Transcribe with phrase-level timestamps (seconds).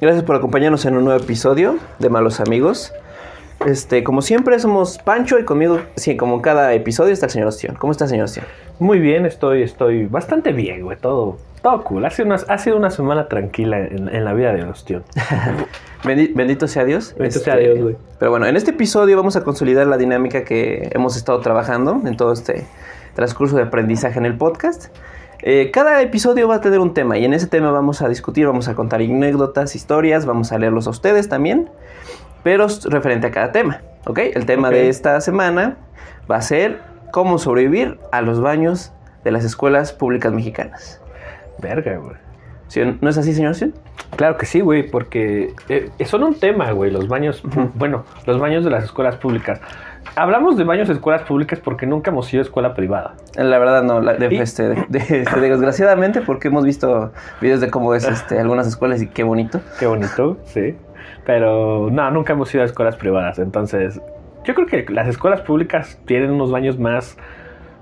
[0.00, 2.92] Gracias por acompañarnos en un nuevo episodio de Malos Amigos.
[3.66, 7.48] Este, como siempre, somos Pancho y conmigo, sí, como en cada episodio está el señor
[7.48, 7.76] Ostión.
[7.76, 8.44] ¿Cómo está, señor Ostión?
[8.80, 10.98] Muy bien, estoy, estoy bastante bien, güey.
[10.98, 12.04] Todo, todo cool.
[12.04, 15.04] Ha sido una, ha sido una semana tranquila en, en la vida de Ostión.
[16.02, 17.14] Bendi- Bendito sea Dios.
[17.16, 17.96] Bendito Este, sea Dios, güey.
[18.18, 22.16] Pero bueno, en este episodio vamos a consolidar la dinámica que hemos estado trabajando en
[22.16, 22.66] todo este
[23.14, 24.86] transcurso de aprendizaje en el podcast.
[25.44, 28.46] Eh, cada episodio va a tener un tema y en ese tema vamos a discutir,
[28.46, 31.68] vamos a contar anécdotas, historias, vamos a leerlos a ustedes también,
[32.44, 34.18] pero referente a cada tema, ¿ok?
[34.34, 35.78] El tema de esta semana
[36.30, 36.80] va a ser
[37.10, 38.92] cómo sobrevivir a los baños
[39.24, 41.00] de las escuelas públicas mexicanas.
[41.58, 42.16] Verga, güey.
[42.68, 42.80] ¿Sí?
[43.00, 43.56] ¿No es así, señor?
[43.56, 43.72] ¿Sí?
[44.16, 47.42] Claro que sí, güey, porque eh, son un tema, güey, los baños,
[47.74, 49.60] bueno, los baños de las escuelas públicas.
[50.14, 53.14] Hablamos de baños de escuelas públicas porque nunca hemos sido escuela privada.
[53.34, 54.38] La verdad no, la- de- ¿Y?
[54.38, 59.00] este, de- de- este, desgraciadamente porque hemos visto videos de cómo es este, algunas escuelas
[59.02, 59.60] y qué bonito.
[59.78, 60.76] Qué bonito, sí.
[61.24, 63.38] Pero no, nunca hemos ido a escuelas privadas.
[63.38, 64.00] Entonces,
[64.44, 67.16] yo creo que las escuelas públicas tienen unos baños más.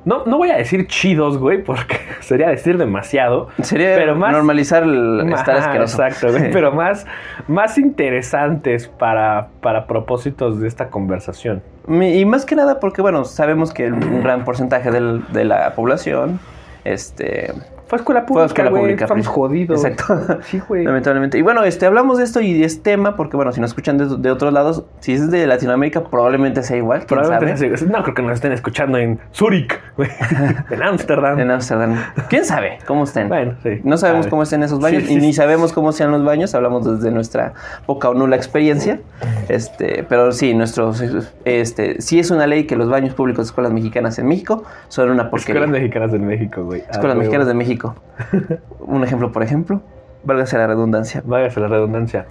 [0.04, 3.48] No, no voy a decir chidos, güey, porque sería decir demasiado.
[3.62, 6.02] Sería Pero más- normalizar el estar Ajá, asqueroso.
[6.02, 7.06] Exacto, güey, pero más,
[7.48, 11.62] más interesantes para, para propósitos de esta conversación.
[11.88, 16.40] Y más que nada porque, bueno, sabemos que un gran porcentaje del- de la población,
[16.84, 17.52] este...
[17.90, 19.84] Fue escuela Fue pública, escuela güey, pública, Estamos jodidos.
[19.84, 20.38] Exacto.
[20.42, 20.84] Sí, güey.
[20.84, 21.38] Lamentablemente.
[21.38, 24.06] Y bueno, este, hablamos de esto y es tema porque, bueno, si nos escuchan de,
[24.16, 27.76] de otros lados, si es de Latinoamérica, probablemente sea igual, quién Probablemente sabe.
[27.78, 30.08] se- no creo que nos estén escuchando en Zurich, güey,
[30.70, 31.38] en Ámsterdam.
[31.40, 31.96] En Ámsterdam.
[32.28, 33.28] ¿Quién sabe cómo estén?
[33.28, 33.80] Bueno, sí.
[33.82, 34.30] No sabemos Sabe.
[34.30, 37.10] cómo estén esos baños Sí, sí, y ni sabemos cómo sean los baños, hablamos desde
[37.10, 37.54] nuestra
[37.86, 39.00] poca o nula experiencia.
[39.48, 41.02] Este, pero sí, nuestros
[41.44, 45.10] este, sí es una ley que los baños públicos de escuelas mexicanas en México son
[45.10, 45.60] una porquería.
[45.62, 46.82] Escuelas mexicanas de México, güey.
[46.82, 47.79] Ah, Escuelas mexicanas de México.
[48.80, 49.80] Un ejemplo, por ejemplo,
[50.24, 51.22] válgase la redundancia.
[51.24, 52.26] Váyase la redundancia.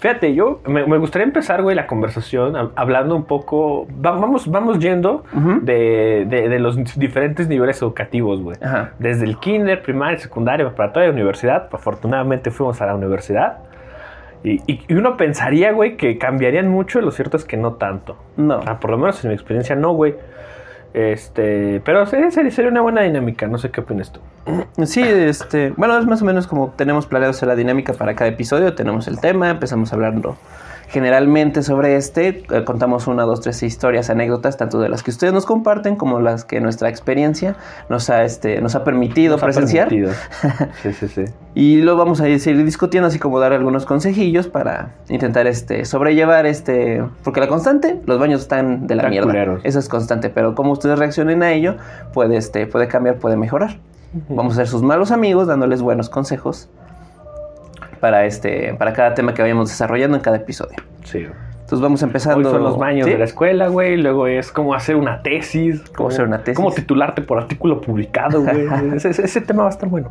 [0.00, 3.86] Fíjate, yo me, me gustaría empezar, güey, la conversación hab- hablando un poco.
[4.04, 5.24] va- vamos, vamos yendo
[5.62, 8.56] de, de- de los diferentes niveles educativos, güey.
[8.62, 8.92] Ajá.
[8.98, 11.68] Desde el kinder, primaria, secundaria, preparatoria, universidad.
[11.72, 13.58] Afortunadamente fuimos a la universidad.
[14.44, 17.00] Y, y- y uno pensaría, güey, que cambiarían mucho.
[17.00, 18.16] Lo cierto es que no tanto.
[18.36, 18.60] No.
[18.66, 20.14] Ah, por lo menos en mi experiencia no, güey.
[20.94, 23.46] Este, pero sería, sería una buena dinámica.
[23.46, 24.20] No sé qué opinas tú.
[24.86, 28.74] Sí, este, bueno, es más o menos como tenemos planeado la dinámica para cada episodio,
[28.74, 30.36] tenemos el tema, empezamos hablando
[30.88, 35.32] generalmente sobre este, eh, contamos una, dos, tres historias, anécdotas, tanto de las que ustedes
[35.32, 37.56] nos comparten como las que nuestra experiencia
[37.88, 39.88] nos ha, este, nos ha permitido Nos ha presenciar.
[39.88, 40.12] permitido.
[40.82, 41.24] Sí, sí, sí.
[41.54, 46.46] Y lo vamos a seguir discutiendo, así como dar algunos consejillos para intentar este, sobrellevar
[46.46, 47.04] este.
[47.24, 49.26] Porque la constante, los baños están de la Están mierda.
[49.28, 49.60] culeros.
[49.64, 51.76] Eso es constante, pero como ustedes reaccionen a ello,
[52.12, 53.78] puede, este, puede cambiar, puede mejorar.
[54.30, 56.70] Vamos a ser sus malos amigos, dándoles buenos consejos
[58.00, 60.76] para, este, para cada tema que vayamos desarrollando en cada episodio.
[61.04, 61.26] Sí.
[61.60, 62.50] Entonces vamos Hoy empezando.
[62.50, 63.12] son los baños ¿sí?
[63.12, 63.98] de la escuela, güey.
[63.98, 65.82] Luego es cómo hacer una tesis.
[65.94, 66.56] Cómo hacer una tesis.
[66.56, 68.66] Cómo titularte por artículo publicado, güey.
[68.96, 70.10] ese, ese- ese tema va a estar bueno.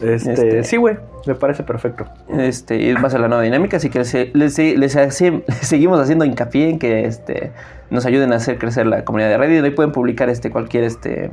[0.00, 0.96] Este, Este- Sí, güey.
[1.26, 2.06] Me parece perfecto.
[2.36, 6.00] Este, y va a ser la nueva dinámica, así que les, les- les- les seguimos
[6.00, 7.52] haciendo hincapié en que este,
[7.90, 9.62] nos ayuden a hacer crecer la comunidad de Reddit.
[9.62, 11.30] Ahí pueden publicar este, cualquier este,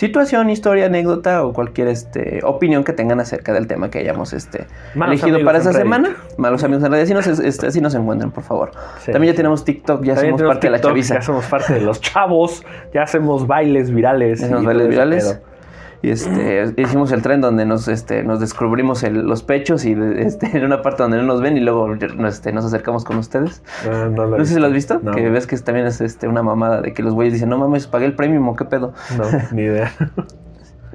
[0.00, 4.66] situación, historia, anécdota o cualquier este, opinión que tengan acerca del tema que hayamos este,
[4.94, 5.76] Malos elegido para Reddit.
[5.76, 6.16] semana.
[6.38, 8.70] Malos amigos en Reddit, así nos, este, así nos encuentran, por favor.
[9.04, 9.12] Sí.
[9.12, 11.14] También ya tenemos TikTok, ya También somos parte de la chaviza.
[11.16, 12.64] Ya somos parte de los chavos.
[12.94, 14.40] Ya hacemos bailes virales.
[14.40, 15.40] Ya hacemos bailes virales.
[16.02, 20.56] Y este, hicimos el tren donde nos, este, nos descubrimos el- los pechos y este,
[20.56, 21.92] en una parte donde no nos ven y luego
[22.26, 23.62] este, nos acercamos con ustedes.
[23.84, 26.00] No, no he No sé si lo has visto, No, que ves que también es
[26.00, 28.94] este, una mamada de que los güeyes dicen, no mames, pagué el premium qué pedo.
[29.18, 29.92] no, ni idea.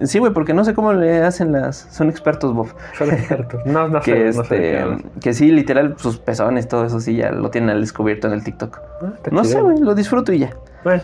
[0.02, 1.78] Sí, güey, porque no sé cómo le hacen las...
[1.90, 2.68] Son expertos, Bob.
[2.98, 3.62] Son expertos.
[3.66, 4.12] No, no sé.
[4.14, 7.70] que, no sé este, que sí, literal, sus pezones, todo eso sí, ya lo tienen
[7.70, 8.78] al descubierto en el TikTok.
[9.02, 10.50] Ah, No sé, güey, lo disfruto y ya.
[10.84, 11.02] Bueno,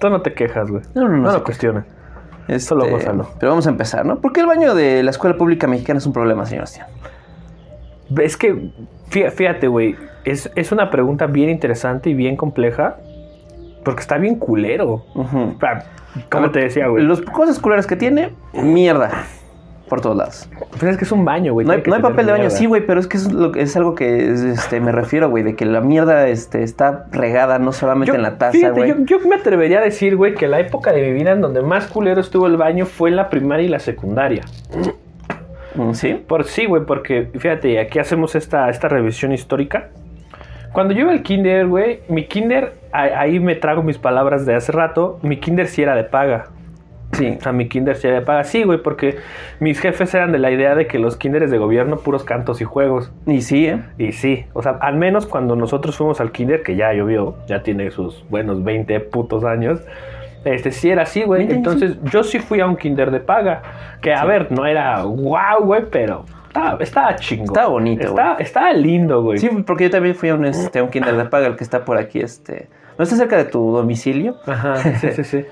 [0.00, 0.82] tú no te quejas, güey.
[0.96, 1.22] No, no, no.
[1.22, 1.84] No lo cuestiones.
[2.48, 3.28] Este, solo gózalo.
[3.40, 4.20] Pero vamos a empezar, ¿no?
[4.20, 6.86] ¿Por qué el baño de la escuela pública mexicana es un problema, señor Ostian?
[8.18, 8.54] Es que,
[9.10, 12.96] fí- fíjate, güey, es, es una pregunta bien interesante y bien compleja.
[13.84, 15.04] Porque está bien culero.
[15.60, 15.84] Sea,
[16.30, 17.04] Como te decía, güey.
[17.04, 19.10] Los cosas culeras que tiene, mierda.
[19.88, 20.48] Por todos lados.
[20.70, 21.64] Pues es que es un baño, güey.
[21.66, 22.56] No hay, no papel de baño, mierda.
[22.56, 25.30] sí, güey, pero es que es, lo, que- es algo que es, este, me refiero,
[25.30, 28.80] güey, de que la mierda este, está regada no solamente Yo- en la taza, fíjate,
[28.80, 28.88] güey.
[28.88, 31.62] yo, yo me atrevería a decir, güey, que la época de mi vida en donde
[31.62, 34.42] más culero estuvo el baño fue en la primaria y la secundaria.
[35.76, 36.14] Mm, ¿Sí?
[36.26, 39.88] Por sí, güey, porque fíjate, aquí hacemos esta, esta revisión histórica.
[40.72, 44.72] Cuando yo iba al kinder, güey, mi kinder, ahí me trago mis palabras de hace
[44.72, 46.46] rato, mi kinder sí era de paga.
[47.12, 47.36] Sí.
[47.38, 48.44] O sea, mi kinder sí había paga.
[48.44, 49.16] Sí, güey, porque
[49.60, 52.64] mis jefes eran de la idea de que los kinderes de gobierno puros cantos y
[52.64, 53.12] juegos.
[53.26, 53.82] Y sí, ¿eh?
[53.98, 57.62] Y sí, o sea, al menos cuando nosotros fuimos al kinder, que ya llovió, ya
[57.62, 59.80] tiene sus buenos 20 putos años,
[60.44, 61.46] este sí era así, güey.
[61.46, 63.62] 20 años, Entonces yo sí fui a un kinder de paga,
[64.00, 67.44] que a ver, no era wow, güey, pero estaba, estaba chingo.
[67.44, 69.38] Estaba bonito, Estaba, estaba lindo, güey.
[69.38, 71.64] Sí, porque yo también fui a un, este, a un kinder de paga, el que
[71.64, 72.68] está por aquí, este...
[72.98, 74.36] ¿No está cerca de tu domicilio?
[74.46, 75.44] Ajá, sí, sí, sí.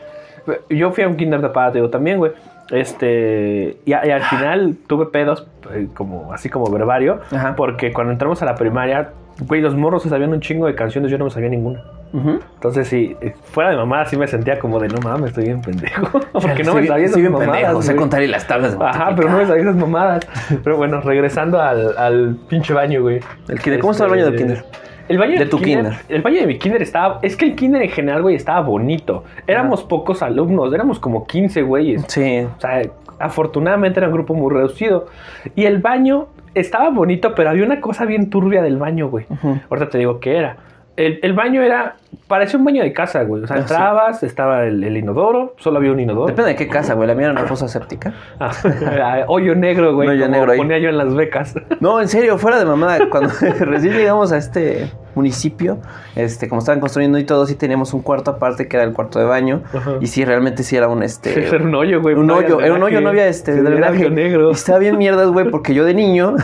[0.68, 2.32] Yo fui a un kinder de digo, también, güey.
[2.70, 7.54] Este, y, al final tuve pedos, eh, como, así como verbario, Ajá.
[7.56, 9.10] porque cuando entramos a la primaria,
[9.46, 11.82] güey, los morros se sabían un chingo de canciones, yo no me sabía ninguna.
[12.14, 15.60] Entonces, sí, eh, fuera de mamada, sí me sentía como de no mames, estoy bien
[15.60, 16.20] pendejo.
[16.32, 17.54] Porque no me sabía esas soy bien mamadas.
[17.54, 20.24] pendejo, sé contar y las tablas Ajá, pero no me sabía esas mamadas.
[20.62, 23.18] Pero bueno, regresando al, al pinche baño, güey.
[23.48, 24.64] El kinder, ¿cómo está el baño del Este, kinder?
[25.08, 25.94] El baño De tu kinder.
[26.08, 27.18] El baño de mi kinder estaba.
[27.22, 29.24] Es que el kinder en general, güey, estaba bonito.
[29.46, 32.04] Éramos pocos alumnos, éramos como 15 güeyes.
[32.08, 32.46] Sí.
[32.56, 32.82] O sea,
[33.18, 35.06] afortunadamente era un grupo muy reducido.
[35.54, 39.26] Y el baño estaba bonito, pero había una cosa bien turbia del baño, güey.
[39.28, 39.60] Ujú.
[39.70, 40.56] Ahorita te digo qué era.
[40.96, 41.96] El, el baño era.
[42.28, 43.42] Parecía un baño de casa, güey.
[43.42, 43.62] O sea, Ah, sí.
[43.74, 46.26] entrabas, estaba el, el inodoro, solo había un inodoro.
[46.26, 47.06] Depende de qué casa, güey.
[47.08, 48.12] La mía era una fosa séptica.
[48.40, 50.08] Ah, hoyo negro, güey.
[50.08, 50.58] Un hoyo como negro ahí.
[50.58, 51.54] ponía yo en las becas.
[51.80, 53.08] No, en serio, fuera de mamada.
[53.10, 53.30] Cuando
[53.60, 55.78] recién llegamos a este municipio,
[56.16, 59.18] este, como estaban construyendo y todo, sí teníamos un cuarto aparte que era el cuarto
[59.20, 59.62] de baño.
[59.72, 59.92] Ajá.
[60.00, 61.46] Y sí, realmente sí era un este.
[61.46, 62.16] era un hoyo, güey.
[62.16, 64.50] un no hoyo, era un hoyo, no había este Sí, era hoyo negro.
[64.50, 66.34] Y estaba bien mierdas, güey, porque yo de niño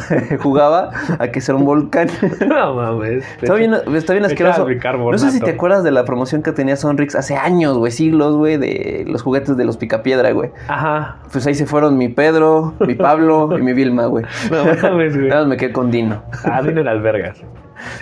[0.41, 2.09] jugaba a que era un volcán.
[2.47, 3.25] No mames.
[3.41, 4.67] Está bien, está bien asqueroso.
[4.69, 8.35] No sé si te acuerdas de la promoción que tenía Sonrix hace años, güey, siglos,
[8.37, 10.51] güey, de los juguetes de los Picapiedra, güey.
[10.69, 11.19] Ajá.
[11.31, 14.25] Pues ahí se fueron mi Pedro, mi Pablo y mi Vilma, güey.
[14.51, 15.29] No mames, güey.
[15.29, 16.23] Nada más me quedé con Dino.
[16.45, 17.43] Ah, vino las vergas.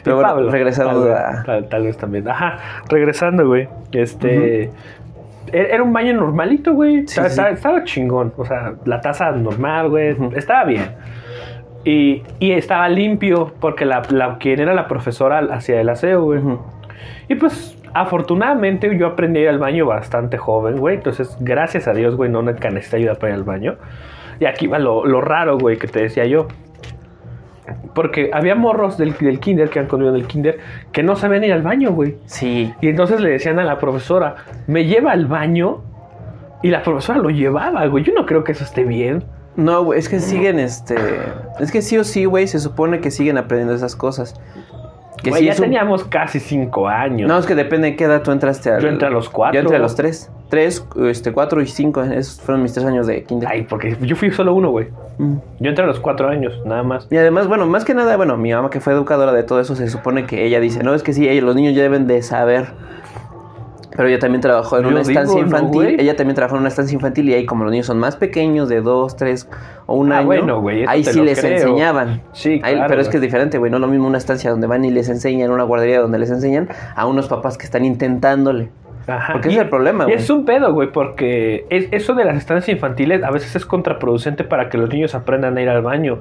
[0.05, 2.29] Pero bueno, regresando tal, a- tal, tal vez también.
[2.29, 2.59] Ajá,
[2.89, 3.69] regresando, güey.
[3.93, 4.65] Este.
[4.65, 4.71] e-
[5.53, 7.07] Era un baño normalito, güey.
[7.09, 7.55] Sí, Estaba- sí.
[7.55, 8.33] estaba, chingón.
[8.37, 10.17] O sea, la taza normal, güey.
[10.35, 10.91] Estaba bien.
[11.85, 16.41] Y, y estaba limpio porque la, la- quien era la profesora hacía el aseo, güey.
[17.29, 20.97] Y pues, afortunadamente, yo aprendí a ir al baño bastante joven, güey.
[20.97, 23.77] Entonces, gracias a Dios, güey, no necesité ayuda para ir al baño.
[24.41, 26.49] Y aquí va lo, lo raro, güey, que te decía yo.
[27.95, 30.59] Porque había morros del, del kinder que han conmigo del kinder
[30.93, 32.17] que no sabían ir al baño, güey.
[32.27, 32.73] Sí.
[32.81, 34.37] Y entonces le decían a la profesora,
[34.67, 35.83] me lleva al baño.
[36.63, 38.05] Y la profesora lo llevaba, güey.
[38.05, 39.25] Yo no creo que eso esté bien.
[39.57, 40.95] No, güey, es que siguen, este...
[41.59, 44.41] Es que sí o sí, güey, se supone que siguen aprendiendo esas cosas.
[45.23, 47.29] Que Güey, sí ya un- teníamos casi cinco años.
[47.29, 48.81] No, es que depende de qué edad tú entraste al...
[48.81, 49.55] Yo entré a los cuatro.
[49.55, 50.31] Yo entré a los tres.
[50.49, 52.03] Tres, este, cuatro y cinco.
[52.03, 53.49] Esos fueron mis tres años de kinder.
[53.51, 54.87] Ay, porque yo fui solo uno, güey.
[55.19, 55.35] Mm.
[55.61, 57.07] Yo entré a los cuatro años, nada más.
[57.11, 59.75] Y además, bueno, más que nada, bueno, mi mamá que fue educadora de todo eso,
[59.75, 62.23] se supone que ella dice, no, es que sí, ellos, los niños ya deben de
[62.23, 62.67] saber.
[63.99, 66.01] Pero ella también trabajó en Yo una estancia digo, ¿no, infantil.
[66.01, 68.69] ella también trabajó en una estancia infantil y ahí como los niños son más pequeños,
[68.69, 69.49] de dos, tres
[69.87, 71.55] o un Ah, año, bueno, güey, ahí sí les creo.
[71.57, 72.23] enseñaban.
[72.33, 74.51] Sí, Ahí- claro, pero es que es diferente, güey, no es lo mismo una estancia
[74.53, 77.85] donde van y les enseñan, una guardería donde les enseñan, a unos papás que están
[77.85, 78.71] intentándole.
[79.09, 79.33] Ajá.
[79.33, 80.17] Porque Y- ese es el problema, güey.
[80.17, 84.45] es un pedo, güey, porque es- eso de las estancias infantiles a veces es contraproducente
[84.45, 86.19] para que los niños aprendan a ir al baño.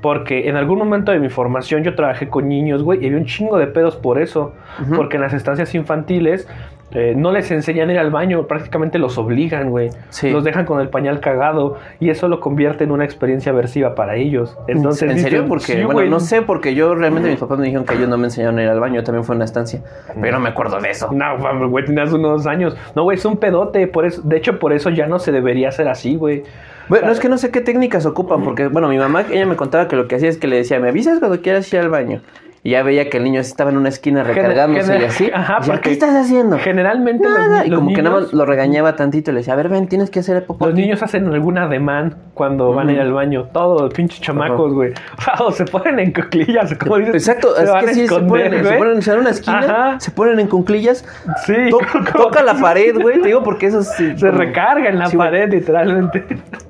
[0.00, 3.24] Porque en algún momento de mi formación yo trabajé con niños, güey, y había un
[3.24, 4.52] chingo de pedos por eso.
[4.94, 6.46] Porque en las estancias infantiles
[6.92, 9.90] eh, no les enseñan a ir al baño, prácticamente los obligan, güey.
[10.08, 10.30] Sí.
[10.30, 14.16] Los dejan con el pañal cagado y eso lo convierte en una experiencia aversiva para
[14.16, 14.56] ellos.
[14.68, 15.44] Entonces, ¿En serio?
[15.46, 18.16] Porque, "Sí, bueno, no sé, porque yo realmente mis papás me dijeron que ellos no
[18.16, 19.82] me enseñaron a ir al baño, también fue en una estancia.
[20.20, 21.10] Pero no me acuerdo de eso.
[21.12, 22.76] No, güey, tenías unos años.
[22.94, 23.86] No, güey, es un pedote.
[23.86, 26.44] Por eso, de hecho, por eso ya no se debería hacer así, güey.
[26.88, 29.88] Bueno, es que no sé qué técnicas ocupan, porque, bueno, mi mamá, ella me contaba
[29.88, 32.22] que lo que hacía es que le decía, me avisas cuando quieras ir al baño.
[32.68, 35.30] Y ya veía que el niño estaba en una esquina recargándose y así.
[35.34, 36.58] Ajá, Y ¿qué estás haciendo?
[36.58, 37.60] Generalmente los, Nada.
[37.62, 39.70] ni- Y los como que nada más lo regañaba tantito y le decía, a ver,
[39.70, 40.66] ven, tienes que hacer popó.
[40.66, 40.82] los aquí".
[40.82, 43.44] niños hacen algún ademán cuando van a ir al baño.
[43.54, 44.92] Todos, pinches chamacos, güey.
[45.40, 47.14] O se ponen en cuclillas, como dices.
[47.14, 50.00] Exacto, se es que sí, se esconder, ponen, se ponen en una esquina, Ajá.
[50.00, 51.06] se ponen en cunclillas,
[51.46, 51.54] Sí.
[51.70, 51.78] to-
[52.18, 55.16] toca la pared, güey, te digo porque eso sí, Se como- recarga en la Sí,
[55.16, 56.22] pared, literalmente.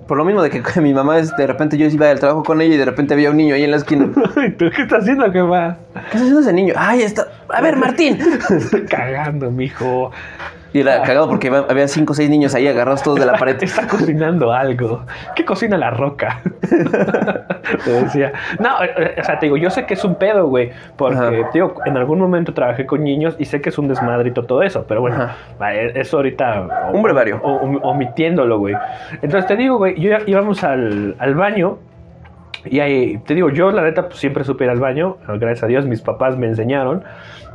[0.07, 2.75] Por lo mismo de que mi mamá, de repente yo iba al trabajo con ella
[2.75, 4.09] y de repente había un niño ahí en la esquina.
[4.47, 5.76] ¿Y ¿Tú qué estás haciendo, qué va?
[5.95, 6.75] ¿Qué está haciendo ese niño?
[6.76, 7.28] Ay, está.
[7.49, 8.18] A ver, Martín.
[8.50, 10.11] Estoy cagando, mijo.
[10.71, 13.57] Y era cagado porque había cinco o seis niños ahí agarrados todos de la pared.
[13.62, 15.07] Está cocinando algo.
[15.35, 16.42] ¿Qué cocina la roca?
[17.85, 18.33] te decía.
[18.59, 20.71] No, eh, o sea, te digo, yo sé que es un pedo, güey.
[20.97, 24.62] Porque, digo, en algún momento trabajé con niños y sé que es un desmadrito todo
[24.62, 24.85] eso.
[24.87, 25.28] Pero bueno,
[25.71, 26.90] eh, eso ahorita.
[26.92, 27.40] Un brevario.
[27.42, 28.75] o- o- omitiéndolo, güey.
[29.23, 31.78] Entonces te digo, güey, yo íbamos al, al baño
[32.65, 35.17] Y ahí, te digo, yo la neta pues, siempre supe ir al baño.
[35.27, 37.05] Gracias a Dios, mis papás me enseñaron.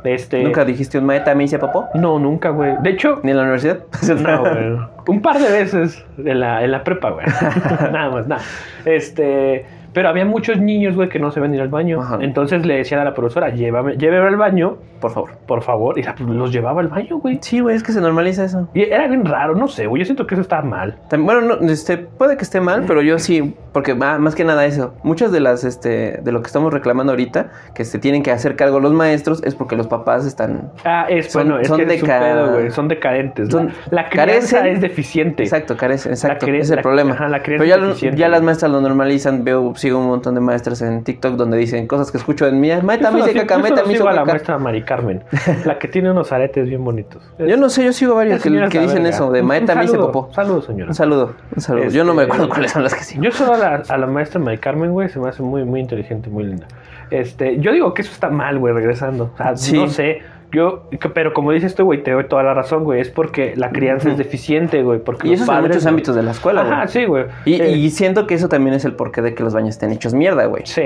[0.04, 1.88] Este, ¿Nunca dijiste un maeta me hice popó?
[1.94, 2.74] No, nunca, güey.
[2.82, 3.80] De hecho, ¿Ni en la universidad?
[4.20, 4.78] no, güey.
[5.06, 7.26] Un par de veces en la, en la prepa, güey.
[7.92, 8.42] nada más, nada.
[8.84, 12.00] Este, pero había muchos niños, güey, que no se ven ir al baño.
[12.00, 12.18] Ajá.
[12.20, 15.30] Entonces le decían a la profesora, llévame, lléveme al baño, Por favor.
[15.46, 15.98] por favor.
[15.98, 17.38] Y la- los llevaba al baño, güey.
[17.42, 18.68] Sí, güey, es que se normaliza eso.
[18.74, 20.00] Y era bien raro, no sé, güey.
[20.00, 20.98] Yo siento que eso estaba mal.
[21.10, 24.64] Bueno, no, este, puede que esté mal, pero yo sí, porque ma- más que nada
[24.64, 28.30] eso, muchas de las, este, de lo que estamos reclamando ahorita, que se tienen que
[28.30, 31.76] hacer cargo los maestros, es porque los papás están, Ah, es Son- bueno, es son
[31.78, 32.70] que es un deca- pedo, güey.
[32.70, 33.48] Son decadentes.
[33.50, 35.42] Son- la, la crianza carecen- es deficiente.
[35.42, 37.12] exacto, carecen, exacto, cre- es el la- problema.
[37.14, 38.18] ajá, la pero ya, es lo- deficiente.
[38.18, 41.86] ya las maestras lo normalizan, veo, sigo un montón de maestras en TikTok donde dicen
[41.86, 44.08] cosas que escucho en mí, maeta solo caca, sigo- yo maeta solo me hizo sigo
[44.08, 44.32] a la caca.
[44.32, 45.22] maestra Mari Carmen,
[45.64, 47.22] la que tiene unos aretes bien bonitos.
[47.38, 48.70] Yo no sé, yo sigo varios que, dicen
[49.02, 49.08] verga.
[49.08, 50.32] eso, de me hice saludo, popó.
[50.34, 50.88] Saludos, señora.
[50.90, 51.88] Un saludo, un saludo.
[51.90, 53.18] Yo no me Este, acuerdo cuáles son las que sí.
[53.20, 55.80] Yo solo a la, a la maestra Mari Carmen, güey, se me hace muy, muy
[55.80, 56.66] inteligente, muy linda.
[57.10, 59.30] Este, yo digo que eso está mal, güey, regresando.
[59.34, 59.76] O sea, Sí.
[59.76, 60.22] no sé.
[60.52, 63.00] Yo, pero como dices tú, güey, te doy toda la razón, güey.
[63.00, 65.00] Es porque la crianza es deficiente, güey.
[65.00, 66.72] Porque Y los eso es en padres, muchos güey- ámbitos de la escuela, güey.
[66.74, 67.24] Ajá, sí, güey.
[67.44, 69.90] Y, Eh, y siento que eso también es el porqué de que los baños estén
[69.90, 70.62] hechos mierda, güey.
[70.64, 70.82] Sí.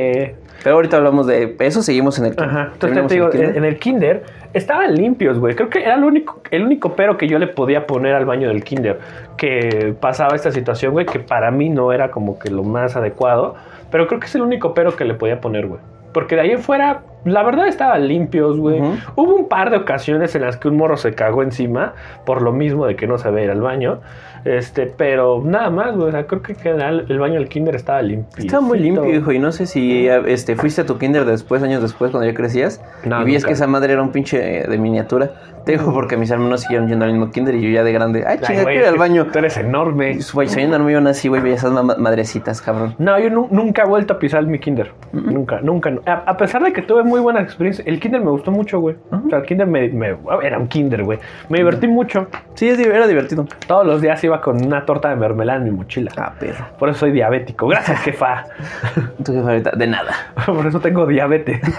[0.62, 2.70] Pero ahorita hablamos de eso, seguimos en el Ajá.
[2.72, 3.56] Entonces te digo, el kinder.
[3.56, 5.54] en, el kinder estaban limpios, güey.
[5.54, 8.48] Creo que era el único, el único pero que yo le podía poner al baño
[8.48, 8.98] del kinder.
[9.36, 13.54] Que pasaba esta situación, güey, que para mí no era como que lo más adecuado.
[13.90, 15.80] Pero creo que es el único pero que le podía poner, güey.
[16.12, 18.80] Porque de ahí en fuera, la verdad estaban limpios, güey.
[19.14, 22.52] Hubo un par de ocasiones en las que un morro se cagó encima por lo
[22.52, 24.00] mismo de que no sabía ir al baño.
[24.48, 26.08] Este, pero nada más, güey.
[26.08, 28.44] O sea, creo que en general el baño del kinder estaba limpio.
[28.44, 31.82] Estaba muy limpio, hijo, y no sé si este, fuiste a tu kinder después, años
[31.82, 34.78] después, cuando ya crecías, No, y vías que esa madre era un pinche eh, de
[34.78, 35.30] miniatura.
[35.64, 38.24] Te digo porque mis hermanos siguieron yendo al mismo kinder y yo ya de grande,
[38.26, 39.26] ay, chinga, quiero ir al baño.
[39.30, 40.12] Tú eres enorme.
[40.12, 42.94] Y, Güey, soñando no me iban así, güey, esas ma- madrecitas, cabrón.
[42.98, 44.92] No, yo nu- nunca he vuelto a pisar mi kinder.
[45.12, 45.92] Nunca, nunca.
[46.06, 48.96] A, a pesar de que tuve muy buenas experiencias, el kinder me gustó mucho, güey.
[49.10, 51.18] O sea, el kinder me, me- Era un kinder, güey.
[51.50, 52.28] Me divertí mucho.
[52.54, 53.44] Sí, era divertido.
[53.66, 56.10] Todos los días iba con una torta de mermelada en mi mochila.
[56.16, 56.66] Ah, perro.
[56.78, 57.66] Por eso soy diabético.
[57.68, 58.44] Gracias, jefa.
[59.24, 60.12] Tu jefa ahorita, de nada.
[60.46, 61.60] Por eso tengo diabetes.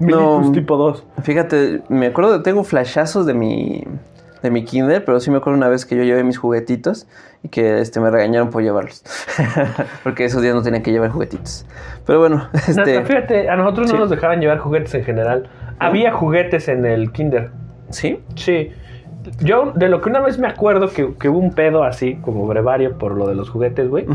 [0.00, 0.50] No.
[0.52, 1.04] Tipo 2.
[1.22, 3.84] Fíjate, me acuerdo, tengo flashazos de mi,
[4.42, 7.06] de mi kinder, pero sí me acuerdo una vez que yo llevé mis juguetitos
[7.44, 9.04] y que este, me regañaron por llevarlos.
[10.02, 11.64] Porque esos días no tenía que llevar juguetitos.
[12.06, 13.04] Pero bueno, No, este...
[13.04, 14.00] fíjate, a nosotros no sí.
[14.00, 15.48] nos dejaban llevar juguetes en general.
[15.78, 17.50] Había juguetes en el kinder.
[17.90, 18.18] ¿Sí?
[18.34, 18.72] Sí.
[19.40, 22.46] Yo, de lo que una vez me acuerdo que, que hubo un pedo así, como
[22.46, 24.06] brevario, por lo de los juguetes, güey.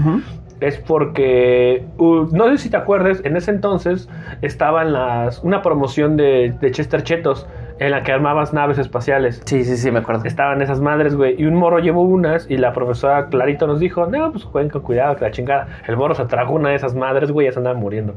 [0.60, 4.10] Es porque uh, no sé si te acuerdas, en ese entonces
[4.42, 7.48] estaban las una promoción de, de Chester Chetos
[7.80, 9.42] en la que armabas naves espaciales.
[9.46, 10.26] Sí, sí, sí, me acuerdo.
[10.26, 14.06] Estaban esas madres, güey, y un morro llevó unas y la profesora Clarito nos dijo,
[14.06, 15.68] no, pues jueguen con cuidado, que la chingada.
[15.88, 18.14] El morro se trajo una de esas madres, güey, y ya se andaba muriendo.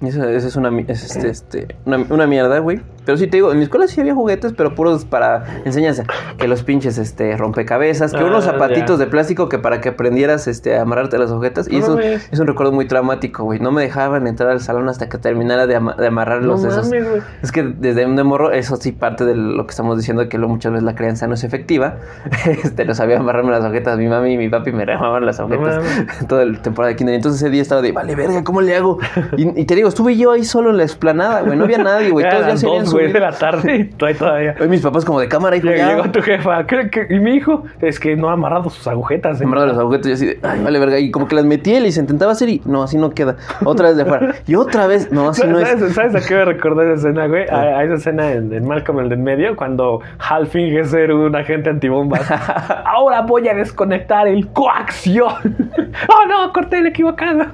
[0.00, 2.80] Eso es una, es este, este, una, una mierda, güey.
[3.04, 6.04] Pero sí te digo, en mi escuela sí había juguetes, pero puros para enseñanza.
[6.38, 9.04] Que los pinches este, rompecabezas, que Ah, unos zapatitos ya.
[9.04, 11.66] de plástico que para que aprendieras este, a amarrarte las agujetas.
[11.68, 13.58] Y No eso es un recuerdo muy traumático, güey.
[13.58, 16.68] No me dejaban entrar al salón hasta que terminara de, ama- de amarrar los no
[16.68, 16.86] esos.
[16.88, 17.04] mames.
[17.42, 20.38] Es que desde un de morro, eso sí parte de lo que estamos diciendo, que
[20.38, 21.96] luego muchas veces la crianza no es efectiva.
[22.62, 23.96] Este, no sabía amarrarme las agujetas.
[23.98, 26.06] Mi mami y mi papi me remaban las agujetas mames.
[26.28, 27.14] toda la temporada de kinder.
[27.14, 28.98] Entonces ese día estaba de, vale, verga, ¿cómo le hago?
[29.36, 31.56] Y, y te digo, estuve yo ahí solo en la explanada, güey.
[31.56, 32.24] No había nadie, güey.
[32.30, 34.54] Todos ya se habían güey, de la tarde ahí todavía.
[34.60, 37.06] Hoy mis papás como de cámara, hijo, Llegó, tu jefa, ¿qué- qué?
[37.14, 39.40] y mi hijo, es que no ha amarrado sus agujetas.
[39.40, 39.44] ¿eh?
[39.44, 40.98] Amarrado las agujetas y así de, ay, vale, verga.
[40.98, 43.36] Y como que las metí él y se intentaba hacer y no, así no queda.
[43.64, 44.34] Otra vez de afuera.
[44.46, 45.68] Y otra vez, no, así no es.
[45.68, 47.48] ¿Sabes, ¿Sabes a qué me recordó esa escena, güey?
[47.48, 51.12] A, a esa escena en, en Malcolm el de en medio, cuando Hal finge ser
[51.12, 52.30] un agente antibombas.
[52.84, 55.32] Ahora voy a desconectar el coacción.
[56.08, 56.52] ¡Oh, no!
[56.52, 57.46] Corté el equivocado.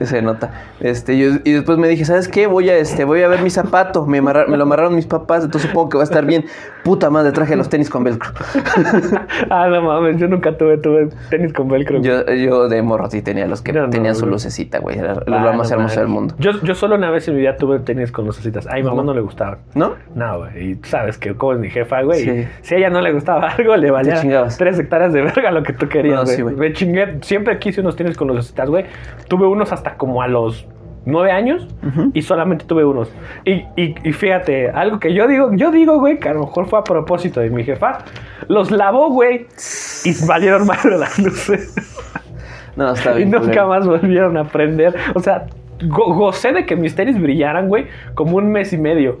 [0.00, 0.50] Se nota.
[0.80, 2.46] Este, yo- y después me dije, ¿sabes qué?
[2.46, 4.06] Voy a, este, voy a ver mi zapato.
[4.06, 6.44] Me, me lo amarraron mis papás, entonces supongo que va a estar bien.
[6.84, 8.30] Puta madre, traje los tenis con velcro.
[9.50, 12.00] ah, no mames, yo nunca tuve, tuve tenis con velcro.
[12.00, 14.98] Yo, yo de morro sí tenía los que no, tenían su lucecita, güey.
[14.98, 16.34] Era lo Ah, más no hermoso del mundo.
[16.38, 18.66] Yo, yo solo una vez en mi vida tuve tenis con lucecitas.
[18.66, 19.58] A mi mamá no le gustaban.
[19.74, 19.94] ¿No?
[20.14, 20.70] No, güey.
[20.70, 22.20] Y tú sabes que como es mi jefa, güey.
[22.24, 22.48] Sí.
[22.62, 24.20] Si a ella no le gustaba algo, le valía
[24.56, 26.36] tres hectáreas de verga lo que tú querías, No, güey.
[26.36, 26.54] sí, güey.
[26.56, 27.18] Me chingué.
[27.22, 28.86] Siempre quise unos tenis con lucecitas, güey.
[29.28, 30.66] Tuve unos hasta como a los
[31.06, 31.66] nueve años
[32.12, 33.10] y solamente tuve unos.
[33.44, 36.66] Y, y, y fíjate, algo que yo digo, yo digo, güey, que a lo mejor
[36.68, 37.98] fue a propósito de mi jefa.
[38.48, 39.46] Los lavó, güey,
[40.04, 41.74] y valieron más de las luces.
[42.76, 43.30] No, está y bien.
[43.30, 43.68] nunca culero.
[43.68, 44.94] más volvieron a prender.
[45.14, 45.46] O sea,
[45.88, 49.18] go- gocé de que mis tenis brillaran, güey, como un mes y medio.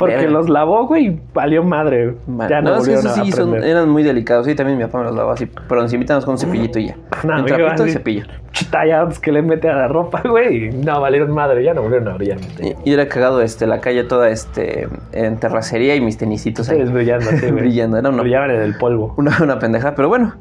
[0.00, 0.30] Porque Verga.
[0.32, 2.14] los lavó, güey, y valió madre.
[2.48, 4.46] Ya no, no, es que a sí son- eran muy delicados.
[4.46, 5.46] Sí, también mi papá me los lavaba así.
[5.68, 6.96] Pero encima con un cepillito y ya.
[7.22, 8.24] No, un trapito y cepillo.
[8.70, 10.68] Tallados que le mete a la ropa, güey.
[10.68, 12.38] y No, valieron madre, ya no volvieron a brillar.
[12.60, 16.76] Y, y era cagado este, la calle toda este, en terracería y mis tenisitos ahí.
[16.78, 17.52] Ustedes brillando, güey.
[17.52, 19.14] Brillando, era una- Brillaban en el polvo.
[19.18, 20.34] Una, una pendeja, pero bueno.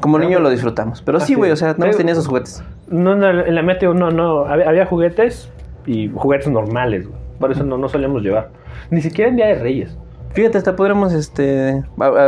[0.00, 1.02] Como niño lo disfrutamos.
[1.02, 1.82] Pero sí, güey, o sea, Sí.
[1.96, 2.62] tenía esos juguetes.
[2.88, 4.44] No, no, en la mía, no, no.
[4.46, 5.50] Había, había juguetes
[5.86, 7.18] y juguetes normales, güey.
[7.38, 8.50] Por eso no, no solíamos llevar.
[8.90, 9.96] Ni siquiera en Día de Reyes.
[10.36, 11.82] Fíjate, hasta podríamos este,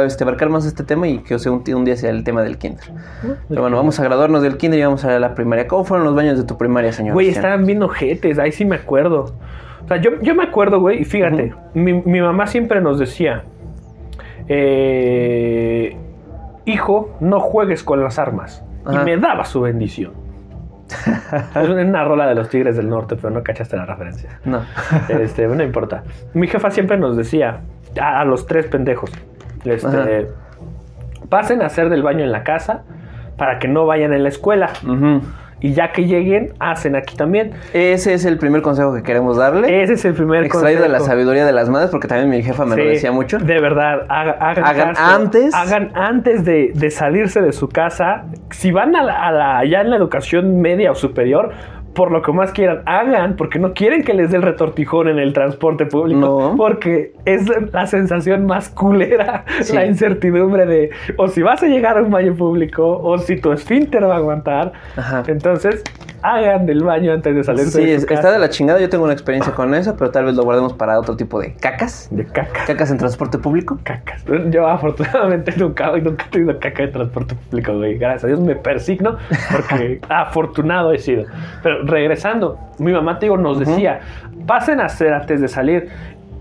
[0.07, 2.43] este, abarcar más este tema y que o sea, un, un día sea el tema
[2.43, 2.85] del kinder.
[3.51, 5.69] Pero bueno, vamos a graduarnos del kinder y vamos a la primaria.
[5.69, 7.13] ¿Cómo fueron los baños de tu primaria, señor?
[7.13, 9.35] Güey, estaban bien ojetes, ahí sí me acuerdo.
[9.85, 13.45] O sea, yo, yo me acuerdo, güey, y fíjate, mi, mi mamá siempre nos decía,
[14.49, 15.97] eh,
[16.65, 18.65] hijo, no juegues con las armas.
[18.87, 19.03] Ajá.
[19.03, 20.13] Y me daba su bendición.
[21.55, 24.39] es una rola de los Tigres del Norte, pero no cachaste la referencia.
[24.45, 24.63] No.
[25.09, 26.03] Este, no importa.
[26.35, 27.61] Mi jefa siempre nos decía,
[28.01, 29.11] a, a los tres pendejos,
[29.65, 30.29] este,
[31.29, 32.83] pasen a hacer del baño en la casa
[33.37, 34.71] para que no vayan en la escuela.
[35.61, 37.51] Y ya que lleguen, hacen aquí también.
[37.73, 39.83] Ese es el primer consejo que queremos darle.
[39.83, 42.65] Ese es el primer Extraído de la sabiduría de las madres, porque también mi jefa
[42.65, 43.39] me lo decía mucho.
[43.39, 45.15] De verdad, haga- hagan, Hagan caso.
[45.17, 45.55] antes.
[45.55, 48.25] Hagan antes de, de salirse de su casa.
[48.51, 51.51] Si van a la, a la- ya en la educación media o superior,
[51.95, 55.19] por lo que más quieran, hagan, porque no quieren que les dé el retortijón en
[55.19, 56.21] el transporte público.
[56.21, 56.55] No.
[56.57, 59.75] Porque es la sensación más culera, Sí.
[59.75, 63.53] la incertidumbre de o si vas a llegar a un baño público o si tu
[63.53, 64.73] esfínter va a aguantar.
[64.97, 65.23] Ajá.
[65.27, 65.83] Entonces,
[66.23, 68.21] hagan del baño antes de salirse Sí, de su casa.
[68.21, 68.81] está de la chingada.
[68.81, 71.55] Yo tengo una experiencia con eso, pero tal vez lo guardemos para otro tipo de
[71.55, 72.09] cacas.
[72.11, 72.65] De caca.
[72.67, 73.79] Cacas en transporte público.
[73.83, 74.25] cacas.
[74.51, 77.99] Yo afortunadamente nunca, nunca he tenido caca de transporte público, güey.
[77.99, 79.17] Gracias a Dios me persigno
[79.51, 81.25] porque afortunado he sido.
[81.63, 83.71] Pero regresando, mi mamá, te digo, nos Ujú.
[83.71, 84.01] decía,
[84.47, 85.89] pasen a hacer antes de salir.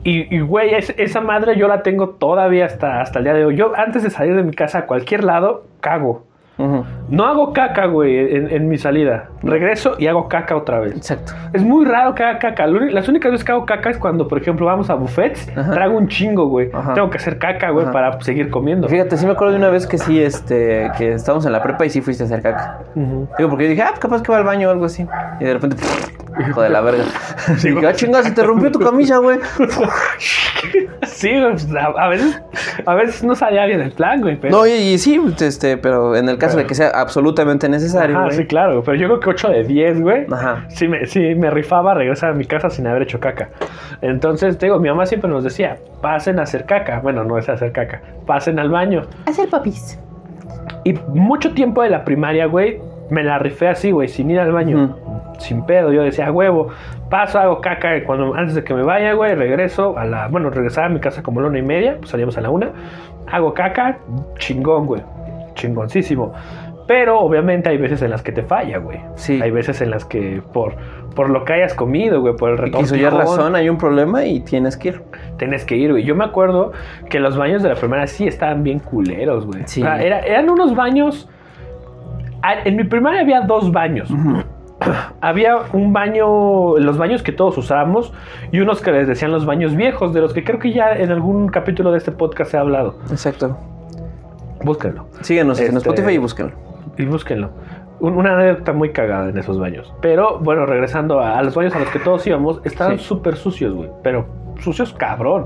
[0.04, 3.44] Y, y, güey, es- esa madre yo la tengo todavía hasta, hasta el día de
[3.46, 3.56] hoy.
[3.58, 6.26] Yo antes de salir de mi casa a cualquier lado, cago.
[6.58, 9.30] No hago caca, güey, en, en mi salida.
[9.44, 10.96] Regreso y hago caca otra vez.
[10.96, 11.34] Exacto.
[11.54, 12.66] Es muy raro que haga caca.
[12.68, 15.72] Las únicas veces que hago caca es cuando, por ejemplo, vamos a buffets, Ajá.
[15.72, 16.70] trago un chingo, güey.
[16.74, 16.94] Ajá.
[16.96, 17.94] Tengo que hacer caca, güey, Ajá.
[17.94, 18.88] para seguir comiendo.
[18.88, 21.86] Fíjate, sí me acuerdo de una vez que sí, este, que estábamos en la prepa
[21.86, 22.80] y sí fuiste a hacer caca.
[22.96, 25.06] Digo, porque yo dije, ah, pues capaz que va al baño o algo así.
[25.40, 25.78] Y de repente,
[26.48, 27.04] hijo de la verga.
[27.64, 29.40] Dije, ah, chingada, se te rompió tu camisa, güey.
[31.04, 32.42] Sí, güey, pues, a, a veces,
[32.86, 34.36] a veces no salía bien el plan, güey.
[34.40, 38.16] Pero, No, y, y sí, este, pero en el caso de que sea absolutamente necesario,
[38.18, 38.38] Ajá, güey.
[38.38, 38.84] sí, claro.
[38.84, 40.26] Pero yo creo que 8 de 10, güey.
[40.32, 40.66] Ajá.
[40.70, 43.50] Sí me, sí me rifaba regresar a mi casa sin haber hecho caca.
[44.02, 47.00] Entonces, te digo, mi mamá siempre nos decía, pasen a hacer caca.
[47.00, 48.02] Bueno, no es hacer caca.
[48.26, 49.04] Pasen al baño.
[49.26, 50.00] Hacer papis.
[50.84, 54.52] Y mucho tiempo de la primaria, güey, me la rifé así, güey, sin ir al
[54.52, 54.98] baño.
[55.40, 55.92] Sin pedo.
[55.94, 56.68] Yo decía, "A huevo,
[57.10, 57.96] paso, hago caca.
[57.98, 60.28] Y cuando, antes de que me vaya, güey, regreso a la.
[60.28, 61.96] Bueno, regresaba a mi casa como a la una y media.
[62.00, 62.72] Pues salíamos a la una.
[63.32, 64.00] Hago caca,
[64.40, 65.02] chingón, güey.
[65.56, 66.34] Chingoncísimo.
[66.88, 69.00] Pero obviamente hay veces en las que te falla, güey.
[69.16, 69.42] Sí.
[69.42, 70.74] Hay veces en las que por,
[71.16, 72.80] por lo que hayas comido, güey, por el Y retorno.
[72.80, 75.02] quiso ya razón, hay un problema y tienes que ir.
[75.38, 76.06] Tienes que ir, güey.
[76.06, 76.72] Yo me acuerdo
[77.10, 79.64] que los baños de la primaria sí estaban bien culeros, güey.
[79.66, 79.82] Sí.
[79.82, 81.30] O sea, era- eran unos baños.
[82.42, 84.10] Ah, En mi primaria había dos baños.
[85.22, 88.14] Había un baño, los baños que todos usábamos,
[88.52, 91.12] y unos que les decían los baños viejos, de los que creo que ya en
[91.12, 92.96] algún capítulo de este podcast se ha hablado.
[93.10, 93.58] Exacto.
[94.64, 95.08] Búsquenlo.
[95.22, 96.52] Síguenos en Este- Spotify y búsquenlo.
[96.98, 97.50] Y búsquenlo.
[98.00, 99.92] Un- Una anécdota muy cagada en esos baños.
[100.02, 103.06] Pero bueno, regresando a, a los baños a los que todos íbamos, estaban Sí.
[103.06, 103.90] súper sucios, güey.
[104.04, 104.28] Pero
[104.60, 105.46] sucios cabrón.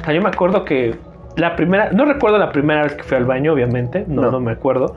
[0.00, 0.96] O sea, yo me acuerdo que
[1.36, 4.30] la primera, no recuerdo la primera vez que fui al baño, obviamente, no, No.
[4.30, 4.94] no me acuerdo.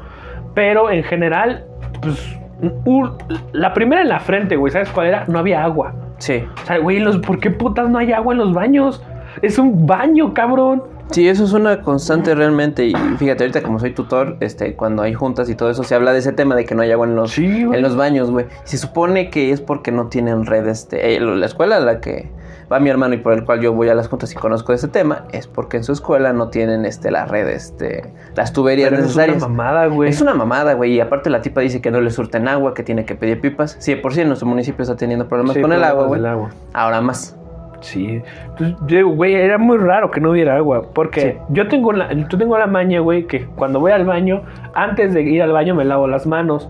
[0.53, 1.65] Pero en general,
[2.01, 2.37] pues,
[2.85, 3.11] un-
[3.53, 5.25] la primera en la frente, güey, ¿sabes cuál era?
[5.27, 5.93] No había agua.
[6.17, 6.43] Sí.
[6.63, 9.01] O sea, güey, los, ¿por qué putas no hay agua en los baños?
[9.41, 10.83] Es un baño, cabrón.
[11.09, 12.85] Sí, eso es una constante realmente.
[12.85, 16.13] Y fíjate, ahorita como soy tutor, este, cuando hay juntas y todo eso, se habla
[16.13, 18.45] de ese tema de que no hay agua en los, Sí, en los baños, güey.
[18.63, 22.29] Se supone que es porque no tienen red, este, eh, la escuela a la que
[22.71, 24.87] va mi hermano y por el cual yo voy a las juntas y conozco ese
[24.87, 29.01] tema, es porque en su escuela no tienen, este, la red, este, las tuberías Pero
[29.01, 29.43] eso es necesarias.
[29.43, 30.09] una mamada, güey.
[30.09, 30.93] Es una mamada, güey.
[30.93, 33.75] Y aparte la tipa dice que no le surten agua, que tiene que pedir pipas.
[33.79, 36.25] Sí, por sí en nuestro municipio está teniendo problemas Sí, con el agua, güey.
[36.25, 36.49] agua.
[36.73, 37.37] Ahora más.
[37.81, 38.21] Sí.
[38.59, 40.83] Entonces, güey, era muy raro que no hubiera agua.
[40.93, 41.37] Porque Sí.
[41.49, 44.43] yo tengo la, yo tengo la maña, güey, que cuando voy al baño,
[44.75, 46.69] antes de ir al baño me lavo las manos.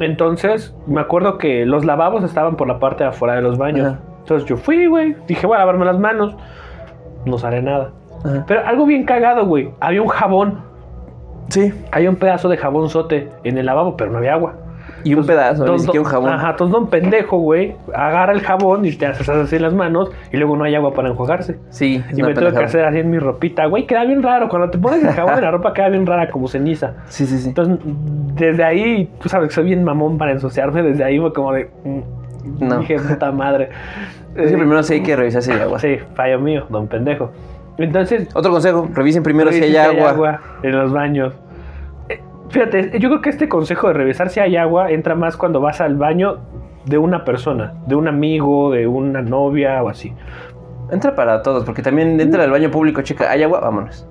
[0.00, 3.96] Entonces, me acuerdo que los lavabos estaban por la parte de afuera de los baños.
[4.26, 6.34] Entonces yo fui, güey, dije, voy a lavarme las manos.
[7.24, 7.92] No sale nada.
[8.24, 8.44] Ajá.
[8.48, 9.70] Pero algo bien cagado, güey.
[9.78, 10.58] Había un jabón.
[11.48, 11.72] Sí.
[11.92, 14.54] Había un pedazo de jabón sote en el lavabo, pero no había agua.
[15.04, 16.30] Y un pedazo, ni Entonces, siquiera un jabón.
[16.30, 20.38] Ajá, entonces don pendejo, güey, agarra el jabón y te haces así las manos y
[20.38, 21.60] luego no hay agua para enjuagarse.
[21.68, 24.24] Sí, es Y una me tengo que hacer así en mi ropita, güey, queda bien
[24.24, 24.48] raro.
[24.48, 26.94] Cuando te pones el jabón en la ropa queda bien rara, como ceniza.
[27.06, 27.50] Sí, sí, sí.
[27.50, 27.78] Entonces,
[28.34, 31.70] desde ahí, tú sabes que soy bien mamón para ensuciarme, desde ahí fue como de...
[32.60, 32.78] No.
[32.80, 33.70] Dije, puta madre.
[34.34, 35.78] Es que primero sí hay que revisar si hay agua.
[35.78, 37.30] Sí, fallo mío, don pendejo.
[37.78, 40.40] Entonces, Otro consejo, revisen primero si hay revisen agua.
[40.62, 41.34] en los baños.
[42.08, 45.60] Eh, Fíjate, yo creo que este consejo de revisar si hay agua entra más cuando
[45.60, 46.38] vas al baño
[46.86, 50.12] de una persona, de un amigo, de una novia o así.
[50.90, 53.60] Entra para todos, porque también entra al baño público, checa, ¿hay agua?
[53.60, 54.06] Vámonos.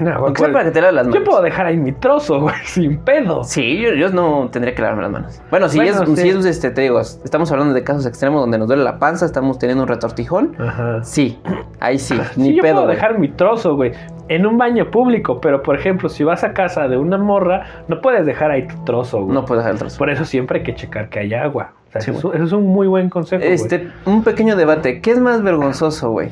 [0.00, 1.18] No, pues, para que te laves las manos.
[1.20, 3.44] yo puedo dejar ahí mi trozo, güey, sin pedo.
[3.44, 5.42] Sí, yo, yo no tendría que lavarme las manos.
[5.50, 6.16] Bueno, si Bueno, es, sí.
[6.16, 9.26] si es, este, te digo, estamos hablando de casos extremos donde nos duele la panza,
[9.26, 10.54] estamos teniendo un retortijón.
[10.58, 11.02] Ajá.
[11.04, 11.38] Sí,
[11.80, 12.74] ahí sí, Sí, ni yo pedo.
[12.74, 12.96] puedo güey.
[12.96, 13.92] dejar mi trozo, güey,
[14.28, 18.00] en un baño público, pero por ejemplo, si vas a casa de una morra, no
[18.00, 19.34] puedes dejar ahí tu trozo, güey.
[19.34, 19.98] No puedo dejar el trozo.
[19.98, 21.72] Por eso siempre hay que checar que haya agua.
[21.88, 23.40] O sea, Sí, eso, eso es un muy buen consejo.
[23.42, 23.54] güey.
[23.54, 25.00] Este, un pequeño debate.
[25.00, 26.28] ¿Qué es más vergonzoso, güey?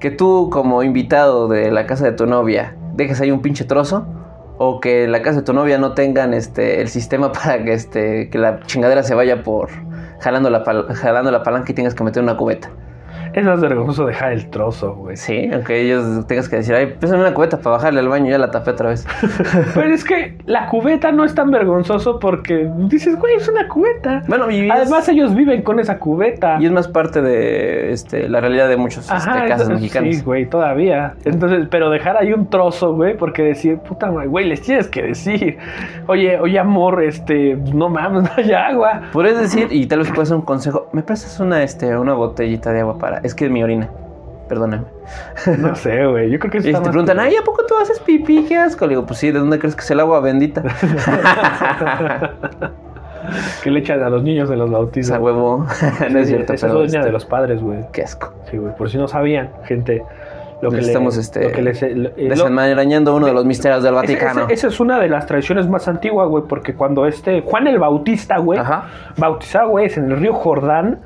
[0.00, 4.06] Que tú, como invitado de la casa de tu novia, dejes ahí un pinche trozo.
[4.58, 8.28] O que la casa de tu novia no tengan este el sistema para que este
[8.28, 9.70] que la chingadera se vaya por
[10.20, 12.70] jalando la, jalando la palanca y tengas que meter una cubeta.
[13.34, 15.16] Es más vergonzoso dejar el trozo, güey.
[15.16, 18.38] Sí, aunque ellos tengas que decir, ay, pésame una cubeta para bajarle al baño, ya
[18.38, 19.06] la tapé otra vez.
[19.74, 24.22] Pero es que la cubeta no es tan vergonzoso porque dices, güey, es una cubeta.
[24.28, 26.58] Bueno, y es- Además, ellos viven con esa cubeta.
[26.60, 30.16] Y es más parte de este, la realidad de muchos este, casas eso- mexicanas.
[30.16, 31.14] Sí, güey, todavía.
[31.24, 35.02] Entonces, pero dejar ahí un trozo, güey, porque decir, puta madre, güey, les tienes que
[35.02, 35.58] decir,
[36.06, 39.02] oye, oye, amor, este, no mames, no hay agua.
[39.12, 42.72] Podrías decir, y tal vez puede ser un consejo, ¿me prestas una, este, una botellita
[42.72, 43.17] de agua para...?
[43.22, 43.88] Es que es mi orina.
[44.48, 44.84] Perdóname.
[45.58, 48.00] No sé, güey, yo creo que eso Y te preguntan, ay, ¿a poco tú haces
[48.00, 48.44] pipí?
[48.44, 48.86] ¿Qué asco?
[48.86, 50.62] Le digo, pues sí, ¿de dónde crees que es el agua bendita?
[53.62, 55.10] que le echan a los niños de los bautizos.
[55.10, 55.66] Esa huevo.
[56.10, 56.82] no es cierto, Esa pero...
[56.84, 57.80] es doña este, de los padres, güey.
[57.92, 58.32] Qué asco.
[58.50, 60.02] Sí, güey, por si no sabían, gente.
[60.60, 63.44] Lo que le- estamos, este, lo que les- lo- eh, lo- Desenmarañando uno de los
[63.44, 64.46] misterios del Vaticano.
[64.48, 68.38] Esa es una de las tradiciones más antiguas, güey, porque cuando este Juan el Bautista,
[68.38, 68.58] güey,
[69.16, 70.98] bautizaba, güey, en el río Jordán,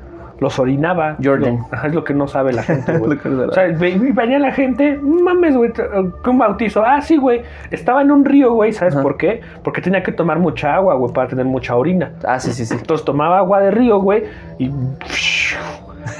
[0.43, 1.15] los orinaba.
[1.23, 1.57] Jordan.
[1.57, 3.17] Lo- ajá, es lo que no sabe la gente, güey.
[3.25, 6.83] No o sea, venía la gente, mames, güey, que un bautizo.
[6.85, 7.41] Ah, sí, güey.
[7.71, 9.01] Estaba en un río, güey, ¿sabes Ajá.
[9.01, 9.41] por qué?
[9.63, 12.11] Porque tenía que tomar mucha agua, güey, para tener mucha orina.
[12.23, 12.75] Ah, sí, sí, sí.
[12.77, 14.23] Entonces tomaba agua de río, güey,
[14.59, 14.69] y...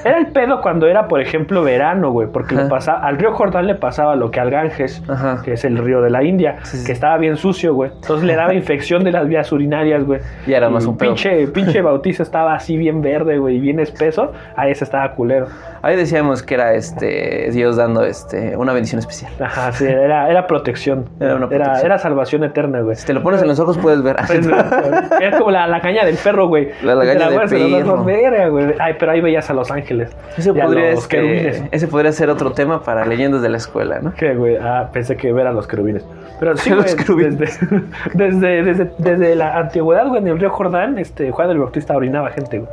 [0.05, 3.67] Era el pedo cuando era, por ejemplo, verano, güey, porque le pasaba, al río Jordán
[3.67, 5.41] le pasaba lo que al Ganges, Ajá.
[5.43, 6.85] que es el río de la India, Sí, sí.
[6.85, 7.91] que estaba bien sucio, güey.
[7.93, 10.19] Entonces le daba infección de las vías urinarias, güey.
[10.47, 11.09] Y era más un pedo.
[11.11, 14.31] pinche, pinche bautizo estaba así bien verde, güey, y bien espeso.
[14.55, 15.47] Ahí ese estaba culero.
[15.81, 19.31] Ahí decíamos que era este Dios dando este una bendición especial.
[19.41, 21.09] Ajá, sí, era, era protección.
[21.19, 21.85] Era una protección.
[21.85, 22.95] era salvación eterna, güey.
[22.95, 24.15] Si te lo pones en los ojos puedes ver.
[25.19, 26.69] Era como la, la caña del perro, güey.
[26.83, 27.93] La lagaña Te del perro.
[27.93, 28.73] ojos, verga, güey.
[28.79, 30.15] Ay, pero ahí veías a los ángeles.
[30.37, 31.63] Ese podría, los querubines.
[31.71, 34.13] ese podría ser otro tema para leyendas de la escuela, ¿no?
[34.13, 34.57] ¿Qué, güey?
[34.57, 36.05] Ah, pensé que ver a los querubines.
[36.39, 37.37] Pero sí, Los güey, querubines.
[37.39, 37.83] desde,
[38.13, 42.29] desde, desde, desde la antigüedad, güey, en el río Jordán, este, Juan el Bautista orinaba
[42.31, 42.71] gente, güey.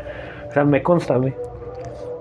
[0.49, 1.33] O sea, me consta mí.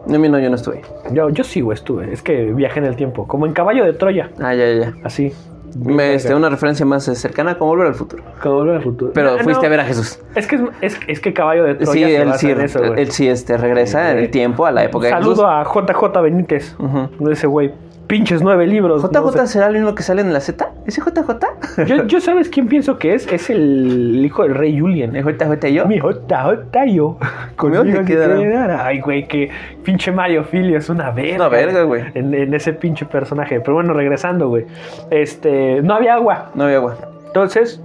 [0.07, 0.81] No, no, yo no estuve.
[1.11, 2.11] Yo, yo sí, güey, estuve.
[2.11, 3.27] Es que viajé en el tiempo.
[3.27, 4.29] Como en caballo de Troya.
[4.39, 4.93] Ah, ya, ya.
[5.03, 5.33] Así.
[5.77, 8.23] Me, este, una referencia más eh, cercana como volver al futuro.
[8.41, 9.11] Como volver al futuro.
[9.13, 10.19] Pero No, fuiste no, a ver a Jesús.
[10.35, 12.83] Es que, es, es, es que caballo de Troya Sí, se él sí, en eso,
[12.83, 15.45] él sí este, regresa en el tiempo a la época de Saludo Jesús.
[15.45, 16.75] a JJ Benítez.
[16.79, 17.29] Ujú.
[17.29, 17.73] Ese güey.
[18.09, 19.03] Pinches nueve libros.
[19.03, 19.47] ¿JJ no sé.
[19.47, 20.67] será el mismo que sale en la Z?
[20.87, 21.85] ¿Ese JJ?
[21.85, 23.31] Yo, yo sabes quién pienso que es.
[23.31, 25.15] Es el hijo del rey Julien.
[25.15, 25.85] ¿Es JJ yo?
[25.85, 27.19] Mi JJ yo.
[27.55, 28.35] Conmigo te quedará.
[28.39, 28.85] quedará.
[28.87, 29.51] Ay, güey, que
[29.83, 31.35] pinche Mario Filio es una verga.
[31.35, 32.05] Una verga, güey.
[32.15, 33.59] En, en ese pinche personaje.
[33.59, 34.65] Pero bueno, regresando, güey.
[35.11, 36.49] Este, no había agua.
[36.55, 36.97] No había agua.
[37.27, 37.79] Entonces,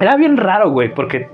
[0.00, 1.28] era bien raro, güey, porque,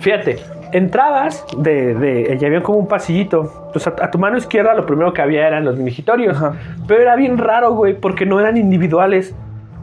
[0.00, 0.38] fíjate,
[0.76, 3.64] entrabas de, de, y había como un pasillito.
[3.66, 6.36] Entonces, a, a tu mano izquierda lo primero que había eran los migitorios.
[6.36, 6.54] Ajá.
[6.86, 9.34] Pero era bien raro, güey, porque no eran individuales.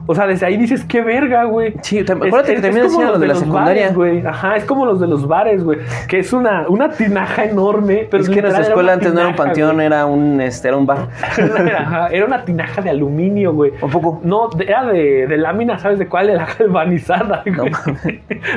[0.06, 1.74] O sea, desde ahí dices, qué verga, güey.
[1.82, 3.82] Sí, te- Es- acuérdate que es- también es hacían los de la los secundaria.
[3.84, 4.26] bares, güey.
[4.26, 5.80] Ajá, es como los de los bares, güey.
[6.08, 8.08] Que es una, una tinaja enorme.
[8.12, 9.86] Pero es que literal nuestra escuela antes no era un panteón, güey.
[9.86, 11.08] era un, este, era un bar.
[11.78, 13.72] Ajá, era una tinaja de aluminio, güey.
[13.82, 14.20] ¿Un poco?
[14.24, 16.28] No, de- era de, de lámina, ¿sabes de cuál?
[16.28, 17.72] De la galvanizada, güey.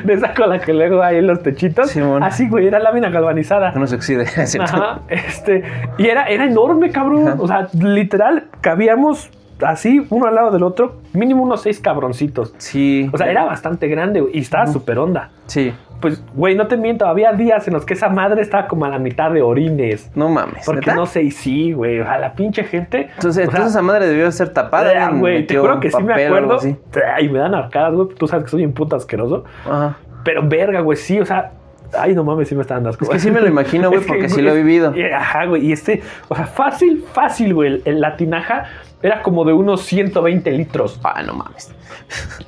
[0.05, 1.91] de esa con la que luego hay en los techitos.
[1.91, 2.23] Simón.
[2.23, 3.73] Así, güey, era lámina galvanizada.
[3.73, 4.27] No se oxide.
[4.47, 4.75] ¿cierto?
[4.75, 5.63] Ajá, este,
[5.99, 7.29] y era, era enorme, cabrón.
[7.29, 7.37] Ajá.
[7.39, 9.31] O sea, literal, cabíamos
[9.63, 12.55] así, uno al lado del otro, mínimo unos seis cabroncitos.
[12.59, 13.09] Sí.
[13.13, 15.31] O sea, era bastante grande, güey, y estaba súper onda.
[15.47, 15.73] Sí.
[16.01, 18.91] Pues, güey, no te miento, había días en los que esa madre estaba como a
[18.91, 20.11] la mitad de orines.
[20.15, 20.65] No mames.
[20.67, 23.09] Porque no sé, y sí, güey, a la pinche gente.
[23.15, 24.91] Entonces, sea, entonces esa madre debió ser tapada.
[24.91, 26.57] Alguien güey, te juro que sí me acuerdo.
[26.57, 26.77] así.
[27.15, 28.09] Ay, me dan arcadas, güey.
[28.09, 29.45] Tú sabes que soy un puto asqueroso.
[29.65, 29.97] Ajá.
[30.23, 31.53] Pero verga, güey, sí, o sea,
[31.97, 33.05] Ay, no mames, sí me está dando asco.
[33.05, 34.93] Es que sí me lo imagino, güey, que, porque sí lo he vivido.
[34.95, 35.67] y- Ajá, güey.
[35.67, 37.81] Y este, o sea, fácil, fácil, güey.
[37.85, 38.65] el- La tinaja
[39.03, 40.99] era como de unos 120 litros.
[41.05, 41.73] Ah, no mames.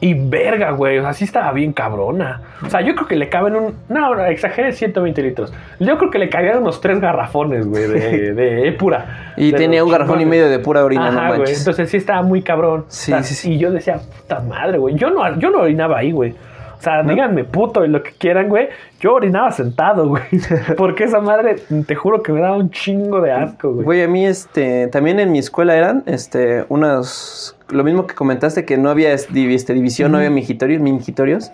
[0.01, 0.99] Y verga, güey.
[0.99, 2.43] O sea, sí estaba bien cabrona.
[2.65, 3.75] O sea, yo creo que le caben un.
[3.89, 5.53] No, no, exageré 120 litros.
[5.81, 9.33] Yo creo que le cabían unos tres garrafones, güey, de, de épura.
[9.37, 11.39] Y De tenía un garrafón y medio de pura orina, no güey.
[11.41, 11.59] manches.
[11.59, 12.85] Entonces sí estaba muy cabrón.
[12.89, 13.53] Sí, O sea, sí, sí.
[13.55, 14.95] Y yo decía, puta madre, güey.
[14.95, 16.35] Yo no, yo no orinaba ahí, güey.
[16.79, 18.69] O sea, díganme puto y lo que quieran, güey.
[19.01, 20.23] Yo orinaba sentado, güey.
[20.77, 23.85] Porque esa madre, te juro que me daba un chingo de asco, güey.
[23.85, 28.65] Güey, a mí, este, también en mi escuela eran, este, unas, lo mismo que comentaste,
[28.65, 31.51] que no había es- divi- este, división, no había mingitorios, mingitorios.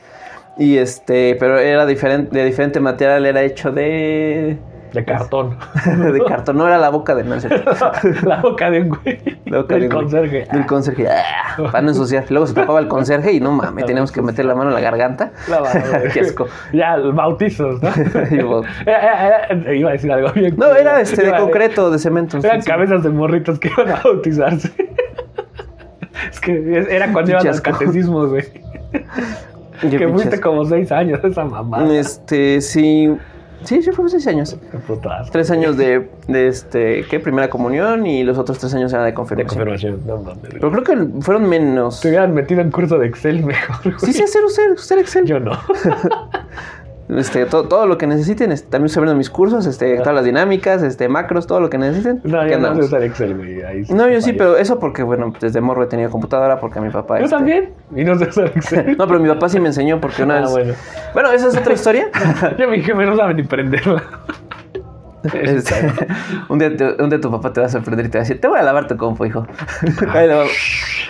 [0.58, 4.58] Y este, pero era diferente, de diferente material, era hecho de,
[4.94, 5.56] De cartón.
[6.12, 7.48] de cartón, no era la boca de no sé,
[8.22, 9.18] la boca de un güey.
[9.46, 10.02] la boca del de güey.
[10.02, 10.46] conserje.
[10.52, 12.24] Del conserje, ah, para no ensuciar.
[12.30, 14.80] Luego se tapaba el conserje y no mames, teníamos que meter la mano en la
[14.80, 15.32] garganta.
[15.48, 16.10] La madre.
[16.12, 16.46] Qué asco.
[16.72, 17.90] Ya, bautizos, ¿no?
[18.86, 20.54] Era- iba a decir algo bien.
[20.56, 22.38] No, era este de concreto, de cemento.
[22.38, 22.70] Eran sí, sí.
[22.70, 24.70] cabezas de morritos que iban a bautizarse.
[26.30, 27.70] es que era cuando iban Pinche al asco.
[27.72, 28.44] catecismo, güey.
[29.80, 31.84] Que fuiste como seis años esa mamá.
[31.92, 33.14] Este, sí.
[33.64, 34.56] Sí, sí, fue seis años.
[35.32, 37.18] Tres años de, de este, ¿qué?
[37.20, 39.46] Primera comunión y los otros tres años eran de de confirmación.
[39.64, 40.00] confirmación.
[40.06, 40.40] No mames.
[40.40, 40.52] güey.
[40.60, 42.00] Pero creo que fueron menos.
[42.00, 43.76] Te hubieran metido en curso de Excel mejor.
[43.82, 43.98] güey.
[43.98, 45.24] Sí, sí, hacer usted, usted Excel.
[45.26, 45.52] Yo no.
[47.08, 48.50] Este, todo, todo lo que necesiten.
[48.50, 51.76] este, también estoy viendo mis cursos, este, todas las dinámicas, este, macros, todo lo que
[51.76, 52.20] necesiten.
[52.24, 53.62] No, yo no sé Excel, güey.
[53.62, 56.90] Ahí No, yo sí, pero eso porque, bueno, desde morro he tenido computadora porque mi
[56.90, 57.18] papá.
[57.18, 57.70] Yo este- también.
[57.94, 58.96] Y no sé usar Excel.
[58.98, 60.50] No, pero mi papá sí me enseñó porque una Ah, vez.
[60.50, 60.74] bueno.
[61.12, 62.08] Bueno, esa es otra historia.
[62.58, 64.02] Yo me dije, no sabe ni prenderla.
[65.32, 65.74] Este,
[66.50, 68.24] un, día te- un día tu papá te va a sorprender y te va a
[68.24, 69.46] decir, te voy a lavar tu compu, hijo.
[70.12, 70.28] Ahí,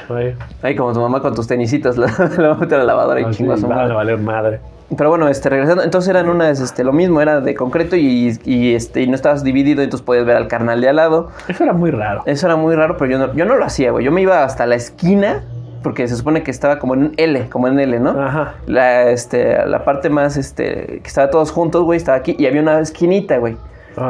[0.09, 2.07] Oye, ahí como tu mamá con tus tenisitos, la,
[2.39, 3.93] la va a meter a la lavadora y no, sí, chingo a su va madre.
[3.93, 4.61] a valer madre.
[4.97, 8.75] Pero bueno, este, regresando, entonces eran unas, este, lo mismo, era de concreto y, y,
[8.75, 11.31] este, y no estabas dividido, entonces podías ver al carnal de al lado.
[11.49, 12.23] Eso era muy raro.
[12.27, 14.05] Eso era muy raro, pero yo no, yo no lo hacía, güey.
[14.05, 15.43] Yo me iba hasta la esquina,
[15.83, 18.11] porque se supone que estaba como en un L, como en L, ¿no?
[18.11, 18.55] Ajá.
[18.67, 22.61] La, este, la parte más, este, que estaba todos juntos, güey, estaba aquí y había
[22.61, 23.57] una esquinita, güey.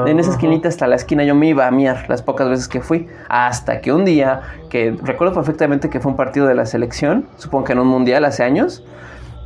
[0.06, 2.80] En esa esquinita hasta la esquina yo me iba a miar las pocas veces que
[2.80, 3.06] fui.
[3.28, 7.64] Hasta que un día, que recuerdo perfectamente que fue un partido de la selección, supongo
[7.64, 8.82] que en un mundial hace años.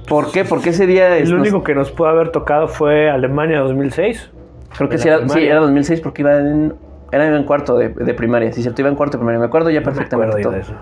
[0.09, 0.45] ¿Por qué?
[0.45, 1.17] Porque ese día...
[1.17, 4.31] es- El único que nos pudo haber tocado fue Alemania 2006.
[4.77, 6.75] creo que sí era, sí, era 2006 porque iba en...
[7.11, 9.39] Era en cuarto de, de primaria, sí, cierto, iba en cuarto de primaria.
[9.41, 10.77] Me acuerdo ya No perfectamente acuerdo todo.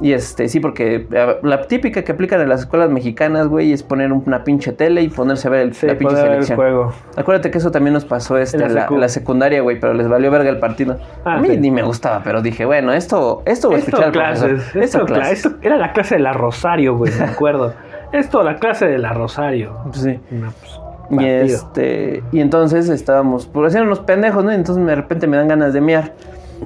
[0.00, 3.82] Y este, sí, porque eh, la típica que aplican en las escuelas mexicanas, güey, es
[3.82, 6.56] poner una pinche tele y ponerse a ver el, Sí, la pinche selección.
[6.56, 6.92] juego.
[7.16, 10.50] Acuérdate que eso también nos pasó este, En la secundaria, güey, pero les valió verga
[10.50, 10.98] el partido.
[11.24, 11.56] Ah, a mí sí.
[11.58, 14.44] ni me gustaba, pero dije, bueno, esto, esto voy a escuchar al clases.
[14.48, 14.82] profesor.
[14.82, 15.44] Esto, Esto cla- clases.
[15.46, 17.74] esto era la clase de la Rosario, güey, me acuerdo.
[18.12, 19.76] esto, la clase de la Rosario.
[19.92, 20.18] Sí.
[20.30, 24.52] Una, pues, Y este, y entonces estábamos, por hacer unos pendejos, ¿no?
[24.52, 26.12] Y entonces de repente me dan ganas de miar.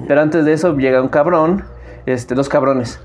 [0.07, 1.63] Pero antes de eso llega un cabrón,
[2.05, 2.99] este, dos cabrones.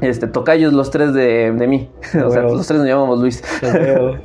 [0.00, 1.90] Este, tocayos los tres de, de mí.
[2.24, 3.42] o sea, los tres nos llamamos Luis.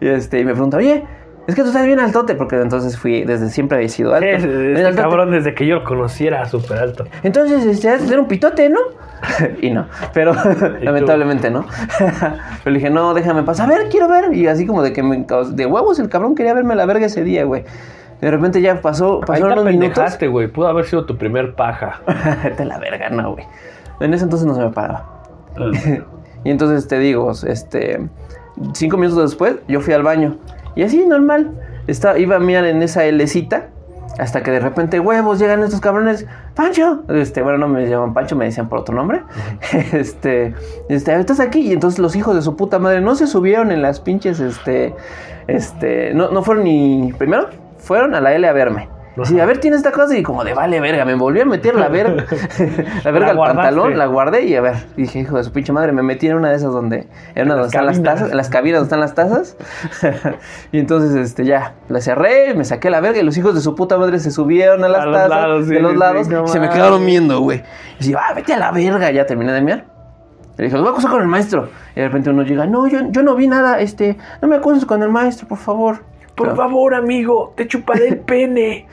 [0.00, 1.04] Y este, y me pregunta, oye,
[1.46, 4.26] es que tú estás bien altote, porque entonces fui, desde siempre había sido alto.
[4.26, 5.02] Bien Este altote.
[5.02, 7.04] cabrón, desde que yo lo conocí, era súper alto.
[7.22, 8.80] Entonces, este, tener un pitote, ¿no?
[9.62, 10.32] y no, pero
[10.80, 11.66] lamentablemente no.
[12.64, 13.70] pero dije, no, déjame pasar.
[13.70, 14.34] A ver, quiero ver.
[14.34, 17.24] Y así como de que me de huevos el cabrón quería verme la verga ese
[17.24, 17.64] día, güey.
[18.20, 20.18] De repente ya pasó, Ahí pasaron te unos minutos.
[20.28, 20.48] güey.
[20.48, 22.00] Pudo haber sido tu primer paja.
[22.06, 23.44] A la verga, no, güey.
[24.00, 25.22] En ese entonces no se me paraba.
[26.44, 28.08] y entonces te digo, este,
[28.72, 30.36] cinco minutos después, yo fui al baño.
[30.74, 31.52] Y así, normal.
[31.86, 33.68] Estaba, iba a mirar en esa Lcita.
[34.18, 36.26] Hasta que de repente, huevos, llegan estos cabrones.
[36.54, 37.04] ¡Pancho!
[37.08, 39.22] Este, bueno, no me llaman Pancho, me decían por otro nombre.
[39.92, 40.54] este,
[40.88, 41.60] este, estás aquí.
[41.60, 44.94] Y entonces los hijos de su puta madre no se subieron en las pinches, este,
[45.46, 47.12] este, no, no fueron ni.
[47.16, 48.88] Primero, fueron a la L a verme.
[49.24, 51.74] Sí, a ver, tiene esta cosa y como de vale verga, me volví a meter
[51.76, 52.24] la verga,
[53.04, 55.92] la verga al pantalón, la guardé y a ver, dije, hijo de su pinche madre,
[55.92, 58.36] me metí en una de esas donde, en una donde las están las tazas, en
[58.36, 59.56] las cabinas donde están las tazas.
[60.72, 63.74] y entonces, este, ya, la cerré, me saqué la verga y los hijos de su
[63.74, 66.44] puta madre se subieron a las A tazas, lados, sí, de los sí, lados, no
[66.44, 67.62] y se me quedaron viendo, güey.
[68.00, 69.84] Y dije, ah, vete a la verga, ya terminé de miar.
[70.56, 71.68] Le dije, los voy a acusar con el maestro.
[71.94, 74.84] Y de repente uno llega, no, yo, yo no vi nada, este, no me acuses
[74.84, 76.00] con el maestro, por favor.
[76.44, 78.86] Por favor, amigo, te chuparé el pene.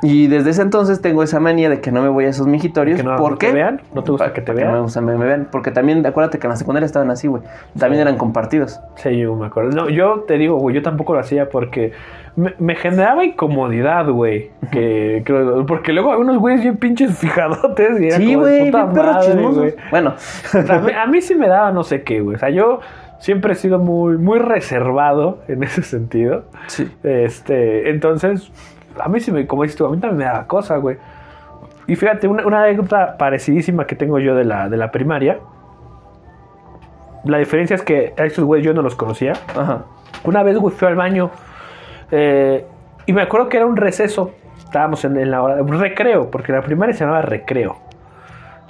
[0.00, 2.98] Y desde ese entonces tengo esa manía de que no me voy a esos mijitorios.
[2.98, 3.48] ¿Que no- ¿Por no qué?
[3.48, 3.82] te vean?
[3.92, 4.68] ¿No te gusta que te vean?
[4.68, 5.48] No me gusta que me vean.
[5.50, 7.42] Porque también, acuérdate que en la secundaria estaban así, güey.
[7.76, 8.78] También eran compartidos.
[8.94, 9.70] Sí, yo me acuerdo.
[9.72, 11.90] No, yo te digo, güey, yo tampoco lo hacía porque
[12.36, 14.52] me, me generaba incomodidad, güey.
[14.70, 18.00] Que, que- porque luego hay unos güeyes bien pinches fijadotes.
[18.00, 19.72] Y era Sí, güey, bien perros chismosos.
[19.90, 20.14] Bueno,
[20.70, 22.36] a, mí, a mí sí me daba no sé qué, güey.
[22.36, 22.78] O sea, yo
[23.18, 26.44] Siempre he sido muy, muy reservado en ese sentido.
[26.68, 26.90] Sí.
[27.02, 28.50] Este, entonces,
[29.00, 30.96] a mí sí me, como dices tú, a mí también me da cosa, güey.
[31.86, 35.38] Y fíjate, una, una anécdota parecidísima que tengo yo de la, de la primaria.
[37.24, 39.32] La diferencia es que a esos güeyes yo no los conocía.
[39.56, 39.84] Ajá.
[40.24, 41.30] Una vez, güey, fui al baño.
[42.10, 42.64] eh,
[43.06, 44.32] y me acuerdo que era un receso.
[44.58, 45.62] Estábamos en, en la hora.
[45.62, 47.76] Un recreo, porque la primaria se llamaba recreo.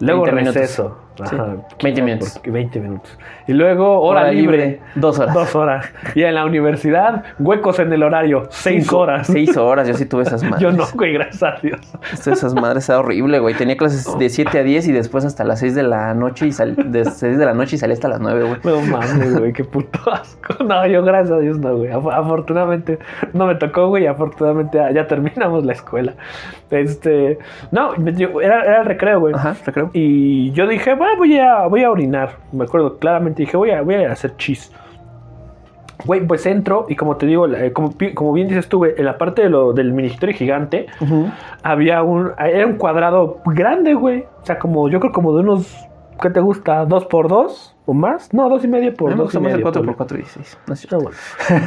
[0.00, 0.54] Luego 20 minutos.
[0.62, 0.98] receso.
[1.26, 1.36] Sí,
[1.82, 2.32] 20 minutos.
[2.34, 3.18] porque 20 minutos.
[3.46, 4.56] Y luego hora, Hora libre.
[4.58, 5.34] libre, dos horas.
[5.34, 5.92] Dos horas.
[6.14, 8.44] Y en la universidad, huecos en el horario.
[8.50, 9.26] Seis horas.
[9.26, 10.60] Seis horas, yo sí tuve esas madres.
[10.60, 11.80] Yo no, güey, gracias a Dios.
[12.12, 13.54] Esto esas madres era horrible, güey.
[13.54, 16.52] Tenía clases de 7 a 10 y después hasta las 6 de la noche y
[16.52, 16.74] sal...
[16.76, 18.60] de 6 de la noche y salí hasta las 9, güey.
[18.64, 20.62] No mames, güey, qué puto asco.
[20.64, 21.90] No, yo gracias a Dios no, güey.
[21.90, 22.98] Af- Afortunadamente
[23.32, 26.14] no me tocó, güey, afortunadamente ya, ya terminamos la escuela.
[26.70, 27.38] Este,
[27.70, 29.34] no, yo- era, era el recreo, güey.
[29.34, 29.90] Ajá, recreo.
[29.92, 32.36] Y yo dije, "Va, voy a, voy a orinar.
[32.52, 34.72] Me acuerdo claramente, dije, voy a, voy a hacer chis.
[36.04, 39.04] Güey, pues entro y como te digo, eh, como, como bien dices tú, güey, en
[39.04, 41.26] la parte de lo, del ministerio gigante Ujú.
[41.64, 44.24] había un, era un cuadrado grande, güey.
[44.42, 45.76] O sea, como, yo creo como de unos,
[46.22, 46.84] ¿qué te gusta?
[46.84, 48.32] ¿Dos por dos o más?
[48.32, 49.60] No, dos y medio por me dos y el medio.
[49.62, 49.92] 4 ponle.
[49.92, 50.58] por 4 y 16.
[50.68, 50.98] No es Ah, cierto.
[51.04, 51.16] bueno.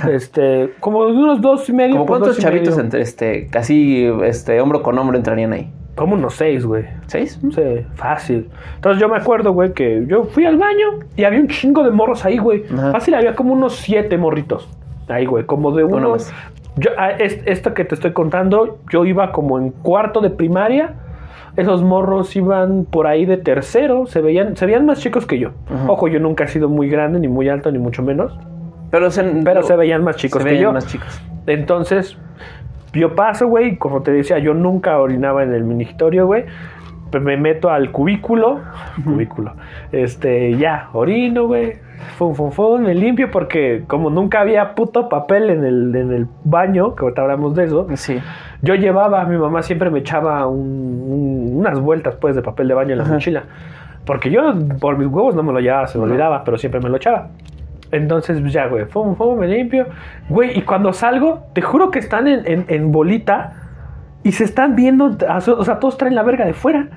[0.16, 2.84] Este, como de unos dos y medio ¿Como por cuántos dos y chavitos medio.
[2.86, 5.70] entre este, casi este, hombro con hombro entrarían ahí?
[5.96, 6.86] Como unos seis, güey.
[7.08, 7.40] ¿Seis?
[7.54, 8.50] Sí, fácil.
[8.76, 11.92] Entonces yo me acuerdo, güey, que yo fui al baño y había un chingo de
[11.92, 12.64] morros ahí, güey.
[12.74, 12.92] Ajá.
[12.94, 14.70] Fácil, había como unos siete morritos.
[15.10, 16.34] Ahí, güey, como de Uno más.
[16.78, 20.94] Yo, a- es- esto que te estoy contando, yo iba como en cuarto de primaria.
[21.58, 24.06] Esos morros iban por ahí de tercero.
[24.06, 25.50] Se veían, se veían más chicos que yo.
[25.70, 25.92] Ajá.
[25.92, 28.40] Ojo, yo nunca he sido muy grande, ni muy alto, ni mucho menos.
[28.90, 30.74] Pero se, Pero se veían más chicos se que veían yo.
[30.74, 31.22] más chicos.
[31.48, 32.18] Entonces,
[32.94, 36.46] yo paso, güey, como te decía, yo nunca orinaba en el ministerio, güey.
[37.12, 38.62] Pues Me meto al cubículo,
[39.04, 39.52] cubículo,
[39.92, 41.74] este, ya, orino, güey,
[42.18, 46.28] fum, fum, fum, me limpio porque como nunca había puto papel en el, en el
[46.46, 48.18] baño, que ahorita hablamos de eso, Sí.
[48.62, 52.76] yo llevaba, mi mamá siempre me echaba un- un- unas vueltas, pues, de papel de
[52.76, 53.14] baño en la Ajá.
[53.16, 53.44] mochila.
[54.06, 54.42] Porque yo,
[54.80, 57.28] por mis huevos, no me lo llevaba, se me olvidaba, pero siempre me lo echaba.
[57.92, 59.88] Entonces, pues, ya, güey, fum, fum, me limpio.
[60.30, 63.54] Güey, y cuando salgo, te juro que están en, en- en bolita
[64.24, 65.18] y se están viendo,
[65.58, 66.88] o sea, todos traen la verga de fuera.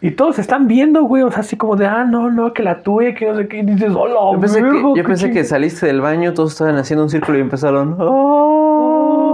[0.00, 2.64] Y todos se están viendo, güey, o sea, así como de, ah, no, no, que
[2.64, 3.58] la tuve, que no sé qué.
[3.58, 5.48] Y dices, hola, Yo pensé, que, verga, yo pensé que chingada".
[5.48, 7.96] saliste del baño, todos estaban haciendo un círculo y empezaron.
[8.00, 9.31] Oh.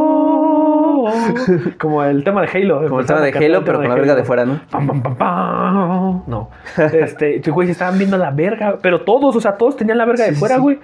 [1.79, 2.87] Como el tema de Halo.
[2.89, 4.61] Como el tema de Halo, pero con la verga de fuera, ¿no?
[4.71, 6.23] Pam, pam, pam, pam.
[6.27, 6.51] No.
[6.93, 8.79] Este, güey, se estaban viendo la verga.
[8.81, 10.79] Pero todos, o sea, todos tenían la verga de fuera, güey.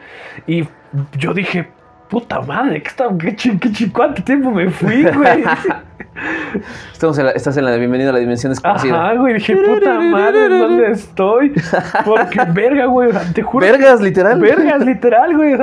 [0.47, 0.65] Y
[1.19, 1.69] yo dije,
[2.09, 5.45] puta madre, ¿qué, está, qué, qué chi- ¿cuánto tiempo me fui, güey?
[6.93, 8.95] Estamos en la- estás en la bienvenida a la dimensión desconocida.
[9.11, 9.35] Ajá, güey.
[9.35, 11.53] Dije, puta madre, ¿en ¿dónde estoy?
[12.05, 13.11] Porque verga, güey.
[13.35, 13.67] Te juro.
[13.67, 14.41] Vergas, literal.
[14.41, 15.55] Vergas, literal, güey.
[15.55, 15.57] O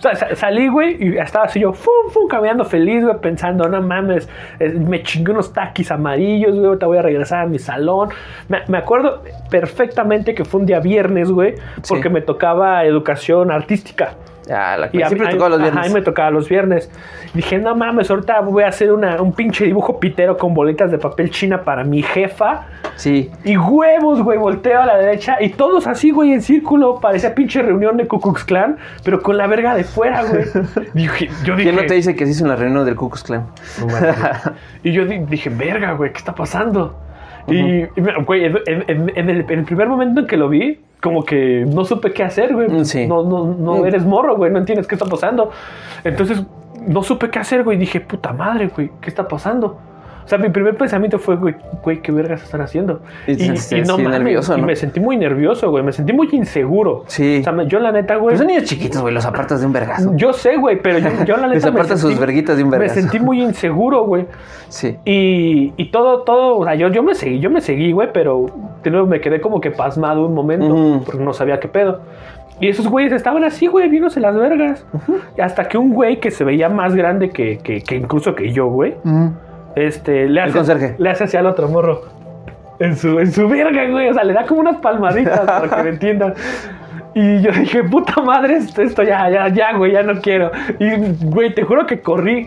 [0.00, 4.28] sea, salí, güey, y estaba así yo, fum, fum, caminando feliz, güey, pensando, no mames,
[4.58, 8.08] me chingué unos taquis amarillos, güey, ahorita voy a regresar a mi salón.
[8.48, 11.54] Me, me acuerdo perfectamente que fue un día viernes, güey,
[11.88, 12.14] porque Sí.
[12.14, 14.14] me tocaba educación artística.
[14.50, 15.90] Ah, la Y siempre a- tocaba los ajá, viernes.
[15.90, 16.90] y me tocaba los viernes.
[17.34, 20.98] Dije, no mames, ahorita voy a hacer una, un pinche dibujo pitero con bolitas de
[20.98, 22.62] papel china para mi jefa.
[22.96, 23.30] Sí.
[23.44, 26.98] Y huevos, güey, volteo a la derecha y todos así, güey, en círculo.
[27.00, 30.44] Parecía pinche reunión de Ku Klux Klan, pero con la verga de fuera, güey.
[30.94, 31.64] Dije, yo dije...
[31.70, 33.46] ¿Quién no te dice que se hizo en la reunión del Ku Klux Klan?
[34.82, 36.96] Y yo di- dije, verga, güey, ¿qué está pasando?
[37.54, 38.84] Y, y me- güey, en, en-
[39.14, 42.24] en el, en el primer momento en que lo vi, como que no supe qué
[42.24, 42.68] hacer, güey.
[42.68, 43.06] Mm, sí.
[43.06, 43.86] No, no, no Mm.
[43.86, 45.50] eres morro, güey, no entiendes qué está pasando.
[46.04, 46.42] Entonces,
[46.86, 47.76] no supe qué hacer, güey.
[47.78, 49.78] Dije, puta madre, güey, ¿qué está pasando?
[50.28, 53.00] O sea, mi primer pensamiento fue, güey, güey, ¿qué vergas están haciendo?
[53.26, 54.66] Y sentiste así mames, nervioso, y ¿no?
[54.66, 55.82] me sentí muy nervioso, güey.
[55.82, 57.04] Me sentí muy inseguro.
[57.06, 57.38] Sí.
[57.40, 58.32] O sea, me- yo la neta, güey.
[58.34, 60.12] Pues son niños chiquitos, güey, los apartas de un vergazo.
[60.16, 62.68] Yo sé, güey, pero yo, yo la Les neta me apartas sus verguitas de un
[62.68, 63.00] me vergazo.
[63.00, 64.26] sentí muy inseguro, güey.
[64.68, 64.98] Sí.
[65.06, 68.44] Y, y todo, todo, o sea, yo, yo me seguí, yo me seguí, güey, pero
[68.84, 72.00] de nuevo me quedé como que pasmado un momento, porque no sabía qué pedo.
[72.60, 74.84] Y esos güeyes estaban así, güey, viéndose las vergas.
[75.38, 78.52] Y hasta que un güey que se veía más grande que, que, que incluso que
[78.52, 78.94] yo, güey,
[79.76, 80.94] este, le El hace, conserje.
[80.98, 82.02] le hace hacia al otro morro.
[82.80, 84.08] En su, en su verga, güey.
[84.08, 86.34] O sea, le da como unas palmaditas para que me entiendan.
[87.14, 90.52] Y yo dije, puta madre, esto, ya, ya, ya, güey, ya no quiero.
[90.78, 90.88] Y,
[91.24, 92.46] güey, te juro que corrí.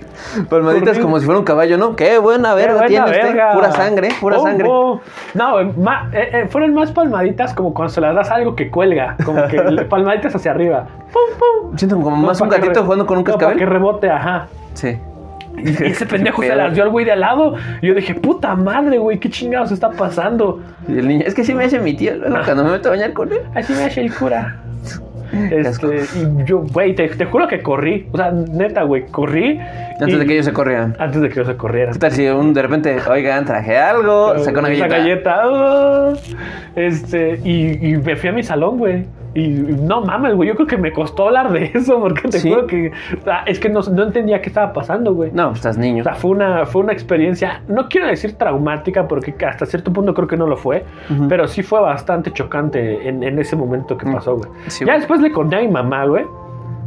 [0.50, 1.02] Palmaditas Corrí.
[1.02, 1.96] como si fuera un caballo, ¿no?
[1.98, 3.34] Qué buena verga Qué tiene buena usted.
[3.36, 3.52] verga.
[3.54, 4.68] Pura sangre, pura Oh, sangre.
[4.70, 5.02] oh.
[5.34, 9.18] No, ma- eh, eh, fueron más palmaditas como cuando se las das algo que cuelga.
[9.26, 9.58] Como que
[9.90, 10.86] palmaditas hacia arriba.
[11.12, 11.78] Pum, pum.
[11.78, 13.68] Siento como más un gatito jugando con un no, Para que cascabel.
[13.68, 14.48] rebote, ajá.
[14.74, 14.98] Sí.
[15.58, 17.56] Y ese pendejo se las dio al güey de al lado.
[17.82, 20.62] Y yo dije, puta madre, güey, ¿qué chingados está pasando?
[20.88, 22.92] Y el niño, es que sí me hace mi tío luego cuando me meto a
[22.92, 23.40] bañar con él.
[23.56, 24.61] Así me hace el cura.
[25.32, 28.08] Este, y yo, güey, te, te juro que corrí.
[28.12, 29.60] O sea, neta, güey, corrí.
[29.60, 30.96] Antes y- de que ellos se corrieran.
[31.00, 31.94] Antes de que ellos se corrieran.
[31.94, 34.88] ¿Qué tal si un, de repente, oigan, traje algo, sacó una galleta?
[34.88, 36.14] galleta, ah,
[36.76, 39.06] este, y, y me fui a mi salón, güey.
[39.34, 42.50] Y no mames, güey, yo creo que me costó hablar de eso porque te ¿Sí?
[42.50, 45.32] juro que o sea, es que no, no entendía qué estaba pasando, güey.
[45.34, 46.02] No, pues estás niño.
[46.02, 50.14] O sea, fue una, fue una experiencia, no quiero decir traumática, porque hasta cierto punto
[50.14, 50.84] creo que no lo fue,
[51.30, 54.14] pero sí fue bastante chocante en, en ese momento que Mm.
[54.14, 54.50] pasó, güey.
[54.68, 55.00] Sí, ya güey.
[55.00, 56.26] después le conté a mi mamá, güey.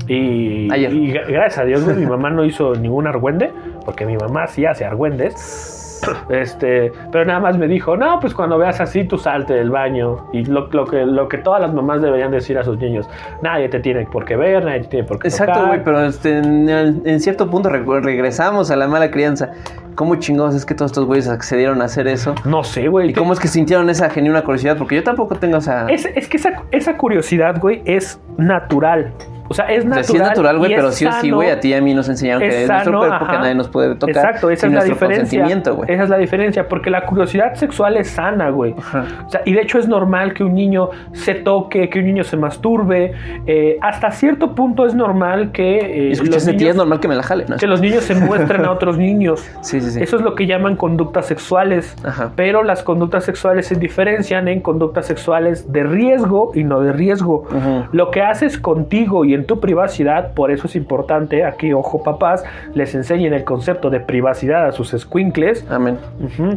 [0.07, 3.51] Y, gracias a Dios, güey, mi mamá no hizo ningún argüende,
[3.85, 5.84] porque mi mamá sí hace argüendes.
[6.29, 10.27] Este, pero nada más me dijo, no, pues cuando veas así, tú salte del baño.
[10.33, 13.09] Y lo, lo que, lo que todas las mamás deberían decir a sus niños,
[13.43, 15.69] nadie te tiene por qué ver, nadie te tiene por qué Exacto, tocar".
[15.69, 16.69] güey, pero este, en,
[17.05, 19.51] en cierto punto re- regresamos a la mala crianza.
[19.95, 22.35] ¿Cómo chingados es que todos estos güeyes accedieron a hacer eso?
[22.45, 23.11] No sé, güey.
[23.11, 24.77] ¿Y cómo es que sintieron esa genuina curiosidad?
[24.77, 25.87] Porque yo tampoco tengo esa...
[25.89, 29.13] Es, es que esa, esa curiosidad, güey, es natural.
[29.55, 30.05] O sea, es O sea, natural.
[30.05, 32.09] sí es natural, güey, pero sí o sí, güey, a ti y a mí nos
[32.09, 33.41] enseñaron Es que es nuestro sano, cuerpo, que ajá.
[33.41, 34.17] nadie nos puede tocar.
[34.17, 35.47] Exacto, esa es la nuestro diferencia.
[35.87, 38.73] Esa es la diferencia, porque la curiosidad sexual es sana, güey.
[38.73, 42.25] O sea, y de hecho es normal que un niño se toque, que un niño
[42.25, 43.13] se masturbe.
[43.47, 47.45] eh, hasta cierto punto es normal que, eh, los es normal que me la jale,
[47.49, 47.57] ¿no?
[47.57, 49.49] que los niños se muestren a otros niños.
[49.61, 50.03] Sí, sí, sí.
[50.03, 51.97] Eso es lo que llaman conductas sexuales.
[52.05, 52.33] Ajá.
[52.37, 57.47] Pero las conductas sexuales se diferencian en conductas sexuales de riesgo y no de riesgo.
[57.93, 62.45] Lo que haces contigo y en tu privacidad, por eso es importante, aquí, ojo papás,
[62.75, 65.99] les enseñen el concepto de privacidad a sus squinkles, Amén.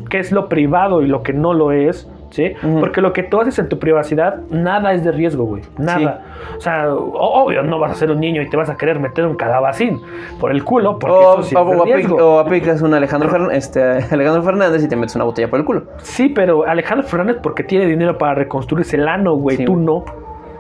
[0.10, 2.54] Qué es lo privado y lo que no lo es, ¿sí?
[2.80, 6.24] Porque lo que tú haces en tu privacidad, nada es de riesgo, güey, nada.
[6.58, 9.26] O sea, obvio, no vas a ser un niño y te vas a querer meter
[9.26, 10.00] un calabacín
[10.40, 12.16] por el culo, porque O, eso sí es de o apli- riesgo.
[12.18, 13.82] o aplicas un Alejandro, Fern- este,
[14.12, 15.84] Alejandro Fernández y te metes una botella por el culo.
[16.00, 19.86] Sí, pero Alejandro Fernández porque tiene dinero para reconstruirse el ano, güey, Sí, tú güey.
[19.86, 20.06] no.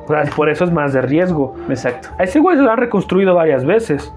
[0.07, 1.55] O sea, por eso es más de riesgo.
[1.69, 2.09] Exacto.
[2.17, 4.11] A ese güey se lo han reconstruido varias veces.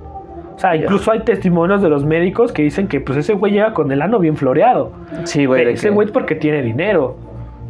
[0.54, 3.72] O sea, incluso hay testimonios de los médicos que dicen que pues ese güey llega
[3.72, 4.92] con el ano bien floreado.
[5.24, 5.66] Sí, güey.
[5.72, 7.16] ese que- güey es porque tiene dinero.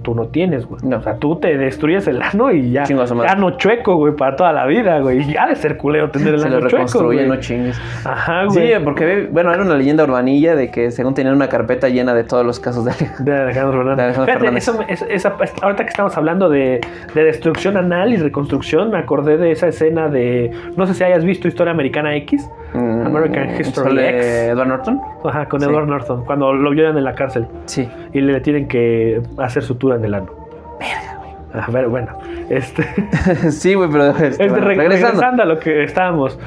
[0.03, 0.80] Tú no tienes, güey.
[0.82, 0.96] No.
[0.98, 2.84] O sea, tú te destruyes el ano y ya.
[3.28, 5.30] Ano chueco, güey, para toda la vida, güey.
[5.30, 7.26] Y ha de ser culero tener el se ano lo chueco, güey.
[7.28, 7.78] no chingues.
[8.05, 8.82] Ajá, Sí, güey.
[8.84, 12.46] porque, bueno, era una leyenda urbanilla de que según tenían una carpeta llena de todos
[12.46, 12.92] los casos de...
[13.18, 13.96] De Alejandro Fernández.
[13.98, 14.62] De Alejandro Fíjate, Fernández.
[14.68, 16.80] eso me- es- esa- es- ahorita que estamos hablando de,
[17.14, 20.51] de destrucción anal y reconstrucción, me acordé de esa escena de.
[20.76, 22.48] No sé si hayas visto Historia Americana X.
[22.75, 24.27] Mm, American History ¿sale X.
[24.53, 25.01] Edward Norton?
[25.25, 25.66] Ajá, con Sí.
[25.68, 26.25] Edward Norton.
[26.25, 27.89] Cuando lo violan en la cárcel Sí.
[28.12, 30.29] y le tienen que hacer sutura en el ano.
[31.53, 32.12] A ver, bueno.
[32.49, 32.85] Este.
[33.51, 34.11] sí, güey, pero...
[34.11, 35.07] este, Este, bueno, re- regresando.
[35.21, 36.39] regresando a lo que estábamos.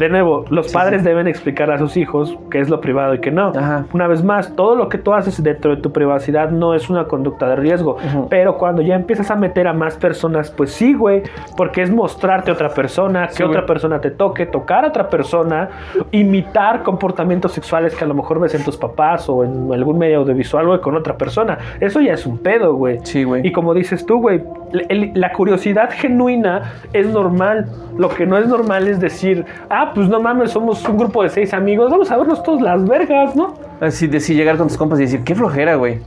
[0.00, 1.06] De nuevo, los Sí, padres sí.
[1.08, 3.52] deben explicar a sus hijos qué es lo privado y qué no.
[3.56, 3.84] Ajá.
[3.92, 7.04] Una vez más, todo lo que tú haces dentro de tu privacidad no es una
[7.04, 7.98] conducta de riesgo.
[8.28, 11.22] Pero cuando ya empiezas a meter a más personas, pues sí, güey.
[11.56, 13.66] Porque es mostrarte a otra persona, que Sí, otra güey.
[13.66, 15.68] persona te toque, tocar a otra persona,
[16.10, 20.18] imitar comportamientos sexuales que a lo mejor ves en tus papás o en algún medio
[20.20, 21.58] audiovisual, güey, con otra persona.
[21.78, 22.98] Eso ya es un pedo, güey.
[23.02, 23.46] Sí, güey.
[23.46, 24.42] Y como dices tú, güey,
[24.72, 27.66] la curiosidad genuina es normal.
[27.96, 31.28] Lo que no es normal es decir, ah, pues no mames, somos un grupo de
[31.28, 33.54] seis amigos, vamos a vernos todos las vergas, ¿no?
[33.80, 35.98] Así de sí, llegar con tus compas y decir, qué flojera, güey.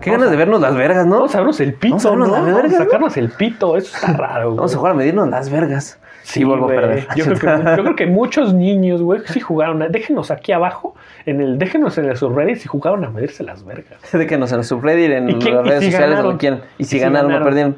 [0.00, 1.16] Qué Vamos ganas a- de vernos las vergas, ¿no?
[1.16, 2.34] Vamos a vernos el pito, Vamos a vernos ¿no?
[2.34, 2.84] Vamos a ¿no?
[2.84, 4.56] sacarnos el pito, eso está raro, güey.
[4.58, 5.98] Vamos a jugar a medirnos las vergas.
[6.24, 6.78] Sí, vuelvo güey.
[6.78, 7.06] a perder.
[7.16, 9.82] Yo creo, que, yo creo que muchos niños, güey, sí jugaron.
[9.82, 10.94] a- déjenos aquí abajo,
[11.26, 13.98] en el, déjenos en el subreddit si jugaron a medirse las vergas.
[14.12, 16.60] de que nos en el subreddit, en ¿Y quién- las redes si sociales, donde quieran.
[16.78, 17.42] Y si ¿Y si ganaron, ganaron?
[17.42, 17.76] o perdieron.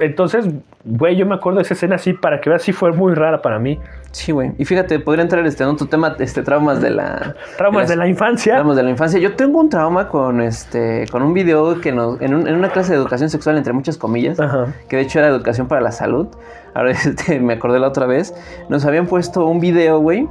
[0.00, 0.46] Entonces,
[0.84, 3.42] güey, yo me acuerdo de esa escena así para que veas, sí fue muy rara
[3.42, 3.78] para mí.
[4.12, 4.52] Sí, güey.
[4.58, 7.34] Y fíjate, podría entrar este, en otro tema, este, traumas de la...
[7.56, 8.54] Traumas de la infancia.
[8.54, 9.18] Traumas de la infancia.
[9.20, 12.70] Yo tengo un trauma con este, con un video que nos, en, un- en una
[12.70, 14.66] clase de educación sexual, entre muchas comillas, Ajá.
[14.88, 16.26] que de hecho era educación para la salud.
[16.74, 18.34] Ahora este, me acordé la otra vez.
[18.68, 20.26] Nos habían puesto un video, güey,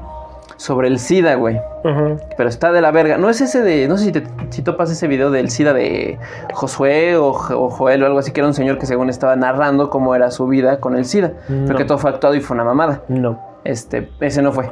[0.57, 1.57] sobre el SIDA, güey.
[1.83, 2.17] Ajá.
[2.35, 3.17] Pero está de la verga.
[3.17, 3.87] No es ese de.
[3.87, 6.17] No sé si, te, si topas ese video del SIDA de
[6.53, 9.35] Josué o, Jo- o Joel o algo así, que era un señor que según estaba
[9.35, 11.33] narrando cómo era su vida con el SIDA.
[11.47, 11.65] No.
[11.67, 13.01] Pero que todo fue actuado y fue una mamada.
[13.07, 13.39] No.
[13.63, 14.69] Este, ese no fue.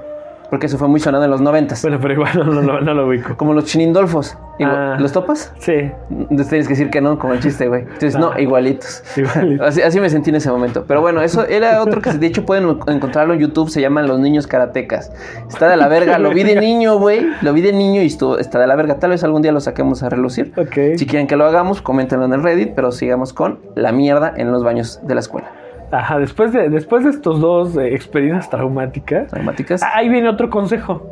[0.50, 1.82] Porque eso fue muy sonado en los noventas.
[1.82, 3.36] Bueno, pero igual no, no, no, no lo ubico.
[3.38, 4.38] Como los chinindolfos.
[4.60, 4.98] Igual- Ah.
[5.00, 5.52] ¿Los topas?
[5.60, 5.74] Sí.
[6.10, 7.82] Entonces tienes que decir que no, como el chiste, güey.
[7.82, 8.40] Entonces, no, Ah.
[8.40, 9.04] igualitos.
[9.18, 9.64] Igualito.
[9.66, 10.86] Así, así me sentí en ese momento.
[10.88, 13.70] Pero bueno, eso era otro que de hecho pueden encontrarlo en YouTube.
[13.70, 15.12] Se llaman Los Niños Karatecas.
[15.50, 16.20] Está de la verga.
[16.20, 17.26] Lo vi de niño, güey.
[17.42, 18.98] Lo vi de niño y estuvo, está de la verga.
[19.00, 20.54] Tal vez algún día lo saquemos a relucir.
[20.58, 20.98] Ok.
[20.98, 22.74] Si quieren que lo hagamos, coméntenlo en el Reddit.
[22.76, 25.52] Pero sigamos con la mierda en los baños de la escuela.
[25.92, 29.82] Ajá, después de, después de estos dos eh, experiencias traumáticas, Traumáticas.
[29.84, 31.10] ahí viene otro consejo.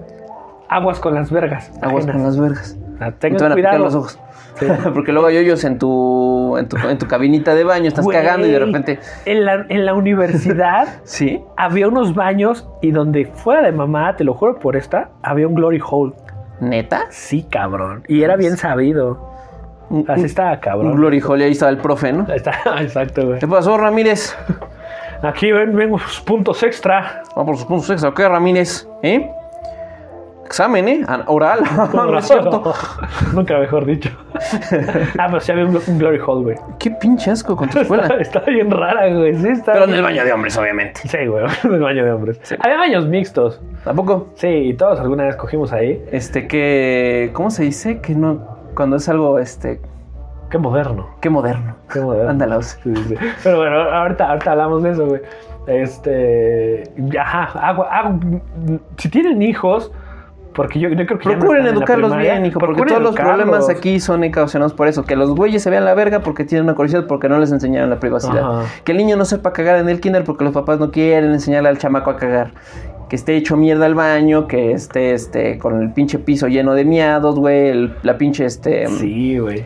[0.69, 1.71] Aguas con las vergas.
[1.81, 2.15] Aguas ajenas.
[2.15, 2.77] con las vergas.
[2.99, 3.83] Ah, Y te van a picar cuidado.
[3.85, 4.19] los ojos.
[4.55, 4.65] Sí.
[4.93, 8.47] Porque luego hay hoyos en tu, en tu, en tu cabinita de baño, estás cagando
[8.47, 8.99] y de repente.
[9.25, 11.41] En la, en la universidad Sí.
[11.57, 15.55] había unos baños y donde fuera de mamá, te lo juro por esta, había un
[15.55, 16.13] glory hole.
[16.59, 17.05] ¿Neta?
[17.09, 18.03] Sí, cabrón.
[18.07, 19.32] Y era bien sabido.
[19.93, 20.95] Un, Así un- estaba, un cabrón.
[20.95, 22.25] glory hole, ahí estaba el profe, ¿no?
[22.29, 23.39] Ahí está, exacto, güey.
[23.39, 24.35] ¿Qué pasó, Ramírez?
[25.21, 27.21] Aquí ven, ven los puntos extra.
[27.35, 28.87] Vamos por sus puntos extra, ¿ok, Ramírez?
[29.03, 29.29] ¿Eh?
[30.45, 31.01] Examen, ¿eh?
[31.07, 31.61] Ah, Oral.
[31.93, 32.73] no es cierto.
[33.33, 34.09] Nunca mejor dicho.
[35.17, 36.57] ah, pero sí había un, un glory hole, güey.
[36.79, 38.03] Qué pinche asco con tu escuela.
[38.03, 39.35] Está, está bien rara, güey.
[39.35, 41.01] Sí, está Pero en el baño de hombres, obviamente.
[41.07, 42.39] Sí, güey, en el baño de hombres.
[42.59, 43.61] Había baños mixtos.
[43.83, 44.29] ¿Tampoco?
[44.35, 46.03] Sí, y todos alguna vez cogimos ahí.
[46.11, 47.29] Este, que.
[47.33, 47.99] ¿Cómo se dice?
[48.01, 48.62] Que no.
[48.75, 49.81] Cuando es algo, este.
[50.49, 51.07] Qué moderno.
[51.19, 51.75] Qué moderno.
[51.91, 52.61] Qué moderno.
[52.61, 52.81] Sea.
[52.83, 53.15] Sí, sí.
[53.43, 55.21] Pero bueno, ahorita, ahorita hablamos de eso, güey.
[55.67, 56.83] Este.
[57.19, 58.19] Ajá, agua, agua-
[58.97, 59.91] Si tienen hijos,
[60.53, 61.29] porque yo, yo creo que.
[61.29, 65.03] no Procuren educarlos primaria, bien, hijo, porque todos los problemas aquí son ocasionados por eso.
[65.03, 67.89] Que los güeyes se vean la verga porque tienen una curiosidad porque no les enseñaron
[67.89, 68.59] la privacidad.
[68.59, 68.65] Ajá.
[68.83, 71.69] Que el niño no sepa cagar en el kinder porque los papás no quieren enseñarle
[71.69, 72.51] al chamaco a cagar.
[73.09, 76.85] Que esté hecho mierda el baño, que esté este, con el pinche piso lleno de
[76.85, 77.69] miados, güey.
[77.69, 78.87] el- La pinche, este...
[78.87, 79.63] Sí, güey.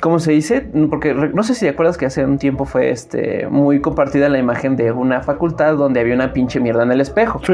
[0.00, 0.66] ¿Cómo se dice?
[0.88, 4.38] Porque no sé si te acuerdas que hace un tiempo fue este muy compartida la
[4.38, 7.38] imagen de una facultad donde había una pinche mierda en el espejo.
[7.46, 7.52] Sí.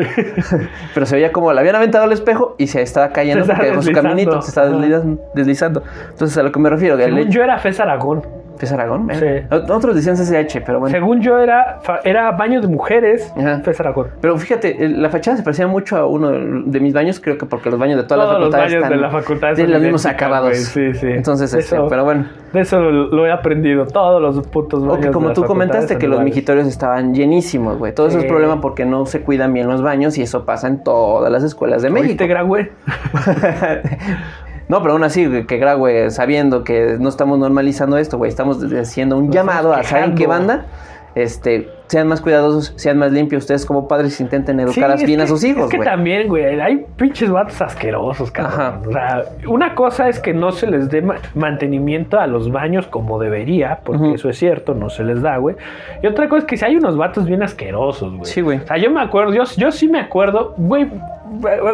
[0.95, 3.67] Pero se veía como la habían aventado al espejo y se estaba cayendo Se porque
[3.71, 5.83] dejó su caminito, se estaba deslizando, deslizando.
[6.11, 8.23] Entonces a lo que me refiero, que Según yo era Fez Aragón.
[8.61, 9.09] ¿Es Aragón?
[9.15, 9.27] Sí.
[9.73, 10.95] Otros decían CCH, pero bueno.
[10.95, 13.33] Según yo era, era baño de mujeres.
[13.37, 13.61] Ajá.
[13.61, 14.09] Fez Aragón.
[14.21, 17.71] Pero fíjate, la fachada se parecía mucho a uno de mis baños, creo que porque
[17.71, 19.83] los baños de todas las los facultades baños están de la facultad de son los
[19.83, 20.57] mismos acabados.
[20.57, 21.07] Sí, sí.
[21.09, 22.27] Entonces, este, Eso- pero bueno.
[22.53, 23.87] De eso lo, lo he aprendido.
[23.87, 25.07] Todos los putos baños.
[25.07, 27.95] De como tú comentaste, que los mijitorios estaban llenísimos, güey.
[27.95, 30.83] Todo eso es problema porque no se cuidan bien los baños y eso pasa en
[30.83, 32.09] todas las escuelas de México.
[32.11, 32.73] ¿Oíste, Graue?
[34.69, 39.17] no, pero aún así, que Graue, sabiendo que no estamos normalizando esto, güey, estamos haciendo
[39.17, 40.67] un Nos llamado a, ¿saben qué banda?
[41.15, 43.45] Este, sean más cuidadosos, sean más limpios.
[43.45, 45.89] Ustedes como padres intenten educar Sí, bien a sus hijos, Es que güey.
[45.89, 48.81] también, güey, hay pinches vatos asquerosos, Ajá.
[48.83, 48.89] cabrón.
[48.89, 52.87] O sea, una cosa es que no se les dé ma- mantenimiento a los baños
[52.89, 55.57] como debería, porque eso es cierto, no se les da, güey.
[56.03, 58.25] Y otra cosa es que si hay unos vatos bien asquerosos, güey.
[58.27, 58.59] Sí, güey.
[58.59, 60.89] O sea, yo me acuerdo, yo, yo sí me acuerdo, güey,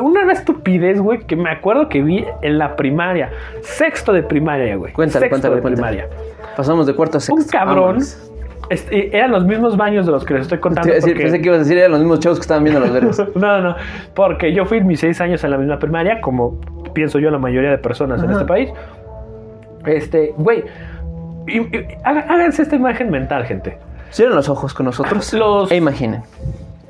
[0.00, 3.30] una estupidez, güey, que me acuerdo que vi en la primaria,
[3.62, 4.92] sexto de primaria, güey.
[4.92, 5.98] Cuéntale, sexto cuéntale, de cuéntale.
[6.08, 6.54] primaria.
[6.56, 7.34] Pasamos de cuarto a sexto.
[7.42, 7.76] Un cabrón.
[7.84, 8.31] Vámonos.
[8.70, 10.92] Este, eran los mismos baños de los que les estoy contando.
[11.00, 13.22] porque- pensé que ibas a decir, eran los mismos chavos que estaban viendo los verdes.
[13.34, 13.76] no, no,
[14.14, 16.58] porque yo fui mis seis años en la misma primaria, como
[16.94, 18.70] pienso yo la mayoría de personas en este país.
[19.84, 20.64] Este, güey,
[22.04, 23.78] háganse esta imagen mental, gente.
[24.10, 26.22] Cierren los ojos con nosotros Los- e imaginen.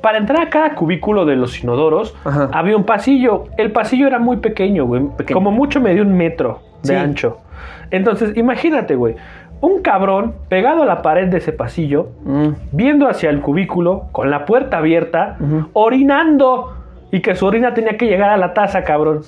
[0.01, 2.49] Para entrar a cada cubículo de los inodoros, Ajá.
[2.51, 3.45] había un pasillo.
[3.57, 5.03] El pasillo era muy pequeño, güey.
[5.17, 5.33] Pequeño.
[5.35, 6.95] Como mucho medio un metro de Sí.
[6.95, 7.37] ancho.
[7.89, 9.15] Entonces, imagínate, güey.
[9.63, 12.47] Un cabrón pegado a la pared de ese pasillo, Mm.
[12.73, 15.37] viendo hacia el cubículo, con la puerta abierta,
[15.71, 16.73] orinando.
[17.11, 19.21] Y que su orina tenía que llegar a la taza, cabrón.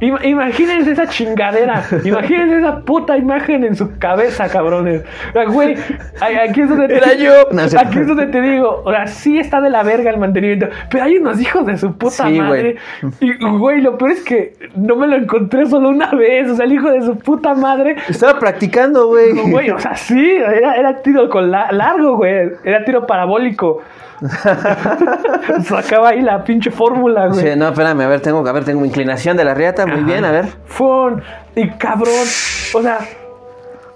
[0.00, 1.84] Ima- Imagínense esa chingadera.
[2.04, 5.02] Imagínense esa puta imagen en su cabeza, cabrones.
[5.30, 5.74] O sea, Güey,
[6.20, 7.32] a- aquí es donde te, Era yo.
[7.52, 8.82] No, es aquí es donde te digo.
[8.84, 10.68] O sea, sí está de la verga el mantenimiento.
[10.90, 12.76] Pero hay unos hijos de su puta Sí, madre.
[13.20, 16.50] Y, güey, lo peor es que no me lo encontré solo una vez.
[16.50, 17.96] O sea, el hijo de su puta madre.
[18.08, 19.32] Estaba practicando, güey.
[19.50, 22.50] Güey, o sea, sí, era, era tiro con la- largo, güey.
[22.64, 23.82] Era tiro parabólico.
[25.64, 27.40] Sacaba ahí la pinche fórmula, güey.
[27.40, 30.24] Sí, no, espérame, a ver, tengo, a ver, tengo inclinación de la riata, muy bien,
[30.24, 30.46] a ver.
[30.66, 31.22] Fun.
[31.56, 32.26] Y cabrón.
[32.74, 32.98] O sea,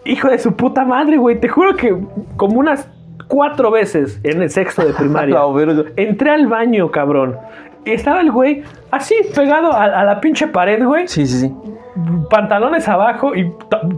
[0.04, 1.40] hijo de su puta madre, güey.
[1.40, 1.96] Te juro que
[2.36, 2.88] como unas
[3.28, 5.38] cuatro veces en el sexto de primaria.
[5.96, 7.36] Entré al baño, cabrón.
[7.86, 11.06] Estaba el güey así, pegado a, a la pinche pared, güey.
[11.08, 11.54] Sí, sí, sí.
[12.28, 13.50] Pantalones abajo y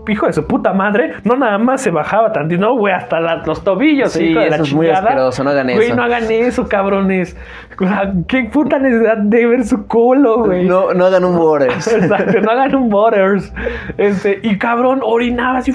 [0.07, 1.15] hijo de su puta madre.
[1.25, 4.13] No nada más se bajaba tantito, no, güey, hasta la- los tobillos.
[4.13, 5.97] Sí, hijo de la eso es muy asqueroso, no hagan Güey, eso.
[5.97, 7.37] no hagan eso, cabrones.
[7.81, 10.65] O sea, Qué puta necesidad de ver su culo, güey.
[10.67, 11.87] No, no hagan un borders.
[11.93, 13.53] Exacto, no hagan un Butters.
[13.97, 15.73] Este, y cabrón, orinaba así.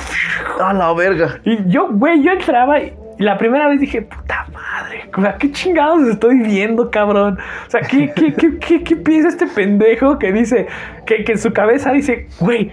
[0.64, 1.39] A la verga.
[1.43, 2.93] Y yo, güey, yo entraba y
[3.24, 5.09] la primera vez dije, puta madre,
[5.39, 7.38] ¿qué chingados estoy viendo, cabrón?
[7.67, 10.67] O sea, ¿qué, qué, qué, qué, qué piensa este pendejo que dice,
[11.05, 12.71] que, que en su cabeza dice, güey,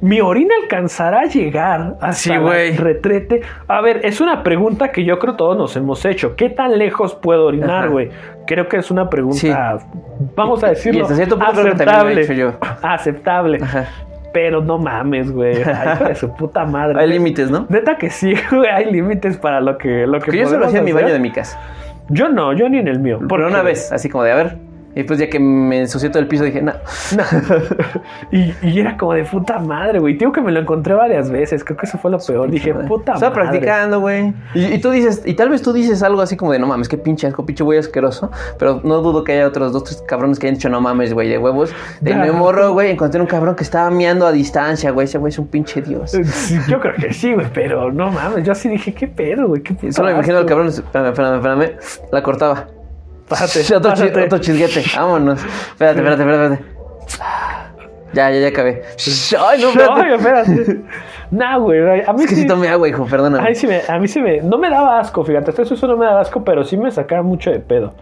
[0.00, 2.76] mi orina alcanzará a llegar hasta Sí, güey.
[2.76, 3.40] retrete?
[3.66, 6.36] A ver, es una pregunta que yo creo todos nos hemos hecho.
[6.36, 8.10] ¿Qué tan lejos puedo orinar, güey?
[8.46, 9.52] Creo que es una pregunta, Sí.
[10.36, 12.52] vamos a decirlo, Y hasta cierto punto creo que también lo he hecho yo.
[12.82, 13.58] Aceptable.
[13.60, 13.86] Ajá.
[14.32, 15.62] Pero no mames, güey.
[15.66, 17.00] Ay, de su puta madre.
[17.00, 17.66] Hay límites, ¿no?
[17.68, 18.68] Neta que sí, güey.
[18.68, 21.18] Hay límites para lo que, lo que Que yo solo hacía en mi baño de
[21.18, 21.58] mi casa.
[22.10, 23.18] Yo no, yo ni en el mío.
[23.28, 24.67] Por una vez, así como de, a ver.
[24.98, 26.72] Y pues ya que me ensucié todo el piso dije, no.
[27.16, 27.22] No.
[28.32, 30.14] y, y era como de puta madre, güey.
[30.16, 31.62] Digo que me lo encontré varias veces.
[31.62, 32.50] Creo que eso fue lo peor.
[32.50, 33.50] Dije, puta Estaba madre.
[33.50, 34.34] practicando, güey.
[34.54, 36.88] Y, y tú dices, y tal vez tú dices algo así como de, no mames,
[36.88, 38.32] qué pinche asco, pinche güey asqueroso.
[38.58, 41.28] Pero no dudo que haya otros dos, tres cabrones que hayan dicho, no mames, güey,
[41.28, 41.72] de huevos.
[42.00, 42.16] De Ya.
[42.16, 45.04] mi morro, güey, encontré un cabrón que estaba miando a distancia, güey.
[45.04, 46.10] Ese güey es un pinche dios.
[46.10, 48.42] Sí, Yo creo que sí, güey, pero no mames.
[48.44, 49.62] Yo así dije, ¿qué pedo, güey?
[49.62, 51.70] ¿Qué puta Solo me imagino al cabrón, espérame, espérame, espérame,
[52.10, 52.66] la cortaba.
[53.28, 54.24] Pásate, otro, chi- pásate.
[54.24, 55.40] otro chisguete, vámonos.
[55.44, 56.54] Espérate, espérate, espérate.
[56.54, 56.78] espérate.
[58.14, 58.82] Ya, ya, ya acabé.
[59.38, 60.00] Ay, no, espérate.
[60.02, 60.80] Ay, espérate.
[61.30, 61.78] Nah, güey.
[62.06, 63.46] A mí Es que sí, si tomé agua, hijo, perdóname.
[63.46, 64.40] Ay, sí me, a mí sí me.
[64.40, 65.50] No me daba asco, fíjate.
[65.50, 67.92] Hasta eso no me daba asco, pero sí me sacaba mucho de pedo.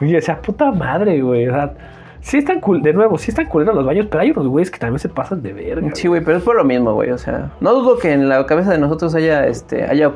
[0.00, 1.46] Y decía, puta madre, güey.
[1.46, 1.72] O sea,
[2.20, 2.82] sí están cool.
[2.82, 5.42] De nuevo, sí están culeros los baños, pero hay unos güeyes que también se pasan
[5.42, 5.88] de verga.
[5.94, 7.10] Sí, güey, pero es por lo mismo, güey.
[7.10, 10.12] O sea, no dudo que en la cabeza de nosotros haya, este, haya,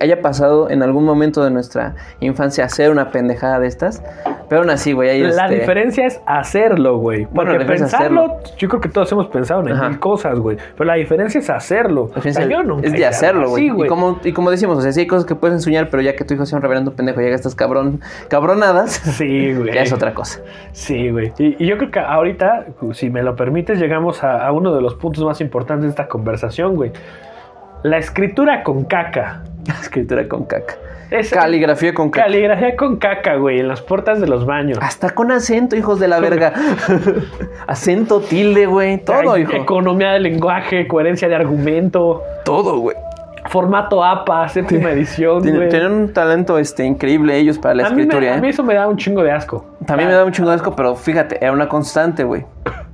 [0.00, 4.02] haya pasado en algún momento de nuestra infancia hacer una pendejada de estas.
[4.48, 7.26] Pero aún así, güey, La este, diferencia es hacerlo, güey.
[7.26, 9.88] Porque pensarlo, yo creo que todos hemos pensado en Ajá.
[9.88, 10.58] mil cosas, güey.
[10.76, 12.10] Pero la diferencia es hacerlo.
[12.10, 13.68] la diferencia O sea, yo nunca es de hacerlo, güey.
[13.70, 16.02] así, y como, y como decimos, o sea, sí hay cosas que puedes enseñar, pero
[16.02, 19.72] ya que tu hijo sea un reverendo pendejo y haga estas cabrón, cabronadas, Sí, güey.
[19.74, 20.40] ya es otra cosa.
[20.72, 21.32] Sí, güey.
[21.38, 24.80] Y, y yo creo que ahorita, si me lo permites, llegamos a, a uno de
[24.80, 26.92] los puntos más importantes de esta conversación, güey.
[27.82, 29.42] La escritura con caca.
[29.80, 30.74] Escritura con caca.
[31.10, 32.24] Es Caligrafía con caca.
[32.26, 34.78] caligrafía con caca, güey, en las puertas de los baños.
[34.80, 36.52] Hasta con acento, hijos de la verga.
[37.66, 38.98] acento, tilde, güey.
[39.04, 39.52] Todo, Ay, hijo.
[39.52, 42.96] Economía del lenguaje, coherencia de argumento, Todo, güey.
[43.46, 45.42] Formato APA, séptima edición.
[45.42, 48.50] Tienen un talento este, increíble ellos para la A mí, me, escritura, a mí ¿eh?
[48.50, 49.64] eso me da un chingo de asco.
[49.86, 52.44] También me da un chingo de asco, pero fíjate, era una constante, güey.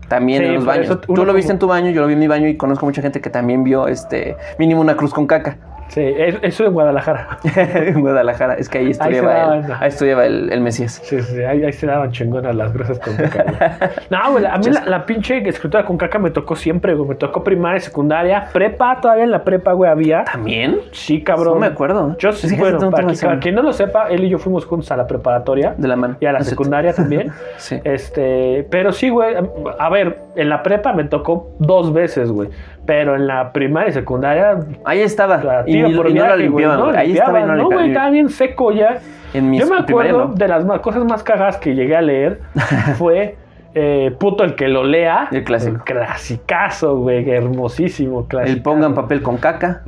[0.09, 1.01] También Sí, en los baños.
[1.03, 3.01] Tú lo viste en tu baño, yo lo vi en mi baño y conozco mucha
[3.01, 5.57] gente que también vio este mínimo una cruz con caca
[5.91, 7.39] Sí, es- eso en Guadalajara.
[7.75, 8.55] en Guadalajara.
[8.55, 11.01] Es que ahí estudiaba, daba, el, ahí estudiaba el, el Mesías.
[11.05, 13.91] Sí, sí, ahí, ahí se daban chingonas las grasas con caca.
[14.11, 17.09] No, güey, a mí la, la pinche escritura con caca me tocó siempre, güey.
[17.11, 20.25] Me tocó primaria, secundaria, prepa, todavía en la prepa, güey, había.
[20.25, 20.79] ¿También?
[20.93, 21.55] Sí, cabrón.
[21.55, 22.17] No me acuerdo.
[22.19, 24.39] Yo sí, que bueno, tanto para, que- para quien no lo sepa, él y yo
[24.39, 25.75] fuimos juntos a la preparatoria.
[25.77, 26.17] De la mano.
[26.21, 26.51] Y a la No sé.
[26.51, 27.33] secundaria también.
[27.57, 27.79] Sí.
[27.85, 29.35] Este, pero sí, güey.
[29.79, 32.49] A ver, en la prepa me tocó dos veces, güey.
[32.91, 34.59] Pero en la primaria y secundaria.
[34.85, 35.63] Ahí estaba.
[35.65, 36.87] Y, ni- por y no la limpiaban, no.
[36.87, 38.99] Ahí limpiaban, estaba y no No, güey, estaba bien seco ya.
[39.33, 40.35] En mi Yo me acuerdo no.
[40.35, 42.41] de las más, cosas más cagadas que llegué a leer
[42.99, 43.37] fue
[43.77, 45.29] eh, puto el que lo lea.
[45.31, 45.85] El clásico.
[45.85, 48.57] Clasicazo, güey, hermosísimo, clásico.
[48.57, 49.83] El pongan papel con caca.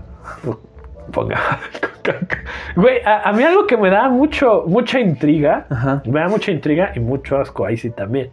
[1.12, 1.40] Ponga.
[2.76, 6.02] Güey, a, a mí algo que me da mucho, mucha intriga, Ajá.
[6.06, 8.30] me da mucha intriga y mucho asco ahí sí también.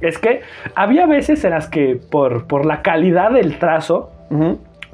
[0.00, 0.40] Es que
[0.74, 4.10] había veces en las que por, por la calidad del trazo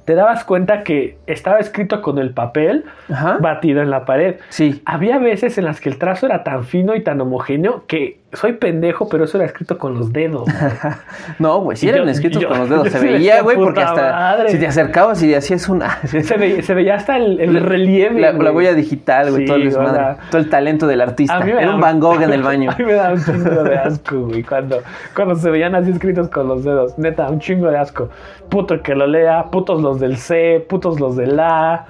[0.05, 3.39] te dabas cuenta que estaba escrito con el papel Ajá.
[3.41, 4.37] batido en la pared.
[4.51, 4.83] Sí.
[4.85, 8.53] Había veces en las que el trazo era tan fino y tan homogéneo que soy
[8.55, 10.49] pendejo, pero eso era escrito con los dedos.
[11.39, 12.89] No, güey, sí Y eran yo- escritos yo- con los dedos.
[12.93, 14.51] Se veía, güey, porque hasta madre.
[14.51, 15.99] si te acercabas y hacías una.
[16.07, 18.21] se, veía, se veía hasta el, el relieve.
[18.21, 21.01] La, la huella digital, güey, Sí, todo el o desmadre, sea, todo el talento del
[21.01, 21.39] artista.
[21.41, 22.71] Era un Van Gogh en el baño.
[22.71, 24.83] A mí me da un chingo de asco, güey, cuando,
[25.15, 26.99] cuando se veían así escritos con los dedos.
[26.99, 28.11] Neta, un chingo de asco.
[28.49, 31.87] Puto que lo lea, putos los del C, putos los del A.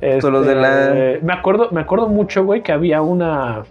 [0.00, 1.18] Putos los del A.
[1.22, 3.62] Me acuerdo, me acuerdo mucho, güey, que había una.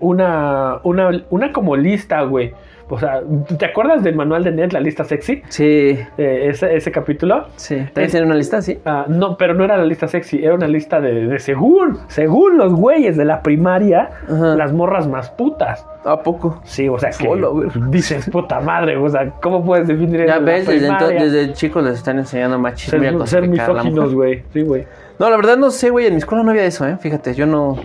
[0.00, 0.78] Una.
[0.84, 2.52] Una, una como lista, güey.
[2.88, 3.20] O sea,
[3.58, 5.42] ¿te acuerdas del manual de Ned, la lista sexy?
[5.48, 7.46] Sí, Eh, ese, ese capítulo.
[7.56, 7.74] sí.
[7.92, 8.62] ¿También tienen una lista?
[8.62, 8.78] Sí.
[8.84, 12.58] Ah, no, pero no era la lista sexy, era una lista de, de según, según
[12.58, 14.54] los güeyes de la primaria, Ajá.
[14.54, 15.84] las morras más putas.
[16.04, 16.60] ¿A poco?
[16.62, 17.68] Sí, o sea que Hola, güey.
[17.90, 20.28] dices puta madre, o sea, ¿cómo puedes definir eso?
[20.34, 21.08] Ya ves, desde, primaria?
[21.08, 24.44] ento- desde chicos les están enseñando machismo y a ser, misóginos, güey.
[24.52, 24.84] Sí, güey.
[25.18, 26.06] No, la verdad no sé, güey.
[26.06, 26.96] En mi escuela no había eso, ¿eh?
[27.00, 27.76] Fíjate, yo no.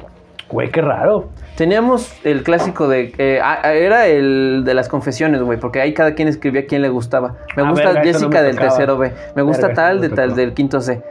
[0.47, 1.29] Güey, qué raro.
[1.61, 3.13] Teníamos el clásico de.
[3.19, 6.81] eh, ah, era el de las confesiones, güey, porque ahí cada quien escribía a quién
[6.81, 7.35] le gustaba.
[7.55, 8.69] Me Ah, gusta verga, eso no Jessica me del tocaba.
[8.71, 9.11] tercero B.
[9.35, 10.93] Me gusta Verga, tal no me de tal del quinto C.
[10.93, 11.01] Eh,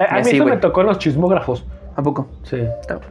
[0.00, 0.60] a mí así, eso me güey.
[0.60, 1.64] tocó en los chismógrafos.
[1.94, 2.28] ¿A poco?
[2.42, 2.60] Sí.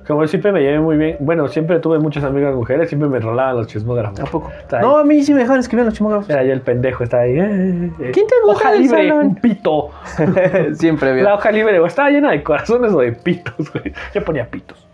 [0.05, 1.15] Como siempre me llevé muy bien.
[1.21, 4.19] Bueno, siempre tuve muchas amigas mujeres, siempre me rolaban los chismógrafos.
[4.19, 4.51] ¿A poco?
[4.81, 6.29] No, a mí sí me dejaban escribir los chimógrafos.
[6.29, 7.37] Era yo el pendejo, estaba ahí.
[7.39, 8.11] eh, eh.
[8.13, 9.25] ¿Quién te gusta Hoja del libre, salón?
[9.25, 9.89] un pito.
[10.73, 11.23] Siempre había.
[11.23, 13.93] La hoja libre, güey, estaba llena de corazones o de pitos, güey.
[14.13, 14.86] Yo ponía pitos.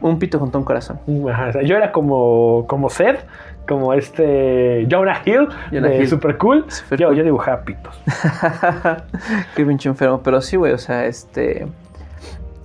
[0.00, 0.98] Un pito junto a un corazón.
[1.32, 3.20] Ajá, o sea, yo era como, como Seth,
[3.66, 6.08] como este Jonah Hill, Jonah de Hill.
[6.08, 6.64] Super Cool.
[6.70, 7.16] Super yo, cool.
[7.16, 7.98] yo dibujaba pitos.
[9.56, 10.20] Qué pinche enfermo.
[10.22, 11.66] Pero sí, güey, o sea, este.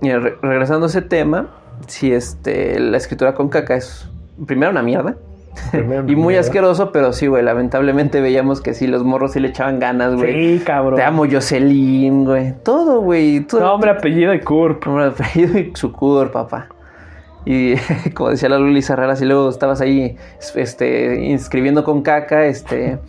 [0.02, 1.48] mira, re- regresando a ese tema,
[1.88, 2.80] sí, este.
[2.80, 4.08] La escritura con caca es.
[4.46, 5.16] Primero una mierda.
[5.72, 6.42] Primero y muy mierda.
[6.42, 7.44] asqueroso, pero sí, güey.
[7.44, 10.60] Lamentablemente veíamos que sí, los morros sí le echaban ganas, güey.
[10.60, 10.96] Sí, cabrón.
[10.96, 12.54] Te amo, Jocelyn, güey.
[12.64, 13.42] Todo, güey.
[13.42, 13.62] Todo.
[13.62, 14.86] Nombre, apellido y curp.
[14.86, 16.68] Nombre, apellido y su cur, papá.
[17.46, 17.76] Y
[18.14, 20.16] como decía la Luli Herrera, si luego estabas ahí
[20.56, 23.00] este, inscribiendo con caca, este,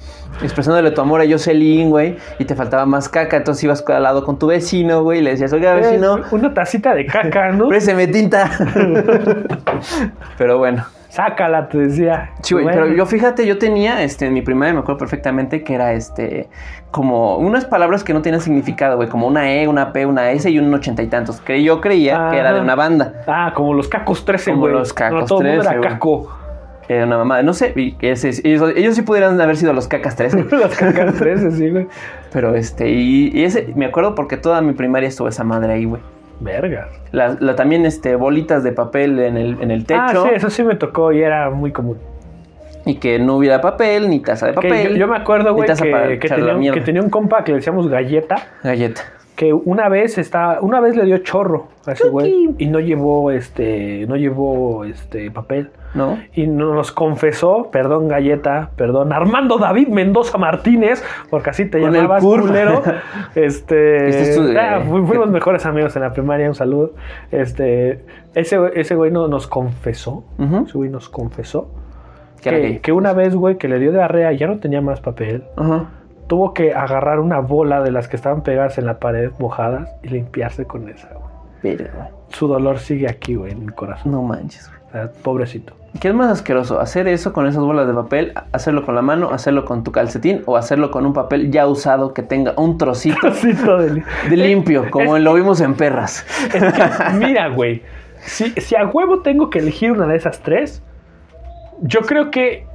[0.42, 4.24] expresándole tu amor a Jocelyn, güey, y te faltaba más caca, entonces ibas al lado
[4.24, 7.68] con tu vecino, güey, y le decías, oiga, vecino, Eh, Una tacita de caca, ¿no?
[7.70, 8.50] présteme tinta.
[10.38, 10.84] Pero bueno.
[11.12, 12.30] Sácala, te decía.
[12.42, 12.80] Sí, güey, Bueno.
[12.84, 16.48] pero yo fíjate, yo tenía, este, en mi primaria me acuerdo perfectamente que era, este,
[16.90, 20.48] como unas palabras que no tenían significado, güey, como una E, una P, una S
[20.50, 23.74] y un ochenta y tantos, que yo creía que era de una banda, Ah, como
[23.74, 24.72] los cacos 13, Como güey.
[24.72, 25.92] los Cacos No, todo el mundo 13, era güey.
[25.92, 26.38] caco.
[26.88, 29.86] que era una mamada, no sé, y ese- ellos, ellos sí pudieran haber sido los
[29.88, 31.88] cacas 13, los cacas 13, sí, güey.
[32.32, 35.84] pero este, y, y ese, me acuerdo porque toda mi primaria estuvo esa madre ahí,
[35.84, 36.00] güey.
[36.42, 36.88] Verga.
[37.12, 40.50] La, la- también, este, bolitas de papel en el, en el techo, Ah, sí, eso
[40.50, 41.98] sí me tocó y era muy común.
[42.84, 44.90] y que no hubiera papel, ni taza de papel.
[44.90, 45.74] yo, yo me acuerdo, güey, que,
[46.28, 49.02] tenía, que tenía un compa que le decíamos galleta, Galleta.
[49.36, 53.30] que una vez estaba, una vez le dio chorro a ese güey y no llevó
[53.30, 55.70] este, no llevó este papel.
[55.94, 56.18] ¿No?
[56.34, 62.02] Y nos confesó, perdón Galleta, perdón, Armando David Mendoza Martínez, porque así te Con el
[62.02, 62.82] llamabas culero.
[63.34, 66.92] Este, Este es tu- ah, fu- fuimos mejores amigos en la primaria, un saludo.
[67.30, 71.68] Este, ese, güey- ese güey no- nos confesó, ese güey nos confesó
[72.42, 75.44] Que que, una vez, güey, que le dio diarrea y ya no tenía más papel,
[75.56, 75.90] Ajá.
[76.26, 80.08] tuvo que agarrar una bola de las que estaban pegadas en la pared mojadas y
[80.08, 81.08] limpiarse con esa,
[81.62, 81.76] güey.
[81.76, 81.88] Güey.
[82.28, 84.10] Su dolor sigue aquí, güey, en mi corazón.
[84.10, 84.81] No manches, güey.
[84.92, 85.72] O sea, pobrecito.
[86.00, 86.80] ¿Qué es más asqueroso?
[86.80, 88.32] ¿Hacer eso con esas bolas de papel?
[88.52, 89.30] ¿Hacerlo con la mano?
[89.30, 90.42] ¿Hacerlo con tu calcetín?
[90.44, 94.90] ¿O hacerlo con un papel ya usado que tenga un trocito Trocito de- de limpio,
[94.90, 96.26] como lo vimos en perras?
[96.52, 96.82] Es que,
[97.18, 97.82] mira, güey.
[98.20, 100.82] Si, si a huevo tengo que elegir una de esas tres,
[101.80, 102.66] yo creo que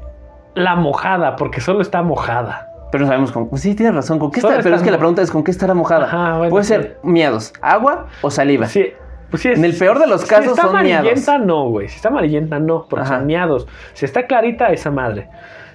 [0.56, 2.68] la mojada, porque solo está mojada.
[2.92, 3.48] Pero no sabemos con...
[3.50, 4.18] pues sí, tienes razón.
[4.20, 4.60] ¿Con qué está?
[4.64, 6.06] Pero es que la pregunta es ¿con qué estará mojada?
[6.06, 6.70] Ajá, bueno, Puede sí.
[6.70, 8.66] ser miados, agua o saliva.
[8.68, 8.88] Sí,
[9.30, 11.00] pues sí es- En el peor de los casos si está son miados.
[11.06, 11.88] amarillenta, no, güey.
[11.90, 13.18] Si está amarillenta, no, porque Ajá.
[13.18, 13.68] son miados.
[13.94, 15.28] Si está clarita, esa madre.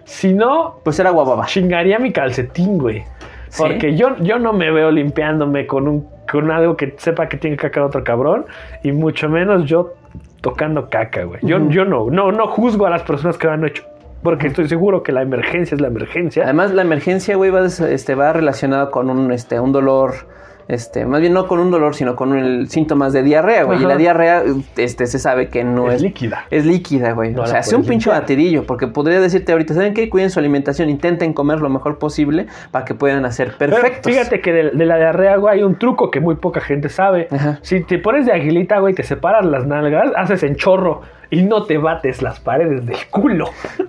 [0.04, 1.46] Si no, Pues era agua baba.
[1.46, 3.04] chingaría mi calcetín, güey.
[3.48, 3.62] ¿Sí?
[3.62, 7.56] Porque yo, yo no me veo limpiándome con un con algo que sepa que tiene
[7.56, 8.46] caca otro cabrón.
[8.82, 9.92] Y mucho menos yo
[10.40, 11.40] tocando caca, güey.
[11.42, 11.68] Yo, Ujú.
[11.70, 13.84] yo no, no, no juzgo a las personas que lo han hecho.
[14.22, 16.44] Porque estoy seguro que la emergencia es la emergencia.
[16.44, 20.14] Además, la emergencia, güey, va, des- este, va relacionada con un, este, un dolor,
[20.68, 23.82] este, más bien no con un dolor, sino con el síntomas de diarrea, güey.
[23.82, 24.42] Y la diarrea,
[24.76, 26.46] este, se sabe que no es es, líquida.
[26.50, 27.32] es líquida, güey.
[27.32, 28.22] No o sea, hace un pinche limpiar.
[28.22, 30.08] batidillo, porque podría decirte ahorita, ¿saben qué?
[30.08, 34.12] Cuiden su alimentación, intenten comer lo mejor posible para que puedan hacer Pero perfectos.
[34.12, 37.28] fíjate que de, de la diarrea, güey, hay un truco que muy poca gente sabe.
[37.30, 37.58] Ajá.
[37.62, 41.02] Si te pones de aguilita, güey, te separas las nalgas, haces en chorro
[41.32, 43.46] y no te bates las paredes del culo.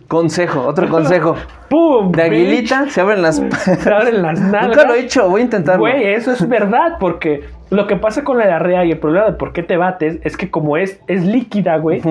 [0.08, 1.36] Consejo, otro consejo.
[1.70, 2.10] ¡Pum!
[2.14, 3.36] De aguilita se abren las...
[3.36, 4.68] Se abren las nalgas.
[4.68, 5.82] Nunca lo he hecho, voy a intentarlo.
[5.82, 7.44] Güey, eso es verdad, porque
[7.74, 10.38] lo que pasa con la diarrea y el problema de por qué te bates es
[10.38, 12.02] que como es, es líquida, güey,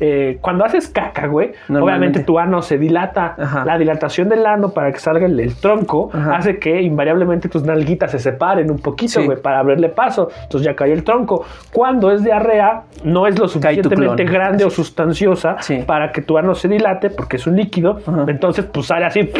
[0.00, 3.34] eh, cuando haces caca, güey, obviamente tu ano se dilata.
[3.38, 3.64] Ajá.
[3.64, 6.36] La dilatación del ano para que salga el, el tronco Ajá.
[6.36, 9.24] hace que invariablemente tus nalguitas se separen un poquito, Sí.
[9.26, 10.30] güey, para abrirle paso.
[10.42, 11.44] Entonces ya cae el tronco.
[11.72, 15.82] Cuando es diarrea, no es lo suficientemente grande o sustanciosa Sí.
[15.86, 18.00] para que tu ano se dilate porque es un líquido.
[18.06, 18.24] Ajá.
[18.28, 19.30] Entonces, pues sale así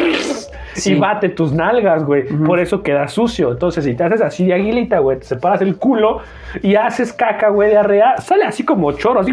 [0.74, 0.92] Sí.
[0.94, 2.24] y bate tus nalgas, güey.
[2.24, 3.52] Por eso queda sucio.
[3.52, 6.20] Entonces, si te haces así de aguilita, güey, te separas el culo
[6.62, 9.32] y haces caca, güey, diarrea, sale así como chorro, así.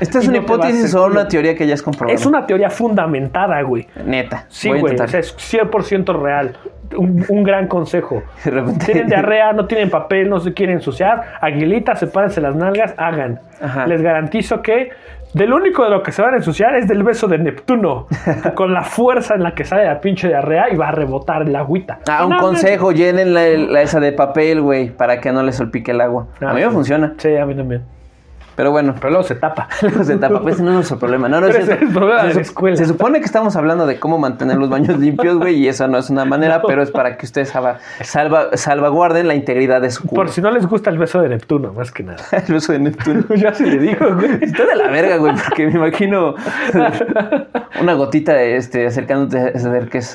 [0.00, 2.14] ¿Esta es una no hipótesis o una teoría que ya es comprobada?
[2.14, 3.86] Es una teoría fundamentada, güey.
[4.04, 4.44] Neta.
[4.48, 4.94] Sí, güey.
[4.94, 6.56] O sea, es 100% real.
[6.96, 8.22] Un, un gran consejo.
[8.44, 11.22] De repente- Tienen diarrea, no tienen papel, no se quieren ensuciar.
[11.40, 13.40] Aguilita, sepárense las nalgas, hagan.
[13.60, 13.86] Ajá.
[13.86, 14.90] Les garantizo que
[15.32, 18.06] del único de lo que se van a ensuciar es del beso de Neptuno.
[18.54, 21.54] con la fuerza en la que sale la pinche diarrea y va a rebotar el
[21.54, 21.98] agüita.
[22.08, 25.42] Ah, un No, no, consejo, llenen la, la esa de papel, güey, para que no
[25.42, 26.26] le salpique el agua.
[26.40, 26.72] Ah, a mí me sí.
[26.72, 27.82] funciona, Sí, a mí también.
[28.56, 28.94] Pero bueno.
[28.98, 29.68] Pero luego se tapa.
[29.82, 31.28] Luego se tapa, pues no es nuestro problema.
[31.28, 32.76] No, no es el problema se, de la escuela.
[32.76, 35.98] se supone que estamos hablando de cómo mantener los baños limpios, güey, y eso no
[35.98, 36.64] es una manera, No.
[36.66, 40.22] pero es para que ustedes salva, salva- salvaguarden la integridad de su culo.
[40.22, 42.16] Por si no les gusta el beso de Neptuno, más que nada.
[42.32, 43.24] El beso de Neptuno.
[43.36, 44.38] Yo así le digo, güey.
[44.40, 46.34] Está de la verga, güey, porque me imagino
[47.80, 49.52] una gotita de este acercándote,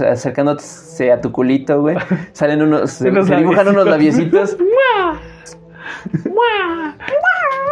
[0.10, 1.98] acercándose a tu culito, güey.
[2.34, 4.58] Salen unos, se, se dibujan unos labiecitos.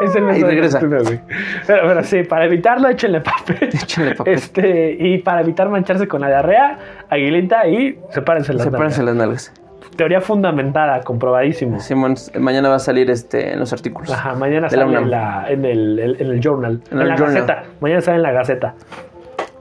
[0.02, 0.80] Es el Y regresa.
[0.80, 3.70] Pero, pero sí, para evitarlo, échenle papel.
[3.74, 4.34] Échenle papel.
[4.34, 6.78] Este, y para evitar mancharse con la diarrea,
[7.10, 9.16] aguilita y sepárense las Sepárense nalgas.
[9.18, 9.54] las nalgas.
[9.98, 11.80] Teoría fundamentada, comprobadísimo.
[11.82, 14.12] Simón, mañana va a salir este en los artículos.
[14.12, 16.82] Ajá, mañana la sale en, la- en el, el- en el journal.
[16.92, 17.36] En En, el la journal.
[17.36, 17.64] gaceta.
[17.82, 18.76] Mañana sale en la gaceta.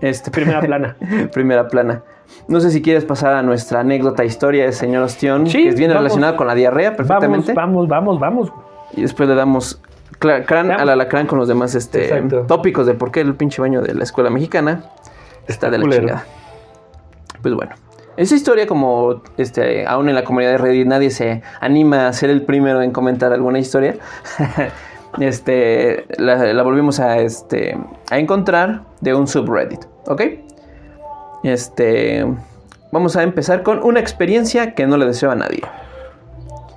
[0.00, 0.96] Este, Primera plana.
[1.32, 2.02] primera plana.
[2.48, 5.88] No sé si quieres pasar a nuestra anécdota historia de señor Ostión, Sí, que viene
[5.94, 6.04] vamos.
[6.04, 7.52] relacionada con la diarrea perfectamente.
[7.52, 8.52] Vamos, vamos, vamos, vamos.
[8.96, 9.80] Y después le damos
[10.18, 12.44] crán al alacrán con los demás este, Exacto.
[12.46, 14.82] tópicos de por qué el pinche baño de la escuela mexicana
[15.46, 16.00] está de la culero.
[16.06, 16.24] chingada.
[17.42, 17.74] Pues bueno.
[18.16, 22.30] Esa historia, como este, aún en la comunidad de Reddit nadie se anima a ser
[22.30, 23.94] el primero en comentar alguna historia,
[25.20, 27.78] este, la, la volvimos a, este,
[28.10, 30.22] a encontrar de un subreddit, ¿ok?
[31.42, 32.26] Este,
[32.92, 35.62] vamos a empezar con una experiencia que no le deseo a nadie.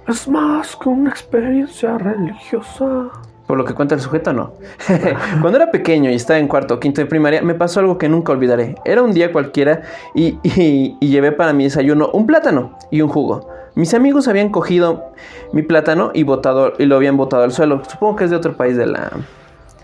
[0.07, 3.09] Es más que una experiencia religiosa.
[3.47, 4.53] Por lo que cuenta el sujeto, no.
[5.41, 8.07] Cuando era pequeño y estaba en cuarto o quinto de primaria, me pasó algo que
[8.07, 8.75] nunca olvidaré.
[8.85, 9.81] Era un día cualquiera
[10.15, 13.49] y, y- y llevé para mi desayuno un plátano y un jugo.
[13.75, 15.11] Mis amigos habían cogido
[15.53, 17.81] mi plátano y, botado, y lo habían botado al suelo.
[17.89, 19.11] Supongo que es de otro país de la,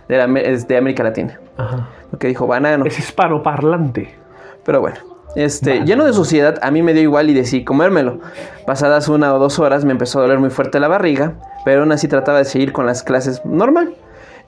[0.08, 1.40] de, la- es de América Latina.
[1.58, 1.88] Ajá.
[2.10, 2.86] Porque dijo banano.
[2.86, 4.16] Es hispanoparlante.
[4.68, 4.98] Pero bueno,
[5.38, 8.20] este, lleno de suciedad, a mí me dio igual y decidí comérmelo.
[8.66, 11.92] Pasadas una o dos horas me empezó a doler muy fuerte la barriga, pero aún
[11.94, 13.96] así trataba de seguir con las clases normal.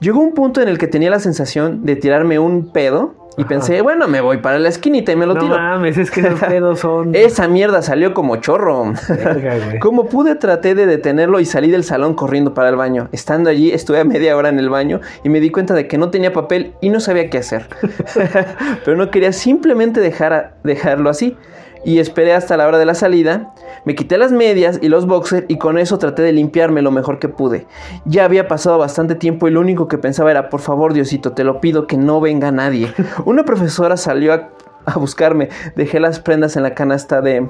[0.01, 3.81] Llegó un punto en el que tenía la sensación de tirarme un pedo y pensé,
[3.81, 5.55] bueno, me voy para la esquinita y me lo No tiro.
[5.55, 7.15] mames, es que esos pedos son.
[7.15, 8.93] Esa mierda salió como chorro.
[9.07, 9.55] Verga.
[9.79, 13.07] Como pude, traté de detenerlo y salí del salón corriendo para el baño.
[13.13, 15.97] Estando allí, estuve a media hora en el baño y me di cuenta de que
[15.97, 17.67] no tenía papel y no sabía qué hacer.
[18.85, 21.37] Pero no quería simplemente dejar a- dejarlo así.
[21.85, 23.53] Y esperé hasta la hora de la salida.
[23.85, 27.19] Me quité las medias y los boxers y con eso traté de limpiarme lo mejor
[27.19, 27.67] que pude.
[28.05, 31.43] Ya había pasado bastante tiempo y lo único que pensaba era, por favor Diosito, te
[31.43, 32.93] lo pido que no venga nadie.
[33.25, 34.49] Una profesora salió a,
[34.85, 35.49] a buscarme.
[35.75, 37.49] Dejé las prendas en la canasta de...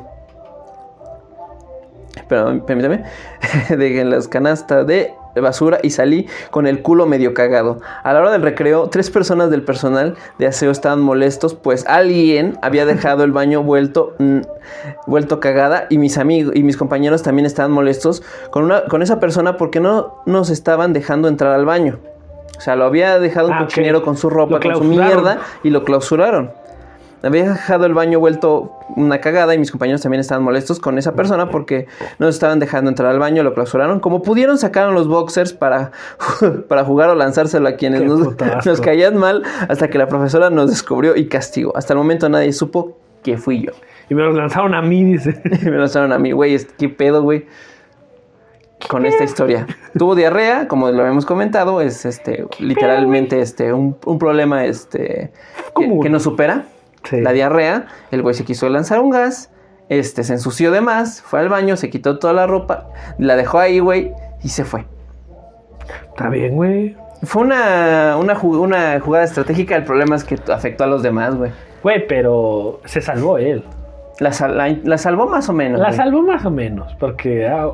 [2.28, 3.04] Pero, permítame.
[3.70, 7.80] Dejé en las canastas de basura y salí con el culo medio cagado.
[8.04, 12.58] A la hora del recreo, tres personas del personal de aseo estaban molestos, pues alguien
[12.62, 14.40] había dejado el baño vuelto, mm,
[15.08, 19.20] vuelto cagada y mis amigos y mis compañeros también estaban molestos con, una, con esa
[19.20, 22.00] persona porque no nos estaban dejando entrar al baño.
[22.58, 25.70] O sea, lo había dejado un Ah, cochinero con su ropa, con su mierda y
[25.70, 26.52] lo clausuraron.
[27.22, 31.14] Había dejado el baño vuelto una cagada y mis compañeros también estaban molestos con esa
[31.14, 34.00] persona porque no nos estaban dejando entrar al baño, lo clausuraron.
[34.00, 35.92] Como pudieron, sacaron los boxers para,
[36.68, 40.70] para jugar o lanzárselo a quienes nos, nos caían mal hasta que la profesora nos
[40.70, 41.76] descubrió y castigó.
[41.76, 43.74] Hasta el momento nadie supo que fui yo.
[44.10, 45.42] Y me los lanzaron a mí, dice.
[45.64, 47.46] me lanzaron a mí, güey, ¿qué pedo, güey?
[48.88, 49.68] Con esta historia.
[49.98, 55.32] Tuvo diarrea, como lo habíamos comentado, es este literalmente este un, un problema este
[55.76, 56.64] que, que no supera.
[57.04, 57.22] Sí.
[57.22, 59.52] La diarrea, el güey se quiso lanzar un gas,
[59.90, 63.60] este se ensució de más, fue al baño, se quitó toda la ropa, la dejó
[63.60, 64.12] ahí, güey,
[64.44, 64.86] y se fue.
[66.10, 66.96] Está bien, güey.
[67.24, 71.36] Fue una, una, jug- una jugada estratégica, el problema es que afectó a los demás,
[71.36, 71.52] güey.
[71.84, 73.64] Güey, pero se salvó él.
[74.20, 75.80] La, sal- la- la salvó más o menos.
[75.80, 75.98] La güey.
[75.98, 77.70] salvó más o menos, porque ah,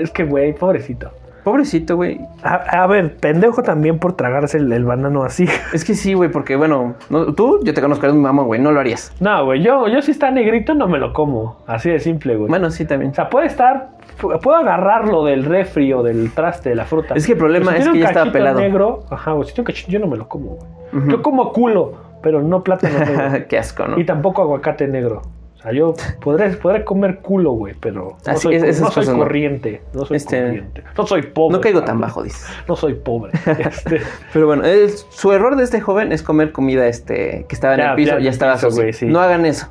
[0.00, 1.10] es que, güey, pobrecito.
[1.46, 2.18] Pobrecito, güey.
[2.42, 5.46] A, a ver, pendejo también por tragarse el, el banano así.
[5.72, 8.60] Es que sí, güey, porque bueno, no- tú, yo te conozco, eres mi mamá, güey,
[8.60, 9.12] no lo harías.
[9.20, 11.58] No, güey, yo, yo si está negrito no me lo como.
[11.68, 12.48] Así de simple, güey.
[12.48, 13.12] Bueno, sí, también.
[13.12, 13.90] O sea, puede estar,
[14.20, 17.14] pu- puedo agarrarlo del refri o del traste de la fruta.
[17.14, 18.58] Es que el problema es que ya estaba pelado.
[18.58, 21.08] negro, ajá, güey, si un cachito, yo no me lo como, güey.
[21.10, 21.92] Yo como culo,
[22.24, 23.46] pero no plátano negro.
[23.48, 24.00] Qué asco, ¿no?
[24.00, 25.22] y tampoco aguacate negro.
[25.66, 29.02] Sea, yo podré, podré comer culo, güey, pero no Así soy, es, esas no soy
[29.02, 29.22] cosas no.
[29.22, 29.82] corriente.
[29.92, 30.84] No soy Este, corriente.
[30.96, 31.56] No soy pobre.
[31.56, 32.46] No caigo tan bajo, dices.
[32.68, 33.32] No soy pobre.
[33.58, 34.00] Este,
[34.32, 34.62] Pero bueno,
[35.10, 38.12] su error de este joven es comer comida este que estaba en Ya, el piso,
[38.18, 38.82] ya, ya, estaba sucio.
[38.82, 39.06] güey, sí.
[39.06, 39.68] No hagan eso.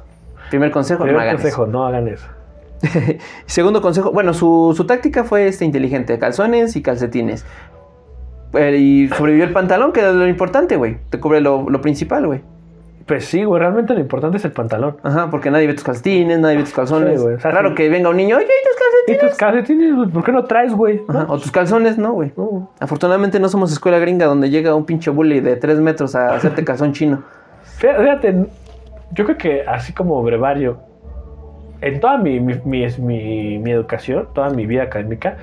[0.49, 2.25] Primer consejo, no hagan consejo, no hagan eso.
[2.81, 2.99] eso.
[3.45, 7.45] Segundo consejo, bueno, su, su táctica fue este inteligente, calzones y calcetines.
[8.53, 10.97] Eh, y sobrevivió el pantalón, que es lo importante, güey.
[11.09, 12.41] Te cubre lo, lo principal, güey.
[13.05, 14.97] Pues sí, güey, realmente lo importante es el pantalón.
[15.03, 17.19] Ajá, porque nadie ve tus calcetines, nadie ve tus calzones.
[17.19, 17.75] Sí, güey, o sea, claro sí.
[17.75, 19.29] que venga un niño, oye, ¿y tus ¿Y calcetines?
[19.29, 19.95] tus calcetines?
[19.95, 20.09] güey?
[20.09, 21.01] ¿Por qué no traes, güey?
[21.07, 22.31] Ajá, o tus calzones, no, güey.
[22.35, 22.71] No.
[22.79, 26.63] Afortunadamente no somos escuela gringa donde llega un pinche bully de 3 metros a hacerte
[26.65, 27.21] calzón chino.
[27.79, 28.47] Fí- Fíjate,
[29.11, 30.79] yo creo que así como brevario,
[31.81, 35.37] en toda mi, mi, mi, mi- mi educación, toda mi vida académica,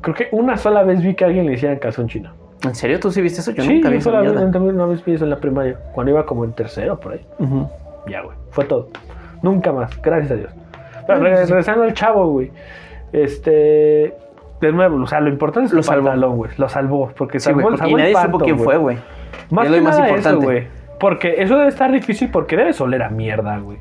[0.00, 2.32] creo que una sola vez vi que a alguien le hicieran calzón chino.
[2.64, 3.50] ¿En serio tú sí viste eso?
[3.52, 4.58] Yo sí, nunca vi mierda.
[4.60, 7.26] una vez vi eso en la primaria, cuando iba como en tercero, por ahí.
[8.08, 8.36] Ya, güey.
[8.50, 8.88] Fue todo.
[9.42, 9.90] Nunca más.
[10.02, 10.50] Gracias a Dios.
[11.06, 11.24] Pero sí.
[11.50, 12.50] regresando al chavo, güey.
[13.12, 14.14] Este.
[14.60, 16.04] De nuevo, o sea, lo importante es Lo el salvó.
[16.06, 16.50] pantalón, güey.
[16.56, 17.10] Lo salvó.
[17.16, 18.64] Porque Sí, güey, salvó, porque salvó y el nadie panto, supo quién güey.
[18.64, 18.96] fue, güey.
[19.50, 20.38] Más Es que más nada importante.
[20.38, 20.66] eso, güey.
[21.00, 23.78] Porque eso debe estar difícil porque debes oler a mierda, güey.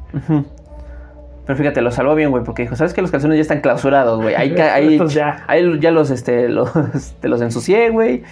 [1.45, 4.21] Pero fíjate, lo salvó bien, güey, porque dijo, ¿sabes que Los calzones ya están clausurados,
[4.21, 4.33] güey.
[4.35, 5.43] Ahí, ca- ahí, Estos ya.
[5.47, 6.71] ahí ya los, este, los,
[7.21, 8.23] te los ensucié, güey.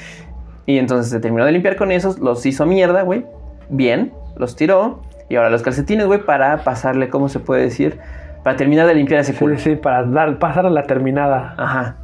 [0.65, 3.25] Y entonces se terminó de limpiar con esos, los hizo mierda, güey.
[3.69, 5.01] Bien, los tiró.
[5.29, 7.99] Y ahora los calcetines, güey, para pasarle, ¿cómo se puede decir?
[8.43, 9.57] Para terminar de limpiar ese culo.
[9.57, 11.55] Sí, sí, para dar, pasar a la terminada.
[11.57, 11.95] Ajá.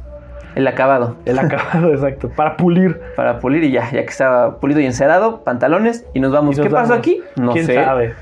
[0.54, 1.16] El acabado.
[1.24, 2.30] El acabado, exacto.
[2.30, 3.00] Para pulir.
[3.16, 6.56] Para pulir y ya, ya que estaba pulido y encerado, pantalones y nos vamos.
[6.56, 7.22] Y nos ¿Qué pasó aquí?
[7.36, 7.74] No ¿Quién sé.
[7.74, 8.14] sabe?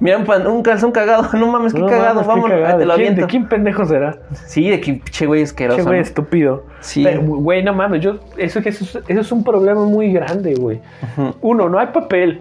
[0.00, 1.28] Mira, un, pan- un calzón cagado.
[1.38, 2.14] No mames, qué No cagado.
[2.14, 2.78] mames, qué Vámonos, cagado.
[2.78, 3.20] te lo ¿De quién- aviento.
[3.20, 4.16] ¿De quién pendejo será?
[4.46, 5.76] Sí, de que che güey asqueroso.
[5.76, 6.02] Qué güey ¿no?
[6.02, 6.64] estúpido.
[6.80, 7.04] Sí.
[7.04, 10.80] Pero, Güey, no mames, yo, eso, eso, es- eso es un problema muy grande, güey.
[11.42, 12.40] Uno, no hay papel.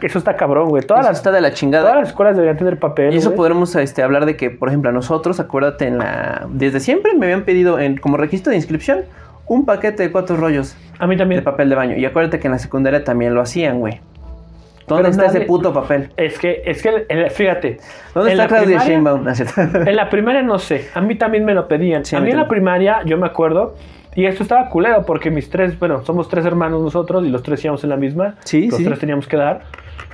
[0.00, 0.82] Eso está cabrón, güey.
[0.82, 1.84] Todas Eso las, está de la chingada.
[1.84, 3.12] todas las escuelas deberían tener papel.
[3.12, 3.36] Y eso güey.
[3.36, 7.26] podremos este, hablar de que, por ejemplo, a nosotros, acuérdate, en la desde siempre me
[7.26, 9.00] habían pedido en, como requisito de inscripción
[9.46, 11.44] un paquete de cuatro rollos A mí de también.
[11.44, 11.96] papel de baño.
[11.98, 14.00] Y acuérdate que en la secundaria también lo hacían, güey.
[14.86, 16.10] ¿Dónde está ese puto papel?
[16.16, 17.78] Es que, es que, el- fíjate.
[18.14, 19.86] ¿Dónde está la Claudia primaria- Sheinbaum?
[19.88, 20.88] En la primaria no sé.
[20.94, 22.04] A mí también me lo pedían.
[22.04, 23.74] Sí, a mí en la primaria, yo me acuerdo.
[24.16, 27.64] Y esto estaba culero porque mis tres, bueno, somos tres hermanos nosotros y los tres
[27.64, 28.36] íbamos en la misma.
[28.44, 28.84] Sí, los sí.
[28.84, 29.62] tres teníamos que dar.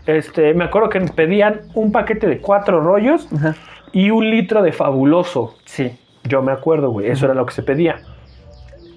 [0.07, 3.55] Este, me acuerdo que nos pedían un paquete de cuatro rollos Ajá.
[3.93, 5.55] y un litro de fabuloso.
[5.67, 5.99] Sí.
[6.25, 7.09] Yo me acuerdo, güey.
[7.11, 7.97] Eso era lo que se pedía.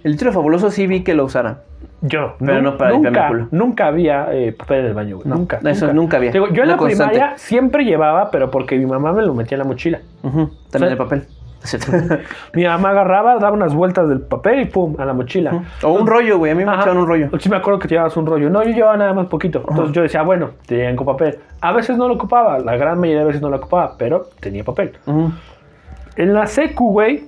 [0.04, 1.60] El litro fabuloso sí vi que lo usaran.
[2.02, 3.48] Yo, Pero no para nunca, el culo.
[3.52, 5.28] nunca había eh, papel en el baño, güey.
[5.28, 5.60] No, nunca.
[5.64, 6.32] eso nunca había.
[6.32, 7.14] Digo, yo en la constante.
[7.16, 10.00] primaria siempre llevaba, pero porque mi mamá me lo metía en la mochila.
[10.22, 11.24] También O sea- el papel.
[12.54, 15.64] Mi mamá agarraba, daba unas vueltas del papel y pum, a la mochila.
[15.82, 16.52] o un rollo, güey.
[16.52, 17.30] A mí me echaban un rollo.
[17.40, 18.50] Sí me acuerdo que te llevabas un rollo.
[18.50, 19.64] No, yo llevaba nada más poquito.
[19.70, 21.40] Entonces yo decía, bueno, te llegan con papel.
[21.62, 24.66] A veces no lo ocupaba, la gran mayoría de veces no lo ocupaba, pero tenía
[24.66, 24.92] papel.
[26.18, 27.24] En la secu, güey,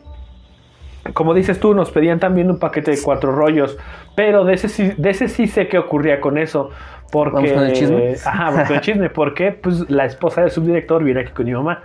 [1.14, 3.78] como dices tú, nos pedían también un paquete de cuatro rollos,
[4.16, 6.70] pero de ese sí, de ese sí sé qué ocurría con eso.
[7.12, 8.16] Porque, ¿Vamos con el chisme?
[8.26, 9.10] Ajá, vamos con el chisme.
[9.10, 11.82] Porque pues la esposa del subdirector viene aquí con mi mamá.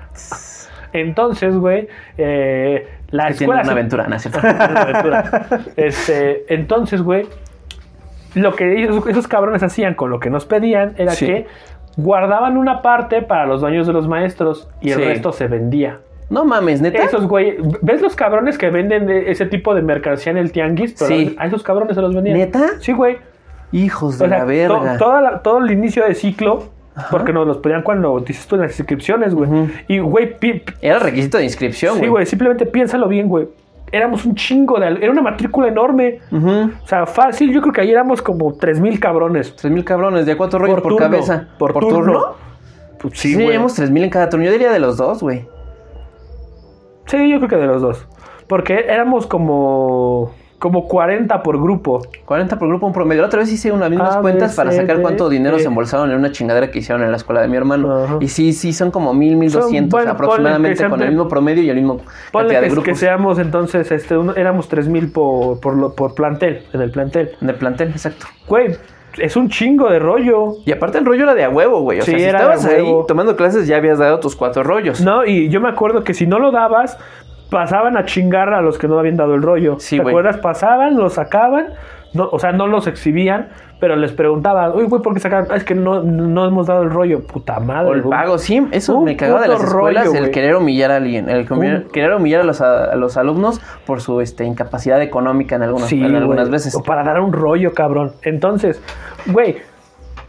[0.92, 3.60] Entonces, güey, eh, la Que tiene escuela...
[3.62, 4.40] una se- aventura, ¿no es cierto?
[4.42, 5.46] una aventura.
[5.76, 7.26] Este, entonces, güey,
[8.34, 11.26] lo que esos, esos cabrones hacían con lo que nos pedían era Sí.
[11.26, 11.46] que
[11.96, 15.04] guardaban una parte para los baños de los maestros y el Sí.
[15.04, 15.98] resto se vendía.
[16.30, 17.02] No mames, neta.
[17.02, 20.94] Esos, güey, ¿ves los cabrones que venden de ese tipo de mercancía en el tianguis?
[20.98, 21.36] Pero Sí.
[21.38, 22.38] a esos cabrones se los vendían.
[22.38, 22.64] ¿Neta?
[22.80, 23.18] Sí, güey.
[23.72, 24.98] Hijos de O sea, la to- verga.
[24.98, 26.64] toda la- todo el inicio de ciclo,
[27.10, 29.50] porque nos los pedían cuando dices tú en las inscripciones, güey.
[29.88, 30.36] Y, güey,
[30.80, 32.10] Era requisito de inscripción, sí, güey.
[32.10, 33.48] güey, simplemente piénsalo bien, güey.
[33.92, 34.86] Éramos un chingo de...
[34.86, 36.20] Era una matrícula enorme.
[36.32, 39.56] O sea, fácil, yo creo que ahí éramos como 3.000 cabrones.
[39.56, 41.48] Tres mil cabrones, de a cuatro rollos por, cabeza.
[41.58, 42.34] Por, turno.
[43.00, 43.48] Pues Sí, sí, güey.
[43.48, 44.44] llevamos tres mil en cada turno.
[44.46, 45.44] Yo diría de los dos, güey.
[47.10, 48.06] Sí, yo creo que de los dos.
[48.46, 50.32] Porque éramos como...
[50.58, 52.02] Como 40 por grupo.
[52.26, 53.22] 40 por grupo, un promedio.
[53.22, 55.64] La otra vez hice unas mismas A, B, cuentas para sacar D, cuánto dinero se
[55.68, 58.04] embolsaron en una chingadera que hicieron en la escuela de mi hermano.
[58.04, 58.16] Ajá.
[58.20, 61.76] Y sí, sí, son como mil, mil doscientos aproximadamente con el mismo promedio y el
[61.76, 62.98] mismo cantidad de que, que grupos.
[62.98, 67.30] seamos entonces, este, un- éramos 3000 por, por, lo- por plantel, en el plantel.
[67.40, 68.26] En el plantel, exacto.
[68.46, 68.76] Güey,
[69.18, 70.54] es un chingo de rollo.
[70.64, 72.00] Y aparte el rollo era de a huevo, güey.
[72.00, 75.00] O Sí, sea, si era estabas ahí tomando clases ya habías dado tus cuatro rollos.
[75.00, 76.98] No, y yo me acuerdo que si no lo dabas,
[77.50, 79.76] pasaban a chingar a los que no habían dado el rollo.
[79.78, 80.12] Sí, ¿Te güey.
[80.12, 80.36] acuerdas?
[80.38, 81.74] Pasaban, lo sacaban,
[82.12, 83.48] no, o sea, no los exhibían,
[83.78, 85.46] pero les preguntaban, oye, güey, ¿por qué sacaron?
[85.50, 87.26] Ah, es que no, no hemos dado el rollo.
[87.26, 87.90] Puta madre.
[87.90, 90.90] O el pago, sí, eso Un me cagaba de las escuelas, rollo, el querer humillar
[90.90, 94.44] a alguien, el comer- querer humillar a los, a, a los alumnos por su este,
[94.44, 96.74] incapacidad económica en algunas, Sí, en algunas veces.
[96.74, 98.12] O para dar un rollo, cabrón.
[98.22, 98.82] Entonces,
[99.26, 99.56] güey,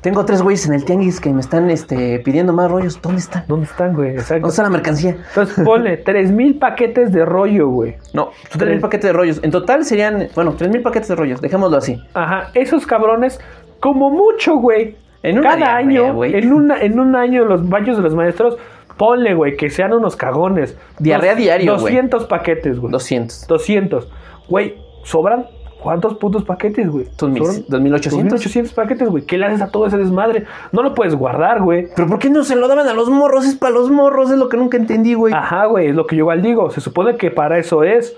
[0.01, 2.99] Tengo tres güeyes en el tianguis que me están este, pidiendo más rollos.
[3.01, 3.43] ¿Dónde están?
[3.47, 4.11] ¿dónde están, güey?
[4.11, 4.33] Exacto.
[4.41, 5.15] ¿Dónde está la mercancía?
[5.29, 7.95] Entonces, ponle 3000 paquetes de rollo, güey.
[8.13, 9.39] No, tres mil paquetes de rollos.
[9.43, 11.39] En total serían, bueno, tres mil paquetes de rollos.
[11.39, 12.01] Dejémoslo así.
[12.15, 13.39] Ajá, esos cabrones,
[13.79, 14.95] como mucho, güey.
[15.23, 16.35] En una Cada año, güey.
[16.35, 18.57] en, una, en un año, los baños de los maestros,
[18.97, 20.75] ponle, güey, que sean unos cagones.
[20.97, 21.93] Diarrea Dos- diario, güey.
[21.93, 22.91] 200 paquetes, güey.
[22.91, 23.45] 200.
[23.47, 24.09] 200.
[24.49, 25.45] Güey, sobran.
[25.81, 27.07] ¿Cuántos putos paquetes, güey?
[27.17, 28.29] Dos mil- Sobran 2800.
[28.31, 29.25] 2800 paquetes, güey.
[29.25, 30.45] ¿Qué le haces a todo ese desmadre?
[30.71, 31.87] No lo puedes guardar, güey.
[31.95, 33.45] ¿Pero por qué no se lo daban a los morros?
[33.45, 35.33] Es para los morros, es lo que nunca entendí, güey.
[35.33, 36.69] Ajá, güey, es lo que yo igual digo.
[36.69, 38.15] Se supone que para eso es.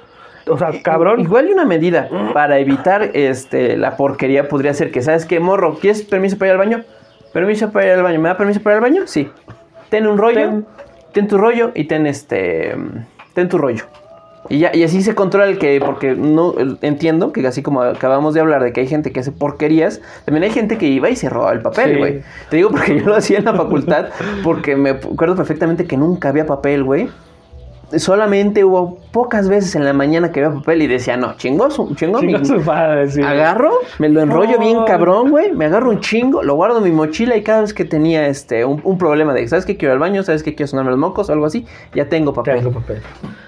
[0.47, 1.22] O sea, cabrón.
[1.22, 5.76] Igual y una medida para evitar este, la porquería podría ser que, ¿sabes qué, morro?
[5.80, 6.84] ¿Quieres permiso para ir al baño?
[7.32, 8.20] ¿Permiso para ir al baño?
[8.20, 9.03] ¿Me da permiso para ir al baño?
[9.07, 9.30] Sí.
[9.89, 10.66] Ten un rollo, ten,
[11.14, 11.28] Ten.
[11.30, 12.76] tu rollo y ten este.
[13.34, 13.86] Ten tu rollo.
[14.50, 18.34] Y ya, y así se controla el que, porque no entiendo que así como acabamos
[18.34, 21.16] de hablar de que hay gente que hace porquerías, también hay gente que iba y
[21.16, 21.98] se robaba el papel, Sí.
[21.98, 22.22] güey.
[22.50, 24.08] Te digo porque yo lo hacía en la facultad,
[24.44, 27.10] porque me acuerdo perfectamente que nunca había papel, güey.
[27.96, 31.94] Solamente hubo pocas veces en la mañana que había papel y decía, no, chingo, su-
[31.94, 33.22] chingo, sí.
[33.22, 36.91] agarro, me lo enrollo bien cabrón, güey, me agarro un chingo, lo guardo en mi
[36.91, 39.98] mochila y cada vez que tenía este un, un problema de, ¿sabes qué quiero ir
[39.98, 40.24] al baño?
[40.24, 41.68] ¿Sabes qué quiero sonarme los mocos o algo así?
[41.94, 42.58] Ya tengo papel.
[42.64, 43.04] Tengo papel.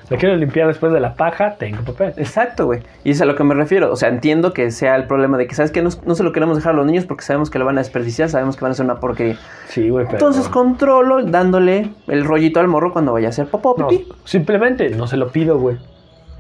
[0.10, 2.14] Me quiero limpiar después de la paja, tengo papel.
[2.18, 2.82] Exacto, güey.
[3.04, 3.92] Y es a lo que me refiero.
[3.92, 5.82] O sea, entiendo que sea el problema de que, ¿sabes qué?
[5.82, 7.82] No, no se lo queremos dejar a los niños porque sabemos que lo van a
[7.82, 9.38] desperdiciar, sabemos que van a hacer una porquería.
[9.68, 10.18] Sí, güey, pero.
[10.18, 13.88] Entonces controlo dándole el rollito al morro cuando vaya a hacer popó, No,
[14.24, 15.78] simplemente no se lo pido, güey.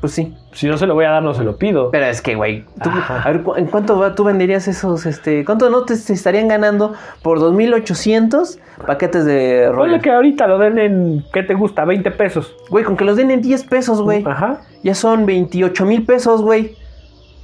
[0.01, 0.35] Pues sí.
[0.51, 1.89] Si no se lo voy a dar, no se lo pido.
[1.91, 5.69] Pero es que, güey, a ver, ¿cu- ¿en cuánto va- tú venderías esos, este, cuánto
[5.69, 6.93] no te, te estarían ganando
[7.23, 10.01] por 2.800 paquetes de Ponle rollo?
[10.01, 11.85] que ahorita lo den en, ¿qué te gusta?
[11.85, 12.55] 20 pesos.
[12.69, 14.61] Güey, con que los den en 10 pesos, güey, Ajá.
[14.83, 16.75] ya son 28 mil pesos, güey,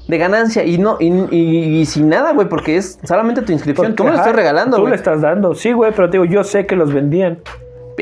[0.08, 0.64] de ganancia.
[0.64, 3.88] Y no, y, y- y sin nada, güey, porque es solamente tu inscripción.
[3.88, 5.56] Porque, tú me lo estás regalando, Tú le estás dando.
[5.56, 7.40] Sí, güey, pero te digo, yo sé que los vendían.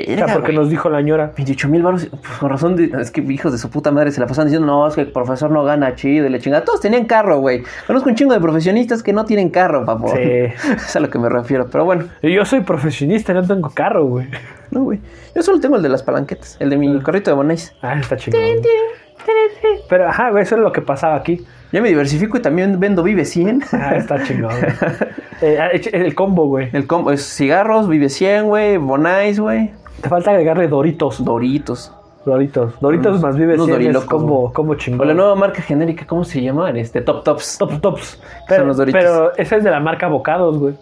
[0.07, 1.31] O sea, porque nos dijo la ñora.
[1.35, 4.19] 28 mil baros, pues, con razón, de- es que hijos de su puta madre se
[4.19, 6.63] la pasan diciendo, no, es que el profesor no gana chido y la chingada.
[6.65, 7.63] Todos tenían carro, güey.
[7.87, 10.09] Conozco un chingo de profesionistas que no tienen carro, papo.
[10.15, 10.19] Sí.
[10.75, 12.05] es a lo que me refiero, pero bueno.
[12.21, 14.27] Y yo soy profesionista, no tengo carro, güey.
[14.71, 14.99] No, güey.
[15.35, 17.73] Yo solo tengo el de las palanquetas, el de mi carrito de Bonais.
[17.81, 18.41] Ah, está chingón.
[19.89, 21.45] Pero, ajá, güey, eso es lo que pasaba aquí.
[21.71, 23.63] Ya me diversifico y también vendo Vive 100.
[23.73, 24.51] Ah, está chingón.
[25.41, 26.67] Eh, ah, el combo, güey.
[26.73, 29.71] El combo es cigarros, Vive 100, güey, Bonais, güey.
[30.01, 31.23] Te falta agregarle Doritos.
[31.23, 31.91] Doritos.
[32.25, 32.73] Doritos.
[32.79, 34.53] Doritos Unos- más vive unos 100 es güey.
[34.53, 35.01] combo chingón.
[35.01, 36.69] O la nueva marca genérica, ¿cómo se llama?
[36.71, 37.57] Este, Top Tops.
[37.57, 38.21] Tops, tops.
[38.47, 39.01] Son los Doritos.
[39.01, 40.73] pero esa es de la marca Bocados, güey.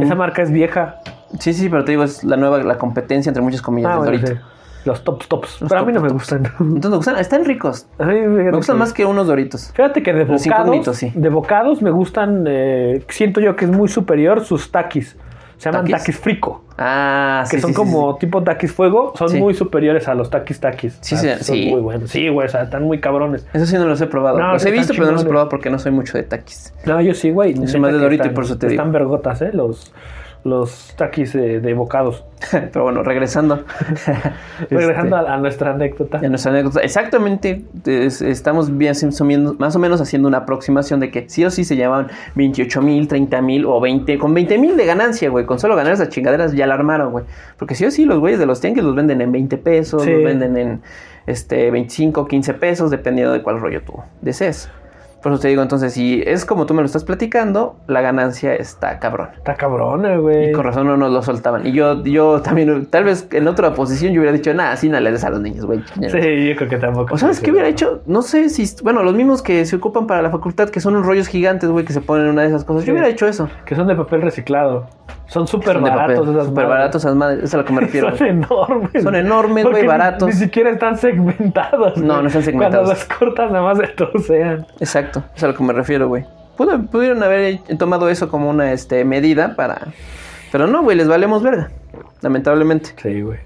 [0.00, 0.96] Esa marca es vieja.
[1.38, 4.04] Sí, sí, pero te digo, es la nueva, la competencia entre muchas comillas Ah, del
[4.10, 4.40] bueno, Dorito.
[4.40, 4.46] sí.
[4.86, 5.60] Los tops, tops.
[5.60, 6.42] Los pero a mí no top, me gustan.
[6.58, 7.86] Entonces me gustan, están ricos.
[7.98, 9.70] A mí Me gustan más que unos Doritos.
[9.74, 11.12] Fíjate que de bocados, sí.
[11.14, 15.16] de bocados me gustan, eh, siento yo que es muy superior sus taquis.
[15.60, 15.98] Se llaman ¿Taquis?
[15.98, 17.54] taquis frico, Ah, sí.
[17.56, 20.96] que son sí, sí, como tipo taquis fuego, son muy superiores a los taquis taquis.
[21.02, 22.08] Sí, sí, son muy buenos.
[22.08, 23.46] Sí, güey, o sea, están muy cabrones.
[23.52, 24.38] Eso sí no los he probado.
[24.38, 26.72] No, los he visto, pero no los he probado porque no soy mucho de taquis.
[26.86, 27.54] No, yo sí, güey.
[27.68, 28.80] Soy más de Dorito y por eso te digo.
[28.80, 29.50] Están vergotas, ¿eh?
[29.52, 29.92] Los,
[30.44, 32.24] los taquis de, de bocados.
[32.50, 33.56] pero bueno, regresando.
[34.70, 36.18] Regresando Este, a, a nuestra anécdota.
[36.18, 36.80] a nuestra anécdota.
[36.80, 38.94] Exactamente, es- estamos bien
[39.58, 43.08] más o menos haciendo una aproximación de que sí o sí se llaman 28 mil,
[43.08, 45.44] 30 mil o 20, con 20 mil de ganancia, güey.
[45.46, 47.24] Con solo ganar esas chingaderas ya la armaron, güey.
[47.58, 50.10] Porque sí o sí, los güeyes de los tianguis los venden en 20 pesos, Sí.
[50.10, 50.80] los venden en
[51.26, 54.70] este 25, 15 pesos, dependiendo de cuál rollo tú desees.
[55.22, 58.54] Por eso te digo, entonces, si es como tú me lo estás platicando, la ganancia
[58.54, 59.28] está cabrón.
[59.36, 60.50] Está cabrona, güey.
[60.50, 61.66] Y con razón no nos lo soltaban.
[61.66, 64.98] Y yo, yo también, tal vez en otra posición yo hubiera dicho, nada, así no
[64.98, 65.82] le des a los niños, güey.
[65.94, 67.14] Sí, yo creo que tampoco.
[67.14, 68.02] ¿O sabes qué hubiera hecho?
[68.06, 71.06] No sé si, bueno, los mismos que se ocupan para la facultad, que son unos
[71.06, 72.82] rollos gigantes, güey, que se ponen en una de esas cosas.
[72.82, 72.88] Sí.
[72.88, 73.48] Yo hubiera hecho eso.
[73.64, 74.86] Que son de papel reciclado.
[75.30, 77.80] Son súper de baratos papel, esas Súper baratos esas madres, es a lo que me
[77.82, 78.16] refiero.
[78.16, 79.02] Son enormes.
[79.02, 80.28] Son enormes, güey, baratos.
[80.28, 81.96] Ni, siquiera están segmentados.
[81.98, 82.88] No, no están segmentados.
[82.88, 84.66] Cuando las cortas nada más se trocean.
[84.80, 86.24] Exacto, es a lo que me refiero, güey.
[86.56, 89.78] Pudo- Pudieron haber tomado eso como una este, medida para...
[90.52, 91.70] Pero no, güey, les valemos verga.
[92.22, 92.90] Lamentablemente.
[93.00, 93.38] Sí, güey.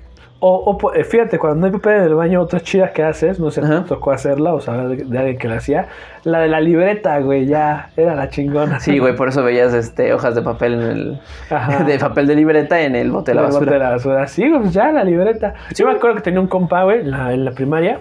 [0.46, 3.40] O, o eh, fíjate, cuando no hay papel en el baño, otra chida que haces,
[3.40, 3.82] no sé Ajá.
[3.84, 5.86] te tocó hacerla o sabes de, de alguien que la hacía,
[6.24, 8.78] la de la libreta, güey, ya era la chingona.
[8.80, 11.20] Sí, güey, por eso veías este, hojas de papel en el...
[11.48, 11.84] Ajá.
[11.84, 13.72] De papel de libreta en el bote de la El bote basura.
[13.72, 14.26] de la basura.
[14.26, 15.54] Sí, pues ya, la libreta.
[15.74, 18.00] Yo me acuerdo que tenía un compa, güey, en la, en la primaria.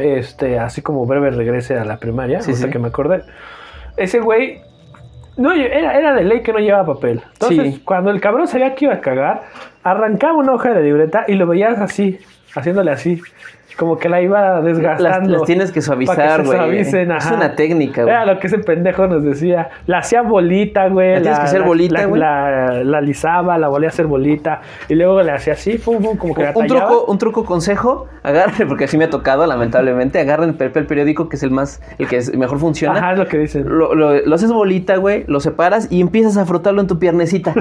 [0.00, 3.22] Este, así como breve regrese a la primaria, Sí, que me acordé.
[3.96, 4.60] Ese güey,
[5.36, 7.22] no, era, era de ley que no llevaba papel.
[7.32, 7.82] Entonces, Sí.
[7.84, 9.42] cuando el cabrón sabía que iba a cagar,
[9.82, 12.18] arrancaba una hoja de libreta y lo veías así,
[12.54, 13.20] haciéndole así.
[13.78, 15.28] Como que la iba desgastando.
[15.30, 16.80] Las, las tienes que suavizar, güey.
[16.80, 18.12] Es una técnica, güey.
[18.12, 19.68] Era lo que ese pendejo nos decía.
[19.86, 21.14] La hacía bolita, güey.
[21.14, 22.20] La tienes que hacer bolita, la, güey.
[22.20, 24.62] La, la alisaba, la volvía a hacer bolita.
[24.88, 28.08] Y luego le hacía así, pum, pum, como que la Un truco, un truco consejo,
[28.24, 31.80] agarren, porque así me ha tocado, lamentablemente, agarren el papel periódico, que es el más,
[31.98, 32.98] el que es- mejor funciona.
[32.98, 33.64] Ajá, es lo que dicen.
[33.68, 37.54] Lo, lo- lo haces bolita, güey, lo separas y empiezas a frotarlo en tu piernecita.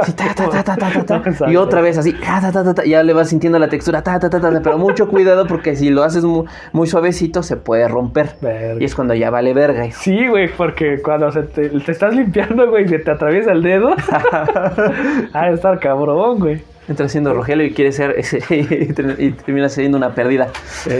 [0.00, 1.16] Así, ta, ta, ta, ta, ta, ta, ta.
[1.16, 1.50] Exacto.
[1.50, 4.02] y otra vez así, ta, ta, ta, ta, ta, ya le vas sintiendo la textura,
[4.02, 7.42] ta, ta, ta, ta, ta, pero mucho cuidado porque si lo haces muy, muy suavecito
[7.42, 8.36] se puede romper.
[8.40, 8.80] Verga.
[8.80, 9.86] Y es cuando ya vale verga.
[9.86, 9.98] hijo.
[10.00, 13.62] Sí, güey, porque cuando se te, te estás limpiando, güey, y se te atraviesa el
[13.62, 13.94] dedo.
[15.32, 16.62] ah, estar cabrón, güey.
[16.88, 20.48] Entra siendo Rogelio y quiere ser ese, y ter- y termina siendo una pérdida.
[20.66, 20.90] Sí.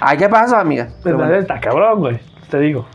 [0.00, 0.88] Ah, ¿qué pasó, amiga?
[1.04, 1.34] Pero bueno.
[1.34, 2.18] Está cabrón, güey.
[2.50, 2.86] Te digo.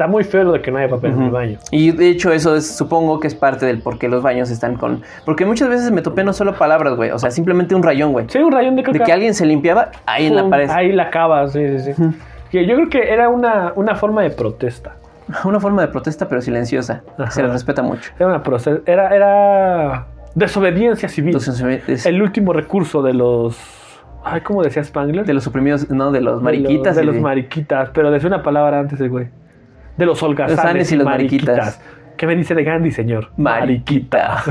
[0.00, 1.58] Está muy feo lo de que no haya papel en el baño.
[1.70, 4.76] Y de hecho eso es, supongo que es parte del por qué los baños están
[4.76, 5.02] con...
[5.26, 7.10] Porque muchas veces me topé no solo palabras, güey.
[7.10, 8.24] O sea, simplemente un rayón, güey.
[8.30, 8.98] Sí, un rayón de caca.
[8.98, 10.70] De que alguien se limpiaba ahí en la pared.
[10.70, 12.02] Ahí la acabas, sí, sí, sí.
[12.50, 14.96] Que yo creo que era una, una forma de protesta.
[15.44, 17.02] Una forma de protesta, pero silenciosa.
[17.18, 17.30] Ajá.
[17.30, 18.10] Se les respeta mucho.
[18.18, 18.42] Era una
[18.86, 21.36] era, era desobediencia civil.
[21.36, 23.58] Entonces, el último recurso de los.
[24.24, 25.26] Ay, ¿cómo decía Spangler?
[25.26, 26.96] de los oprimidos, no, de los De mariquitas.
[26.96, 29.28] De y los, mariquitas, pero decía una palabra antes, el güey.
[30.00, 31.56] De los holgazanes y, y los mariquitas.
[31.56, 31.82] mariquitas.
[32.16, 33.28] ¿Qué me dice de Gandhi, señor?
[33.36, 34.42] Mariquita.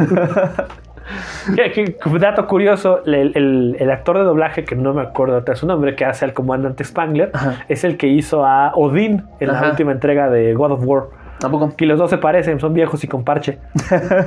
[2.20, 5.96] Dato curioso, el, el- el actor de doblaje, que no me acuerdo ahorita su nombre,
[5.96, 7.66] que hace al comandante Spangler, Ajá.
[7.68, 11.04] es el que hizo a Odín en la última entrega de God of War.
[11.40, 11.76] Tampoco.
[11.76, 13.60] Que los dos se parecen, son viejos y con parche.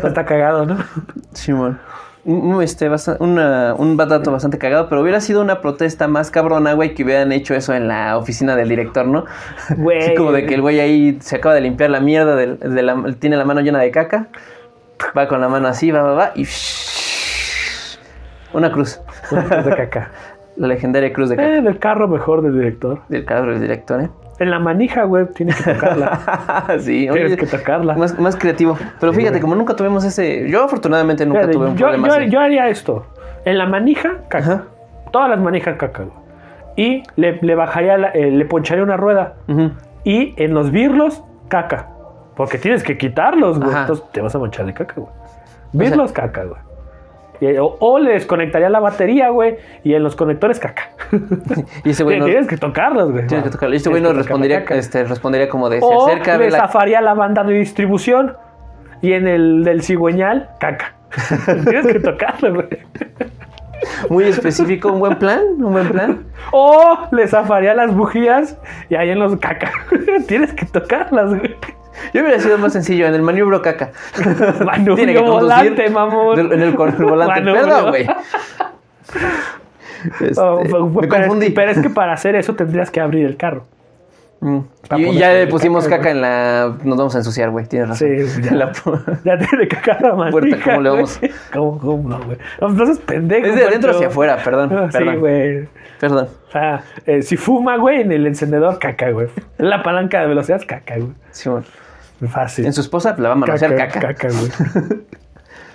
[0.03, 0.79] No está cagado, ¿no?
[1.33, 1.69] Simón.
[1.71, 1.79] un,
[2.25, 2.89] un, este,
[3.19, 7.33] una- un dato bastante cagado, pero hubiera sido una protesta más cabrona, güey, que hubieran
[7.33, 9.25] hecho eso en la oficina del director, ¿no?
[9.77, 9.99] Güey.
[10.03, 13.15] Así como de que el güey ahí se acaba de limpiar la mierda, de la-
[13.19, 14.29] tiene la mano llena de caca,
[15.19, 16.47] va con la mano así, va, va, va, y
[18.53, 19.01] una cruz.
[19.31, 20.11] de caca.
[20.57, 21.49] La legendaria cruz de caca.
[21.57, 23.01] Eh, del carro mejor del director.
[23.09, 24.11] Del cabrón del director, ¿eh?
[24.39, 26.67] En la manija, güey, tienes que tocarla.
[26.81, 27.95] sí, Tienes oye, que tocarla.
[27.95, 28.77] más, más creativo.
[29.01, 30.49] Pero fíjate, como nunca tuvimos ese...
[30.51, 32.29] Yo afortunadamente nunca Fíjate, tuve un yo, problema yo- así.
[32.31, 33.07] yo haría esto.
[33.45, 34.39] En la manija, caca.
[34.39, 34.63] Ajá.
[35.11, 36.05] Todas las manijas, caca.
[36.05, 36.17] güey.
[36.77, 39.35] Y le, le bajaría, la- eh, le poncharía una rueda.
[40.05, 41.89] Y en los birlos, caca.
[42.35, 43.71] Porque tienes que quitarlos, güey.
[43.71, 43.81] Ajá.
[43.83, 45.13] Entonces te vas a manchar de caca, güey.
[45.73, 46.61] Birlos, caca, güey.
[47.61, 49.57] O, o le desconectaría la batería, güey.
[49.83, 50.91] Y en los conectores, caca.
[51.85, 52.27] Y ese güey no...
[52.27, 53.27] Tienes que tocarlos, güey.
[53.27, 53.75] Tienes que tocarlo.
[53.75, 55.81] Y este güey la respondería, este, respondería como de...
[55.81, 56.59] Se O acerca, le la...
[56.59, 58.37] zafaría la banda de distribución.
[59.01, 60.95] Y en el del cigüeñal, caca.
[61.65, 62.69] Tienes que tocarlo, güey.
[64.09, 66.25] Muy específico, un buen plan, un buen plan.
[66.53, 68.57] O le zafaría las bujías
[68.89, 69.73] y ahí en los caca.
[70.29, 71.57] Tienes que tocarlas, güey.
[72.15, 73.91] Yo hubiera sido más sencillo, en el maniobro caca.
[74.65, 76.53] Manubrio Tiene que volante, mamón.
[76.53, 77.41] En el, con el volante.
[77.41, 77.65] Manubrio.
[77.65, 78.07] Perdón, güey.
[80.21, 81.51] Este, Oh, pero- me pero es- confundí.
[81.51, 83.65] Pero es que para hacer eso tendrías que abrir el carro.
[84.41, 84.59] Mm.
[84.97, 86.75] Y, ya le pusimos caca, caca en la...
[86.83, 87.67] Nos vamos a ensuciar, güey.
[87.67, 88.09] Tienes razón.
[88.27, 88.53] Sí, ya.
[88.57, 88.73] La
[89.25, 91.21] Ya tiene caca la manija, Puerta, ¿cómo le vamos?
[91.53, 92.39] ¿Cómo, cómo no, güey?
[92.61, 93.47] Entonces pendejo.
[93.47, 94.77] Es de adentro hacia afuera, perdón.
[94.77, 95.21] Ah, Sí, perdón.
[95.21, 95.69] güey.
[96.01, 96.29] Perdón.
[96.49, 99.29] O sea, eh, si fuma, güey, en el encendedor, caca, güey.
[99.61, 101.13] En la palanca de velocidad, caca, güey.
[101.31, 101.65] Sí, bueno.
[102.29, 102.67] Fácil.
[102.67, 104.15] En su esposa pues, la va a manosear caca.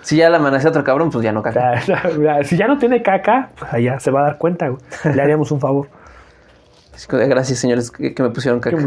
[0.02, 1.82] Si ya la manosea otro cabrón, pues ya no caca.
[2.46, 4.82] Si ya no tiene caca, pues allá se va a dar cuenta, güey.
[5.14, 5.90] Le haríamos un favor.
[7.10, 8.78] Gracias, señores, que, que me pusieron caca.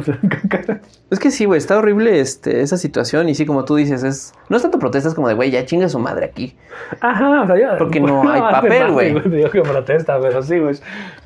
[1.11, 3.29] Es que sí, güey, está horrible este, esa situación.
[3.29, 5.91] Y sí, como tú dices, es no es tanto protestas como de, güey, ya chinga
[5.91, 6.57] su madre aquí.
[7.03, 9.21] Ajá, o sea, yo- Porque no hay papel, güey.
[9.29, 10.77] Digo que protesta, pero sí, güey.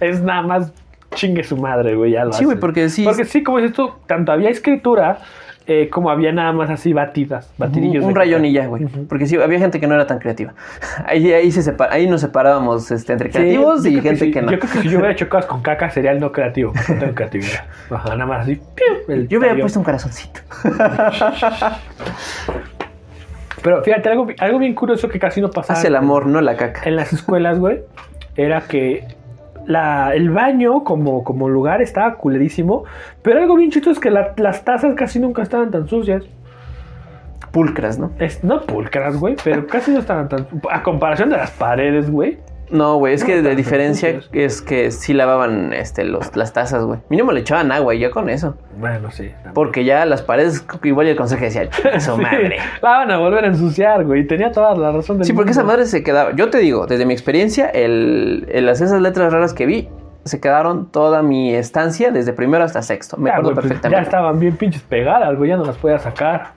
[0.00, 0.72] Es nada más
[1.14, 2.10] chingue su madre, güey.
[2.10, 3.04] Ya lo Sí, güey, porque sí.
[3.04, 5.20] Porque sí, como dices tú, tanto había escritura
[5.66, 8.04] eh, como había nada más así batidas, batidillos.
[8.04, 8.84] un rayón y ya, güey.
[9.08, 10.52] Porque sí, había gente que no era tan creativa.
[11.06, 14.30] Ahí, ahí, se separa, ahí nos separábamos este, entre creativos y gente sí.
[14.30, 14.50] que no.
[14.50, 16.98] Yo creo que si yo hubiera hecho cosas con caca sería el no creativo, no
[16.98, 17.64] tengo creatividad.
[17.90, 18.60] Ajá, nada más así.
[19.08, 20.40] el Yo hubiera puesto un corazoncito.
[23.62, 25.78] Pero fíjate, algo, algo bien curioso que casi no pasaba.
[25.78, 26.82] Hace el amor, no la caca.
[26.84, 27.80] en las escuelas, güey,
[28.36, 29.06] era que
[29.66, 32.84] la, el baño como, como lugar estaba culerísimo,
[33.22, 36.24] pero algo bien chido es que la- las tazas casi nunca estaban tan sucias.
[37.52, 38.10] Pulcras, ¿no?
[38.18, 40.46] Es, no pulcras, güey, pero casi no estaban tan...
[40.70, 42.38] A comparación de las paredes, güey.
[42.70, 46.84] No, güey, es No, que tanto, diferencia es que sí lavaban este, los, las tazas,
[46.84, 47.00] güey.
[47.10, 48.56] Mínimo le echaban agua y ya con eso.
[48.78, 49.30] Bueno, sí.
[49.52, 52.56] Porque ya las paredes, igual el consejo decía, "Chinga su Sí, madre.
[52.82, 54.26] La van a volver a ensuciar, güey.
[54.26, 56.32] Tenía toda la razón del Sí, porque esa madre se quedaba.
[56.34, 59.88] Yo te digo, desde mi experiencia, el, el- las esas letras raras que vi
[60.24, 63.18] se quedaron toda mi estancia, desde primero hasta sexto.
[63.18, 64.00] Me Ya, acuerdo pues, perfectamente.
[64.00, 65.50] ya estaban bien pinches pegadas, güey.
[65.50, 66.52] Ya no las podía sacar.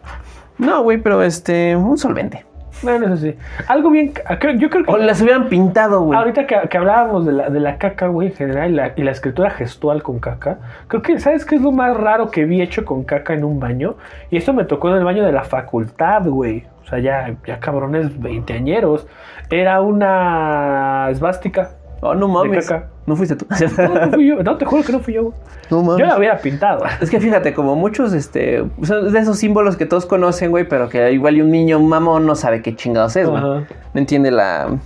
[0.57, 2.45] No, güey, pero este, un solvente.
[2.83, 3.35] Bueno, eso sí.
[3.67, 4.13] Algo bien...
[4.57, 4.91] Yo creo que...
[4.91, 6.17] O las hubieran pintado, güey.
[6.17, 9.03] Ahorita que, que hablábamos de la, de la caca, güey, en general, y la, y
[9.03, 12.61] la escritura gestual con caca, creo que, ¿sabes qué es lo más raro que vi
[12.61, 13.95] hecho con caca en un baño?
[14.29, 16.65] Y esto me tocó en el baño de la facultad, güey.
[16.83, 19.07] O sea, ya, ya cabrones veinteañeros.
[19.49, 21.71] Era una esvástica.
[22.01, 22.71] Oh, no mames.
[23.05, 23.45] No fuiste tú.
[23.77, 24.43] No, no fui yo.
[24.43, 25.33] No, te juro que no fui yo.
[25.69, 25.99] no mames.
[25.99, 26.83] Yo la hubiera pintado.
[27.01, 30.89] Es que fíjate, como muchos, este, son de esos símbolos que todos conocen, güey, pero
[30.89, 33.41] que igual y un niño un mamón no sabe qué chingados es, güey.
[33.41, 34.77] No entiende la,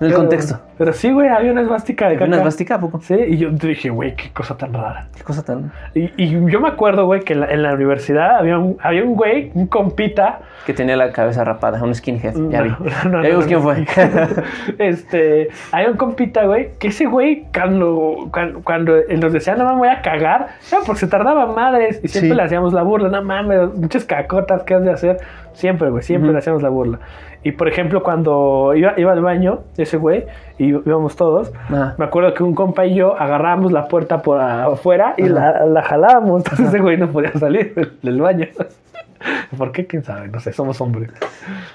[0.00, 0.60] el Pero- contexto.
[0.78, 2.26] Pero sí, güey, había una esvástica de caca.
[2.26, 3.00] ¿Una esvástica a poco?
[3.00, 5.08] Sí, y yo dije, güey, qué cosa tan rara.
[5.16, 5.72] Qué cosa tan...
[5.92, 9.02] Y, y yo me acuerdo, güey, que en la, en la universidad había un, había
[9.02, 10.38] un güey, un compita.
[10.66, 12.34] Que tenía la cabeza rapada, un skinhead.
[12.50, 12.68] Ya vi.
[13.04, 13.84] No, no, ya no, vimos quién fue.
[14.78, 19.78] este, hay un compita, güey, que ese güey, cuando, cuando, cuando nos decía, no mames,
[19.78, 22.36] voy a cagar, era porque se tardaba madres y siempre Sí.
[22.36, 25.18] le hacíamos la burla, no mames, muchas cacotas que has de hacer.
[25.54, 27.00] Siempre, güey, siempre le hacíamos la burla.
[27.44, 30.24] Y por ejemplo, cuando iba, iba al baño, ese güey,
[30.58, 31.94] y íbamos todos, Ajá.
[31.96, 35.82] me acuerdo que un compa y yo agarrábamos la puerta por afuera y la, la
[35.82, 36.42] jalábamos.
[36.44, 38.46] Entonces ese güey no podía salir del, del baño.
[39.56, 39.86] ¿Por qué?
[39.86, 40.28] ¿Quién sabe?
[40.28, 41.10] No sé, somos hombres.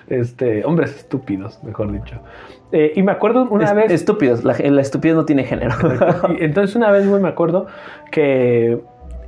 [0.07, 2.15] Este, hombres estúpidos, mejor dicho.
[2.71, 3.91] Eh, y me acuerdo una Es- vez...
[3.91, 4.43] Estúpidos.
[4.43, 5.75] La, la estupidez no tiene género.
[6.39, 7.67] Y entonces una vez, güey, me acuerdo
[8.11, 8.79] que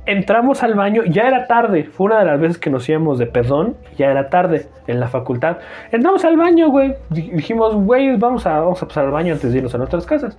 [0.06, 3.26] entramos al baño, ya era tarde, fue una de las veces que nos íbamos de
[3.26, 5.58] perdón, ya era tarde en la facultad.
[5.92, 9.52] Entramos al baño, güey, di- dijimos, güey, vamos a, vamos a pasar al baño antes
[9.52, 10.38] de irnos a nuestras casas.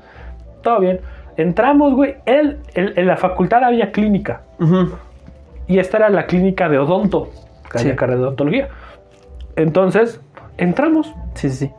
[0.64, 1.02] Todo bien.
[1.38, 4.42] Entramos, güey, él- en la facultad había clínica
[5.68, 7.30] y esta era la clínica de odonto,
[7.72, 7.98] que había Sí.
[7.98, 8.68] carrera de odontología.
[9.56, 10.22] Entonces,
[10.58, 11.72] entramos, Sí, sí, sí.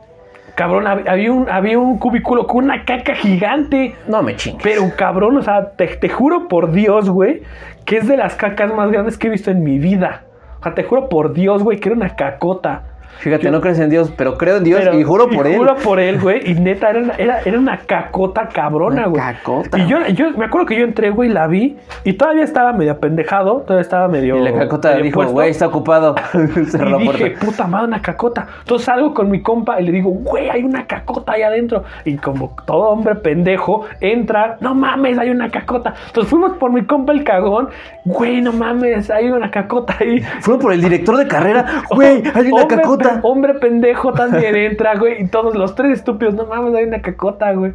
[0.59, 3.95] Cabrón, hab- había un, había un cubículo con una caca gigante.
[4.09, 4.61] No me chingues.
[4.61, 7.43] Pero cabrón, o sea, te, te juro por Dios, güey,
[7.85, 10.23] que es de las cacas más grandes que he visto en mi vida.
[10.59, 12.83] O sea, te juro por Dios, güey, que era una cacota.
[13.17, 15.57] Fíjate, Yo- no crees en Dios, pero creo en Dios Pero- y juro por él.
[15.57, 16.49] Juro por él, güey.
[16.49, 19.21] Y neta, era una, era, era una cacota cabrona, güey.
[19.21, 19.77] cacota.
[19.77, 21.77] Y yo, yo me acuerdo que yo entré, güey, la vi.
[22.03, 23.61] Y todavía estaba medio apendejado.
[23.61, 24.37] Todavía estaba medio.
[24.37, 26.15] Y la cacota medio dijo, güey, está ocupado.
[26.69, 28.47] Cerró Y la dije, puta madre, una cacota.
[28.59, 31.83] Entonces salgo con mi compa y le digo, güey, hay una cacota ahí adentro.
[32.05, 35.93] Y como todo hombre pendejo, entra, no mames, hay una cacota.
[36.07, 37.69] Entonces fuimos por mi compa el cagón,
[38.05, 40.21] güey, no mames, hay una cacota ahí.
[40.41, 41.83] Fueron por el director de carrera.
[41.91, 42.98] Güey, hay una Hombre cacota.
[43.23, 45.21] Hombre pendejo también entra, güey.
[45.23, 47.73] Y todos los tres estúpidos, no mames, hay una cacota, güey.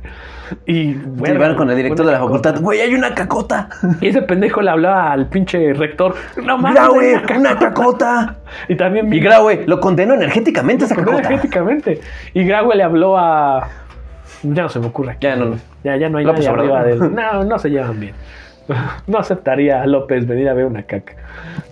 [0.66, 2.50] Y Se bueno, van con el director de la cacota.
[2.50, 2.62] facultad.
[2.62, 3.68] Güey, hay una cacota.
[4.00, 8.36] Y ese pendejo le hablaba al pinche rector, no mames, Mira, güey, una una cacota.
[8.68, 11.18] Y también Y Gra, güey, lo condenó energéticamente esa cacota.
[11.18, 12.00] energéticamente.
[12.34, 13.68] Y Graue le habló a.
[14.42, 15.16] Ya no se me ocurre.
[15.20, 15.56] Ya no, no.
[15.82, 16.98] Ya, ya no hay López nadie arriba Obrador.
[17.00, 17.14] de él.
[17.32, 18.14] No, no se llevan bien.
[19.06, 21.14] No aceptaría a López venir a ver una caca.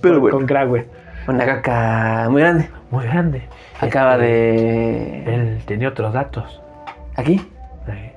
[0.00, 0.36] Pero con, bueno.
[0.38, 0.86] con Graue.
[1.26, 2.68] Una caca muy grande.
[2.90, 3.42] Muy grande.
[3.80, 5.34] Acaba Este, de.
[5.34, 6.60] Él tenía otros datos.
[7.16, 7.40] Aquí.
[7.88, 8.12] Eh,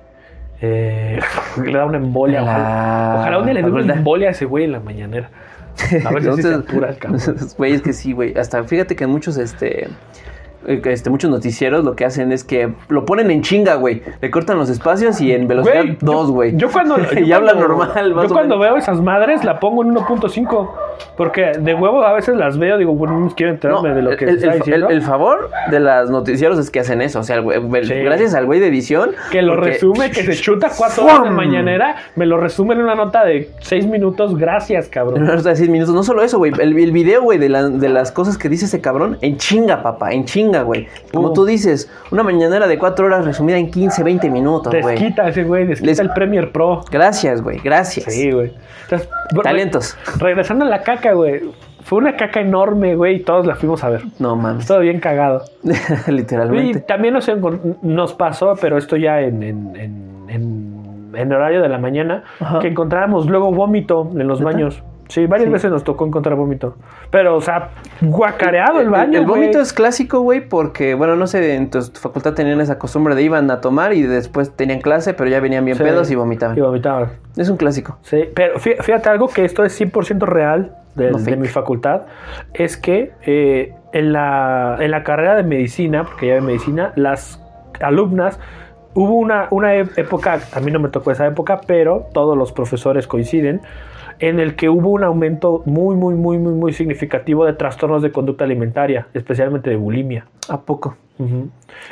[0.62, 1.20] eh,
[1.64, 2.42] le da una embolia.
[2.42, 5.30] La Ojalá, ojalá un día le dé una embolia a ese güey en la mañanera.
[6.06, 7.22] A ver si se apura el cabrón.
[7.58, 8.38] Güey, es que sí, güey.
[8.38, 9.90] Hasta fíjate que en muchos, este.
[10.68, 14.02] Eh, Este, muchos noticieros lo que hacen es que lo ponen en chinga, güey.
[14.22, 16.56] Le cortan los espacios y en velocidad Güey, 2, yo- güey.
[16.58, 16.98] Yo cuando.
[17.20, 20.70] y habla normal, Yo cuando veo esas madres la pongo en 1.5.
[21.18, 24.16] Porque de huevo a veces las veo, digo, bueno, no quiero enterarme No, de lo
[24.18, 24.88] que el, está el- diciendo.
[24.88, 27.20] el- el favor de las noticieros es que hacen eso.
[27.20, 27.94] O sea, el Sí.
[27.96, 29.12] gracias al güey de edición.
[29.32, 32.82] que lo porque- resume, que se chuta cuatro horas de mañanera, me lo resume en
[32.82, 34.38] una nota de seis minutos.
[34.38, 35.24] Gracias, En cabrón.
[35.24, 35.94] una nota de seis minutos.
[35.94, 36.52] No solo eso, güey.
[36.60, 39.84] El, el video, güey, de, la- de las cosas que dice ese cabrón, en chinga,
[39.84, 40.88] papá, en chinga, güey.
[41.14, 44.96] Como tú dices, una mañanera de cuatro horas resumida en 15, 20 minutos, güey.
[44.98, 46.82] Desquita ese güey, desquita Les- el Premier Pro.
[46.92, 48.14] Gracias, güey, gracias.
[48.14, 48.54] Sí, güey.
[49.44, 49.98] Talentos.
[50.20, 51.42] Regresando a la caca, güey.
[51.84, 54.02] Fue una caca enorme, güey, y todos la fuimos a ver.
[54.18, 54.66] No mames.
[54.66, 55.44] Todo bien cagado.
[56.08, 56.80] Y Literalmente.
[56.82, 57.14] también
[57.84, 62.60] nos, pasó, pero esto ya en, en, en, en- en horario de la mañana, Ajá.
[62.60, 64.52] que encontrábamos luego vómito en los ¿Neta?
[64.52, 64.84] baños.
[65.08, 65.54] Sí, varias Sí.
[65.54, 66.76] veces nos tocó encontrar vómito.
[67.12, 67.70] Pero, o sea,
[68.02, 69.20] guacareado el baño.
[69.20, 73.14] El, vómito es clásico, güey, porque, bueno, no sé, en tu, facultad tenían esa costumbre
[73.16, 75.84] de iban a tomar y después tenían clase, pero ya venían bien Sí.
[75.84, 76.58] pedos y vomitaban.
[76.58, 77.10] Y vomitaban.
[77.38, 77.98] Es un clásico.
[78.02, 81.38] Sí, pero fí- fíjate algo que esto es 100% real de, No de fake.
[81.40, 82.04] mi facultad,
[82.54, 87.40] es que eh, en, la, en la carrera de medicina, porque ya de medicina, las
[87.82, 88.40] alumnas,
[88.94, 92.52] hubo una, una e- época, a mí no me tocó esa época, pero todos los
[92.54, 93.62] profesores coinciden,
[94.20, 98.12] en el que hubo un aumento muy, muy, muy, muy, muy significativo de trastornos de
[98.12, 100.26] conducta alimentaria, especialmente de bulimia.
[100.50, 100.96] ¿A poco?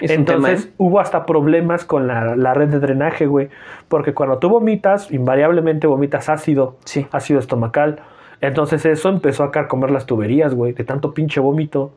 [0.02, 0.74] Entonces ¿eh?
[0.78, 3.50] hubo hasta problemas con la, la red de drenaje, güey.
[3.88, 7.08] Porque cuando tú vomitas, invariablemente vomitas ácido, Sí.
[7.12, 8.00] ácido estomacal.
[8.42, 11.92] Entonces eso empezó a carcomer las tuberías, güey, de tanto pinche vómito.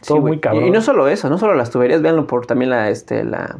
[0.00, 0.32] Sí, Todo güey.
[0.34, 0.64] muy cabrón.
[0.64, 3.56] Y, y no solo eso, no solo las tuberías, véanlo por también la, este, la...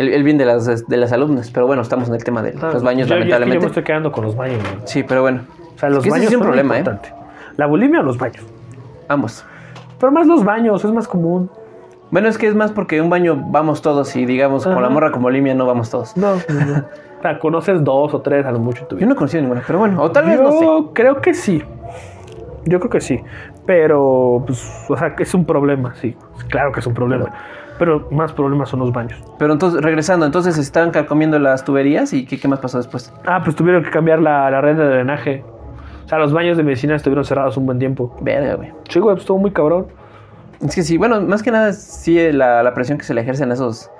[0.00, 1.50] El, el bien de las, de las alumnas.
[1.50, 3.60] Pero bueno, estamos en el tema de los baños, yo- yo- lamentablemente.
[3.60, 4.58] me estoy quedando con los baños.
[4.84, 5.42] Sí, pero bueno.
[5.74, 6.84] O sea, los Es que ese baños es un problema, ¿eh?
[7.56, 8.42] ¿La bulimia o los baños?
[9.08, 9.44] Ambos.
[9.98, 11.50] Pero más los baños, es más común.
[12.10, 15.12] Bueno, es que es más porque un baño vamos todos y digamos, con la morra
[15.12, 16.16] como Limia no vamos todos.
[16.16, 16.84] No, no, no.
[17.18, 19.04] O sea, conoces dos o tres a lo mucho en tu vida.
[19.04, 20.84] Yo no conocí ninguna, pero bueno, o tal vez Yo no sé.
[20.94, 21.62] creo que sí.
[22.64, 23.20] Yo creo que sí.
[23.66, 26.16] Pero, pues, o sea, es un problema, sí.
[26.48, 27.26] Claro que es un problema.
[27.26, 27.36] Pero
[28.10, 29.22] más problemas son los baños.
[29.38, 33.12] Pero entonces, regresando, entonces estaban carcomiendo las tuberías y ¿qué, qué más pasó después?
[33.26, 35.44] Ah, pues tuvieron que cambiar la, la red de drenaje.
[36.04, 38.16] O sea, los baños de medicina estuvieron cerrados un buen tiempo.
[38.20, 38.72] Verga, güey.
[38.88, 39.86] Sí, güey, pues estuvo muy cabrón.
[40.60, 43.50] Es que sí, bueno, más que nada, sí, la, la presión que se le ejercen
[43.50, 43.90] a esos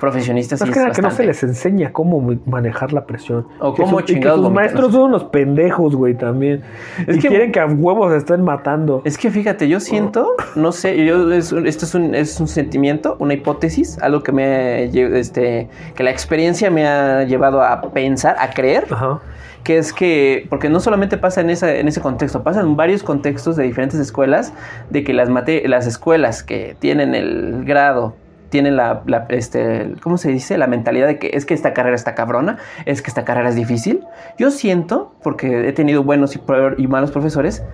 [0.00, 0.60] profesionistas.
[0.60, 3.46] Más que es nada que no se les enseña cómo ma- manejar la presión.
[3.60, 4.50] O Que cómo que vomitar.
[4.52, 6.62] maestros son unos pendejos, güey, también.
[7.06, 9.02] Es y que- quieren que a huevos se estén matando.
[9.04, 13.16] Es que fíjate, yo siento, no sé, yo es, esto es un, es un sentimiento,
[13.18, 18.50] una hipótesis, algo que me este, que la experiencia me ha llevado a pensar, a
[18.50, 19.20] creer, Ajá.
[19.62, 23.02] que es que, porque no solamente pasa en, esa, en ese contexto, pasa en varios
[23.02, 24.52] contextos de diferentes escuelas,
[24.90, 28.14] de que las, mate- las escuelas que tienen el grado,
[28.54, 30.56] tienen la, la, este, ¿cómo se dice?
[30.58, 33.56] La mentalidad de que es que esta carrera está cabrona, es que esta carrera es
[33.56, 34.04] difícil.
[34.38, 36.40] Yo siento, porque he tenido buenos y,
[36.78, 37.64] y malos profesores,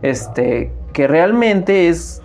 [0.00, 2.22] este, que realmente es,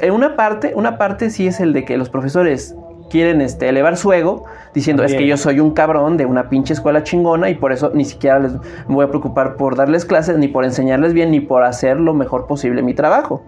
[0.00, 2.76] en una parte, una parte sí es el de que los profesores
[3.08, 6.74] quieren este, elevar su ego, diciendo es que yo soy un cabrón de una pinche
[6.74, 10.36] escuela chingona y por eso ni siquiera les me voy a preocupar por darles clases,
[10.36, 13.44] ni por enseñarles bien, ni por hacer lo mejor posible mi trabajo.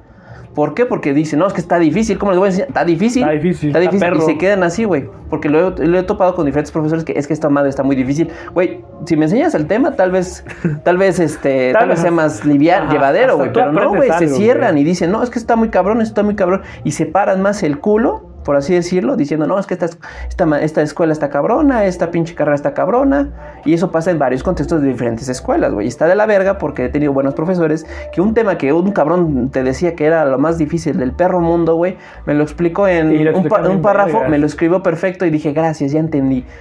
[0.54, 0.86] ¿Por qué?
[0.86, 2.18] Porque dicen, no, es que está difícil.
[2.18, 2.68] ¿Cómo les voy a enseñar?
[2.68, 3.22] Está difícil.
[3.22, 4.22] Está difícil, Está está difícil.
[4.22, 5.08] y se quedan así, güey.
[5.30, 7.82] Porque lo he, lo he topado con diferentes profesores que es que esta madre está
[7.82, 8.28] muy difícil.
[8.54, 10.44] Güey, si me enseñas el tema, tal vez,
[10.84, 13.52] tal vez, este, Tal tal, vez sea más liviano, Ajá, llevadero, güey.
[13.52, 16.22] Pero no, güey, se cierran y dicen, no, es que está muy cabrón, esto está
[16.22, 16.62] muy cabrón.
[16.84, 19.90] Y separan más el culo, por así decirlo, diciendo, no, es que esta,
[20.26, 23.28] esta, esta escuela está cabrona, esta pinche carrera está cabrona.
[23.66, 25.86] Y eso pasa en varios contextos de diferentes escuelas, güey.
[25.86, 29.50] Está de la verga porque he tenido buenos profesores que un tema que un cabrón
[29.50, 33.22] te decía que era lo más difícil del perro mundo, güey, me lo explicó en
[33.22, 36.46] lo un, pa- párrafo, me lo escribió perfecto y dije, gracias, ya entendí.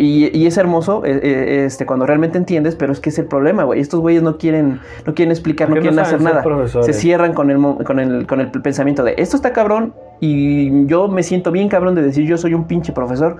[0.00, 3.24] Y, y es hermoso eh, eh, este, cuando realmente entiendes, pero es que es el
[3.26, 3.80] problema, güey.
[3.80, 6.42] Estos güeyes no quieren, no quieren explicar, no Porque no quieren hacer nada.
[6.44, 6.86] profesores.
[6.86, 11.08] Se cierran con el, con, el, con el pensamiento de esto está cabrón y yo
[11.08, 13.36] me siento bien cabrón de decir yo soy un pinche profesor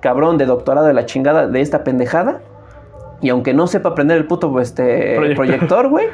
[0.00, 2.40] cabrón de doctorado de la chingada de esta pendejada.
[3.22, 5.88] Y aunque no sepa aprender el puto este, Proyector.
[5.88, 6.06] güey.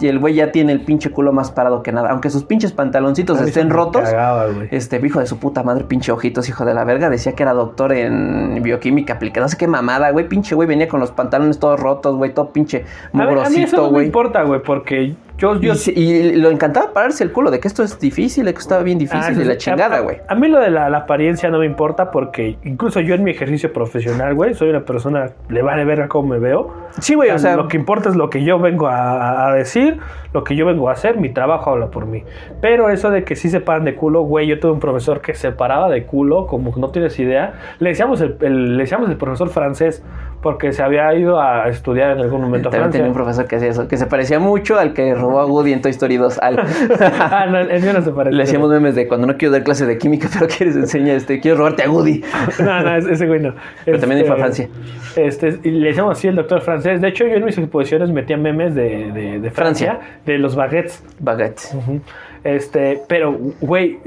[0.00, 2.10] Y el güey ya tiene el pinche culo más parado que nada.
[2.10, 4.02] Aunque sus pinches pantaloncitos A estén rotos.
[4.02, 4.68] cagaba, güey.
[4.72, 7.08] Este, hijo de su puta madre, pinche ojitos, hijo de la verga.
[7.08, 9.44] Decía que era doctor en bioquímica aplicada.
[9.44, 10.28] No sé qué mamada, güey.
[10.28, 12.34] Pinche güey venía con los pantalones todos rotos, güey.
[12.34, 14.06] Todo pinche A mí, a mí eso mugrosito, no me güey.
[14.06, 15.60] importa, güey, porque yo...
[15.60, 18.60] yo Y, y lo encantaba pararse el culo de que esto es difícil, de que
[18.60, 20.18] estaba bien difícil Ah, y sí, la chingada, güey.
[20.28, 23.30] A, mí lo de la, la apariencia no me importa porque incluso yo en mi
[23.32, 26.72] ejercicio profesional, güey, soy una persona, le vale ver cómo me veo.
[27.00, 29.98] Sí, güey, o sea, lo que importa es lo que yo vengo a, a decir,
[30.32, 32.22] lo que yo vengo a hacer, mi trabajo habla por mí.
[32.60, 35.34] Pero eso de que sí se paran de culo, güey, yo tuve un profesor que
[35.34, 37.54] se paraba de culo, como no tienes idea.
[37.78, 40.02] Le decíamos el, el- le decíamos el profesor francés
[40.42, 42.90] porque se había ido a estudiar en algún momento a Francia.
[42.90, 45.72] tenía un profesor que hacía eso, que se parecía mucho al que robó a Woody
[45.72, 46.38] en Toy Story 2.
[46.40, 46.58] Al...
[47.00, 48.36] ah, no, el mío no se parece.
[48.36, 51.40] Le hacíamos memes de cuando no quiero dar clase de química, pero quieres enseñar, este,
[51.40, 52.22] quiero robarte a Woody.
[52.58, 53.54] No, no, ese güey no.
[53.84, 54.68] Pero también Este, fue a Francia.
[55.16, 57.00] Este, y le decíamos así el doctor francés.
[57.00, 61.02] De hecho, yo en mis exposiciones metía memes de, de, de Francia, de los baguettes.
[61.20, 61.60] Baguette.
[61.74, 62.00] Ujú.
[62.44, 63.98] Este, pero, güey,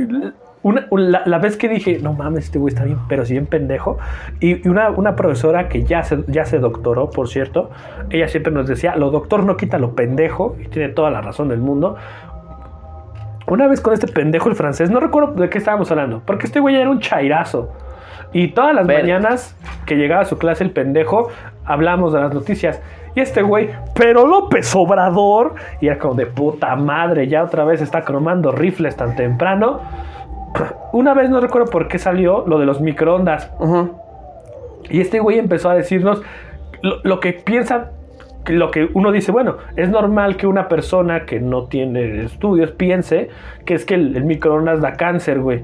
[0.65, 3.45] una- la, la vez que dije, no mames, este güey está bien, pero si bien
[3.45, 3.99] pendejo.
[4.39, 7.69] Y, y una, una profesora que ya se, ya se doctoró, por cierto,
[8.09, 11.49] ella siempre nos decía, lo doctor no quita lo pendejo, y tiene toda la razón
[11.49, 11.97] del mundo.
[13.47, 16.59] Una vez con este pendejo el francés, no recuerdo de qué estábamos hablando, porque este
[16.59, 17.71] güey era un chairazo.
[18.33, 19.55] Y todas las mañanas
[19.85, 21.29] que llegaba a su clase el pendejo,
[21.63, 22.81] hablamos de las noticias.
[23.15, 27.81] Y este güey, pero López Obrador, y era como de puta madre, ya otra vez
[27.81, 29.79] está cromando rifles tan temprano.
[30.93, 33.51] Una vez no recuerdo por qué salió lo de los microondas.
[34.89, 36.21] Y este güey empezó a decirnos
[36.81, 37.91] lo, lo que piensa,
[38.47, 43.29] lo que uno dice, bueno, es normal que una persona que no tiene estudios piense
[43.65, 45.63] que es que el, el microondas da cáncer, güey.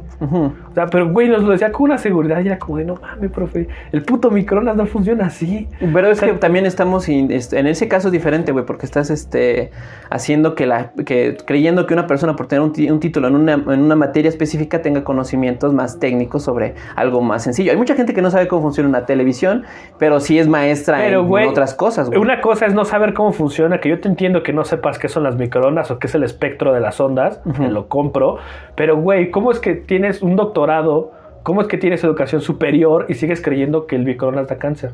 [0.72, 2.96] O sea, pero güey nos lo decía con una seguridad y era como de, no
[2.96, 5.68] mames, profe, el puto microondas no funciona así.
[5.80, 8.86] Pero es O sea, que también estamos in- en ese caso es diferente, güey, porque
[8.86, 9.72] estás este
[10.10, 13.54] haciendo que la que creyendo que una persona por tener un, un título en una,
[13.54, 17.72] en una materia específica tenga conocimientos más técnicos sobre algo más sencillo.
[17.72, 19.64] Hay mucha gente que no sabe cómo funciona una televisión,
[19.98, 22.20] pero sí es maestra Pero, en güey, otras cosas, güey.
[22.20, 25.08] Una cosa es no saber cómo funciona, que yo te entiendo que no sepas qué
[25.10, 28.38] son las microondas o qué es el espectro de las ondas, te lo compro,
[28.76, 31.12] pero güey, ¿cómo es que tienes un doctorado?
[31.44, 34.92] ¿Cómo es que tienes educación superior y sigues creyendo que el microondas da cáncer?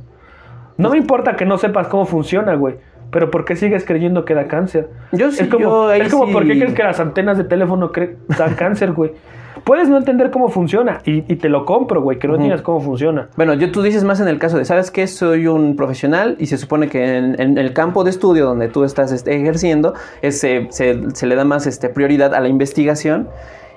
[0.78, 2.76] No me importa que no sepas cómo funciona, güey.
[3.12, 4.90] Pero ¿por qué sigues creyendo que da cáncer?
[5.12, 7.38] Yo sí, es como, yo ahí es como sí- ¿por qué crees que las antenas
[7.38, 7.92] de teléfono
[8.38, 9.12] dan cáncer, güey?
[9.66, 12.80] Puedes no entender cómo funciona y, y te lo compro, güey, que no entiendas cómo
[12.80, 13.28] funciona.
[13.36, 15.08] Bueno, yo tú dices más en el caso de, ¿sabes qué?
[15.08, 18.84] Soy un profesional y se supone que en, en el campo de estudio donde tú
[18.86, 23.28] estás este, ejerciendo, es, se, se- se le da más este, prioridad a la investigación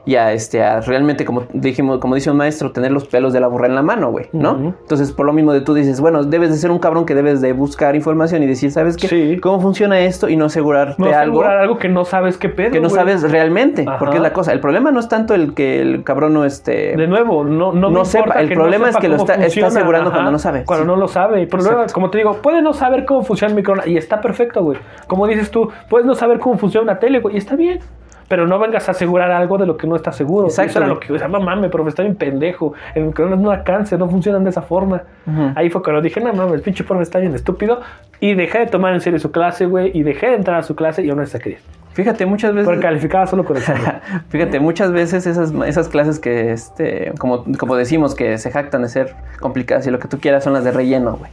[0.07, 3.41] y a, este, a realmente, como dijimos, como dice un maestro, tener los pelos de
[3.41, 4.75] la burra en la mano, güey, ¿no?
[4.81, 7.41] Entonces, por lo mismo de tú dices, bueno, debes de ser un cabrón que debes
[7.41, 9.09] de buscar información y decir, ¿sabes qué?
[9.09, 9.39] Sí.
[9.41, 10.29] ¿Cómo funciona esto?
[10.29, 13.23] Y no asegurarte No algo asegurar algo que no sabes qué pedo, que no sabes
[13.31, 13.99] realmente, Ajá.
[13.99, 14.53] porque es la cosa.
[14.53, 16.97] El problema no es tanto el que el cabrón no esté...
[16.97, 19.67] De nuevo, no, no, No sepa, importa el problema es sepa que lo está- está
[19.67, 20.65] asegurando cuando no sabe.
[20.65, 20.89] Cuando Sí.
[20.89, 21.47] no lo sabe.
[21.47, 21.95] Problema, Exacto.
[21.95, 24.79] como te digo, puede no saber cómo funciona el microondas y está perfecto, güey.
[25.07, 27.81] Como dices tú, puedes no saber cómo funciona una tele, güey, y está bien.
[28.31, 30.47] Pero no vengas a asegurar algo de lo que no estás seguro.
[30.47, 32.75] Exacto, Eso era lo que, o sea, no mames, profe, está bien pendejo.
[32.95, 35.03] El microondas no da cáncer, no funcionan de esa forma.
[35.57, 37.81] Ahí fue cuando dije, no mames, el pinche profe está bien estúpido.
[38.21, 40.77] Y dejé de tomar en serio su clase, güey, y dejé de entrar a su
[40.77, 41.59] clase y aún no se quería.
[41.93, 42.67] Fíjate, muchas veces...
[42.67, 43.57] Porque calificaba solo con.
[44.29, 48.89] Fíjate, muchas veces esas, esas clases que, este, como, como decimos, que se jactan de
[48.89, 51.31] ser complicadas y lo que tú quieras son las de relleno, güey.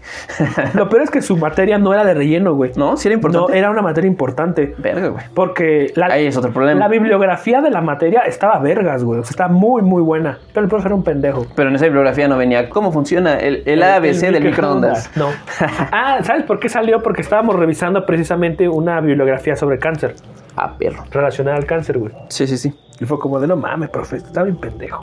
[0.73, 2.71] Lo peor es que su materia no era de relleno, güey.
[2.75, 2.97] ¿No?
[2.97, 3.51] Sí era importante.
[3.51, 4.73] No, era una materia importante.
[4.77, 5.23] Verga, güey.
[5.34, 6.79] Porque la, Ahí es otro problema.
[6.79, 9.19] la bibliografía de la materia estaba vergas, güey.
[9.19, 10.39] O sea, estaba muy, muy buena.
[10.53, 11.45] Pero el profe era un pendejo.
[11.55, 15.11] Pero en esa bibliografía no venía cómo funciona el, el ABC El del microondas.
[15.15, 15.29] No.
[15.91, 17.01] ah, ¿sabes por qué salió?
[17.03, 20.15] Porque estábamos revisando precisamente una bibliografía sobre cáncer.
[20.57, 21.03] A perro.
[21.11, 22.11] Relacionada al cáncer, güey.
[22.29, 22.73] Sí, sí, sí.
[22.99, 25.01] Y fue como de no mames, profe, estaba bien pendejo.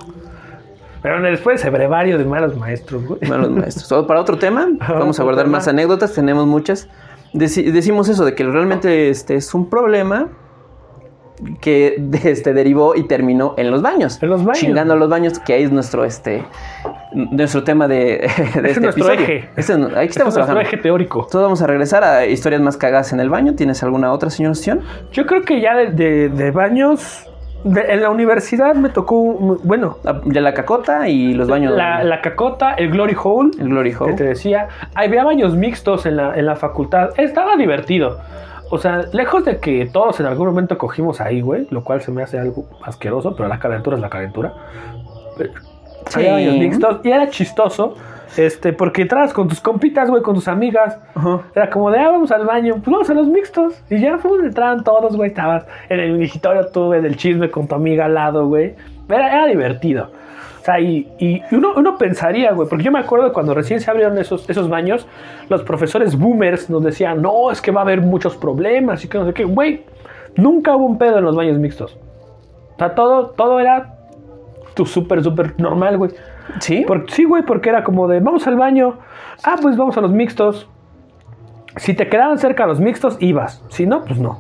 [1.02, 3.20] Pero después ese brevario de malos maestros, güey.
[3.28, 4.06] Malos maestros.
[4.06, 6.88] Para otro tema, vamos a guardar más anécdotas, tenemos muchas.
[7.32, 10.28] Deci- decimos eso, de que realmente este es un problema
[11.60, 14.22] que de- este, derivó y terminó en los baños.
[14.22, 14.58] En los baños.
[14.60, 16.44] Chingando a los baños, que ahí es nuestro, este,
[17.14, 19.20] nuestro tema de, de este es nuestro episodio.
[19.20, 19.36] eje.
[19.56, 20.60] Es- Este es estamos nuestro trabajando.
[20.60, 21.26] eje teórico.
[21.30, 23.54] Todos vamos a regresar a historias más cagadas en el baño.
[23.54, 24.80] ¿Tienes alguna otra, señor Sion?
[25.12, 27.26] Yo creo que ya de, de- de baños.
[27.64, 29.16] en la universidad me tocó.
[29.64, 31.74] Bueno, De la cacota y los baños.
[31.74, 33.50] la, la cacota, el Glory Hole.
[33.58, 34.12] el Glory que Hole.
[34.14, 37.10] te decía, había baños mixtos en la, en la facultad.
[37.16, 38.18] Estaba divertido.
[38.70, 42.10] O sea, lejos de que todos en algún momento cogimos ahí, güey, lo cual se
[42.10, 44.52] me hace algo asqueroso, pero la calentura es la calentura.
[46.08, 46.20] Sí.
[46.20, 47.94] Había baños mixtos y era chistoso,
[48.36, 50.98] este, porque entrabas con tus compitas, güey, con tus amigas.
[51.14, 51.40] Ajá.
[51.54, 53.82] Era como de, ah, vamos al baño, pues vamos a los mixtos.
[53.90, 57.68] Y ya pues, entraban todos, güey, estabas en el migitorio tú, en el chisme con
[57.68, 58.74] tu amiga al lado, güey.
[59.08, 60.10] Era, era divertido.
[60.60, 63.90] O sea, y, y uno, uno pensaría, güey, porque yo me acuerdo cuando recién se
[63.90, 65.06] abrieron esos, esos baños,
[65.50, 69.18] los profesores boomers nos decían, no, es que va a haber muchos problemas y que
[69.18, 69.44] no sé qué.
[69.44, 69.84] Güey,
[70.36, 71.98] nunca hubo un pedo en los baños mixtos.
[72.76, 73.94] O sea, todo, todo era
[74.74, 76.10] tu súper, súper normal, güey.
[76.60, 76.84] ¿Sí?
[76.86, 78.98] Por- sí, güey, porque era como de, vamos al baño.
[79.44, 80.68] Ah, pues vamos a los mixtos.
[81.76, 83.64] Si te quedaban cerca los mixtos, ibas.
[83.68, 84.38] Si no, pues no.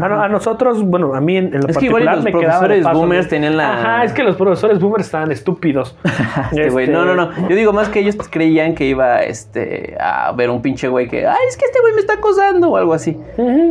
[0.00, 2.16] A, no- a nosotros, bueno, a mí en, en lo Es que igual y particular
[2.16, 5.96] los me profesores paso, boomers tenían la- Ajá, es que los profesores boomers estaban estúpidos.
[6.52, 7.48] Este güey, Este, No, no, no.
[7.48, 11.26] Yo digo más que ellos creían que iba este, a ver un pinche güey que,
[11.26, 13.16] ay, es que este güey me está acosando o algo así.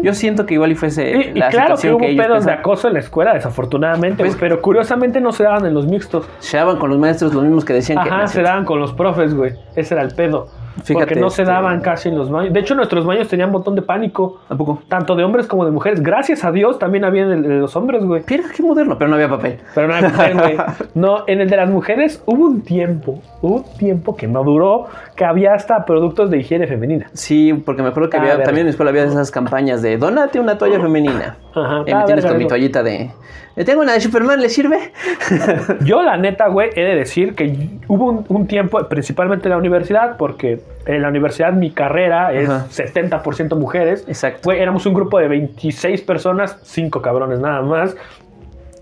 [0.01, 2.25] Yo siento que igual y fuese Y, y la claro que situación hubo que, ellos
[2.25, 5.85] pedos de acoso en la escuela, desafortunadamente, Pues- pero curiosamente no se daban en los
[5.87, 6.27] mixtos.
[6.39, 8.09] Se daban con los maestros los mismos que decían que...
[8.09, 9.53] Ajá, se daban con los profes, güey.
[9.75, 10.47] Ese era el pedo.
[10.83, 12.53] Fíjate, porque no se este- daban casi en los baños.
[12.53, 14.39] De hecho, nuestros baños tenían botón de pánico.
[14.49, 14.81] ¿A poco?
[14.87, 16.01] Tanto de hombres como de mujeres.
[16.01, 18.23] Gracias a Dios también había en el de los hombres, güey.
[18.29, 19.57] Mira, qué moderno, pero no había papel.
[19.75, 20.57] Pero no hay mujer, güey.
[20.95, 24.87] No, en el de las mujeres hubo un tiempo, hubo un tiempo que no duró,
[25.15, 27.07] que había hasta productos de higiene femenina.
[27.13, 29.97] Sí, porque me acuerdo que Ah, había, también en mi escuela había esas campañas de
[29.97, 31.37] donate una toalla femenina.
[31.55, 33.11] Ajá, Y ah, me tienes con mi toallita de...
[33.59, 34.93] "Le tengo una de Superman, ¿le sirve?
[35.83, 39.57] Yo, la neta, güey, he de decir que hubo un, un tiempo, principalmente en la
[39.57, 42.67] universidad, porque en la universidad mi carrera es Ajá.
[42.69, 44.05] 70% mujeres.
[44.07, 44.43] Exacto.
[44.45, 47.97] Güey, éramos un grupo de 26 personas, 5 cabrones nada más.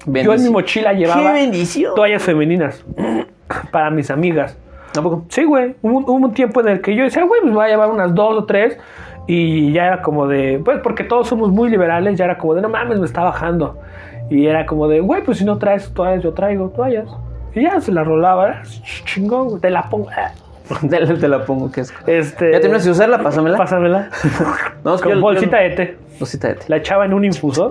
[0.05, 1.33] Yo en mi mochila ¡Qué llevaba
[1.95, 2.85] toallas femeninas
[3.71, 4.55] para mis amigas.
[4.91, 5.25] ¿Tampoco?
[5.29, 5.75] Sí, güey.
[5.81, 8.13] Hubo, hubo un tiempo en el que yo decía, güey, pues voy a llevar unas
[8.13, 8.77] dos o tres.
[9.25, 12.61] Y ya era como de, pues porque todos somos muy liberales, ya era como de,
[12.61, 13.77] no mames, me está bajando.
[14.29, 17.07] Y era como de, güey, pues si no traes toallas, yo traigo toallas.
[17.55, 20.09] Y ya se la rolaba, "Ah, ch- chingón, te la pongo.
[20.15, 20.31] ah".
[20.89, 21.97] Te, te la pongo, qué asco.
[22.07, 23.19] Este, ¿Ya terminaste de usarla?
[23.23, 23.57] Pásamela.
[23.57, 24.09] Pásamela.
[24.83, 25.97] No, es que Con yo- bolsita yo- de té.
[26.19, 26.65] Bolsita de té.
[26.67, 27.69] La echaba en un infusor.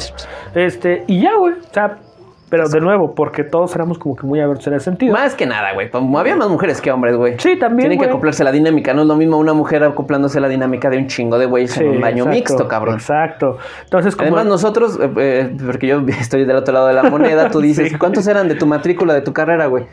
[0.55, 1.55] Este, y ya, güey.
[1.55, 1.99] O sea,
[2.49, 5.13] pero de nuevo, porque todos éramos como que muy aversos en ese sentido.
[5.13, 5.91] Más que nada, güey.
[6.17, 7.35] Había más mujeres que hombres, güey.
[7.39, 8.95] Sí, también, Tienen que acoplarse a la dinámica.
[8.95, 11.73] No es lo mismo una mujer acoplándose a la dinámica de un chingo de güeyes
[11.73, 12.95] Sí, en un baño exacto, mixto, cabrón.
[12.95, 13.59] Exacto.
[13.85, 14.29] Entonces, como.
[14.29, 17.91] Además, nosotros, eh, eh, porque yo estoy del otro lado de la moneda, tú dices,
[17.91, 17.99] Sí.
[17.99, 19.85] ¿cuántos eran de tu matrícula, de tu carrera, güey?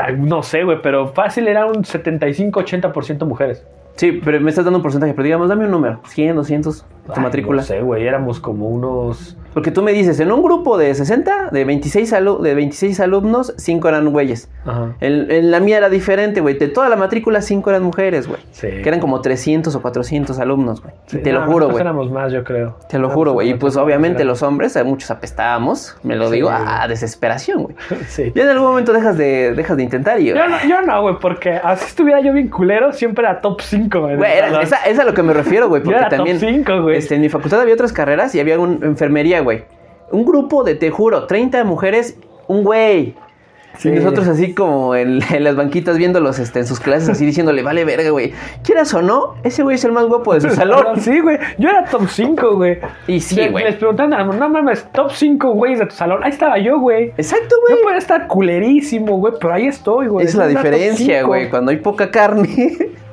[0.00, 3.64] Ay, No sé, güey, pero fácil era un 75-80% mujeres.
[3.96, 6.86] Sí, pero me estás dando un porcentaje, pero digamos, dame un número, 100, 200, de
[7.06, 7.62] tu Ay, matrícula.
[7.62, 9.36] No sé, güey, éramos como unos.
[9.54, 13.54] Porque tú me dices, en un grupo de 60, de 26, alu- de 26 alumnos,
[13.56, 14.50] 5 eran güeyes.
[14.66, 14.92] Ajá.
[15.00, 16.58] En, en la mía era diferente, güey.
[16.58, 18.40] De toda la matrícula, 5 eran mujeres, güey.
[18.50, 18.66] Sí.
[18.68, 20.92] Que eran como 300 o 400 alumnos, güey.
[21.06, 21.80] Sí, Te no, lo juro, nosotros güey.
[21.80, 22.76] éramos más, yo creo.
[22.90, 23.50] Te lo Éramos juro, güey.
[23.50, 25.96] Y pues obviamente los hombres, a muchos apestábamos.
[26.02, 27.76] Me lo Sí, digo, a desesperación, güey.
[28.08, 28.32] Sí.
[28.34, 30.26] Ya en algún momento dejas de, dejas de intentar y...
[30.26, 34.00] Yo no, yo no, güey, porque así estuviera yo bien culero, siempre era top 5,
[34.00, 34.16] güey.
[34.16, 34.32] Güey,
[34.86, 35.80] es a lo que me refiero, güey.
[35.80, 36.38] Yo Porque era top también...
[36.40, 36.95] cinco, güey.
[36.96, 39.64] Este, en mi facultad había otras carreras y había un enfermería, güey.
[40.10, 42.16] Un grupo de, te juro, 30 mujeres,
[42.46, 43.14] un güey.
[43.78, 43.90] Sí.
[43.90, 47.62] Y nosotros así como en, en las banquitas viéndolos este, en sus clases, así diciéndole,
[47.62, 48.32] vale verga, güey.
[48.62, 50.98] Quieras o no, ese güey es el más guapo de su salón.
[51.00, 51.38] Sí, güey.
[51.58, 52.78] Yo era top 5, güey.
[53.06, 53.64] Y sí, güey.
[53.64, 56.24] Les preguntaban, no mames, top 5 güeyes de tu salón.
[56.24, 57.12] Ahí estaba yo, güey.
[57.18, 57.82] Exacto, Yo güey.
[57.82, 60.24] puedo estar culerísimo, güey, pero ahí estoy, güey.
[60.24, 61.50] Es la diferencia, güey.
[61.50, 62.48] Cuando hay poca carne,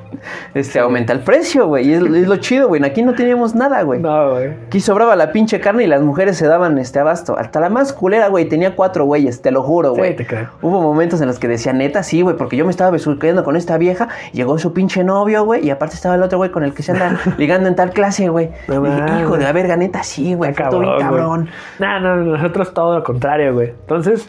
[0.54, 1.88] este, aumenta el precio, güey.
[1.88, 2.84] Y es, es lo chido, güey.
[2.84, 4.00] Aquí no teníamos nada, güey.
[4.00, 4.50] No, güey.
[4.66, 7.38] Aquí sobraba la pinche carne y las mujeres se daban este abasto.
[7.38, 10.16] Hasta la más culera, güey, tenía cuatro güeyes, te lo juro, Sí, güey.
[10.16, 10.48] te creo.
[10.62, 13.56] Hubo momentos en los que decía, neta, sí, güey, porque yo me estaba besuqueando con
[13.56, 16.74] esta vieja, llegó su pinche novio, güey, y aparte estaba el otro güey con el
[16.74, 18.50] que se anda ligando en tal clase, güey.
[18.68, 21.48] No dije, hijo de la verga, neta, sí, güey, bien cabrón.
[21.78, 23.68] No, no, nosotros todo lo contrario, güey.
[23.70, 24.28] Entonces,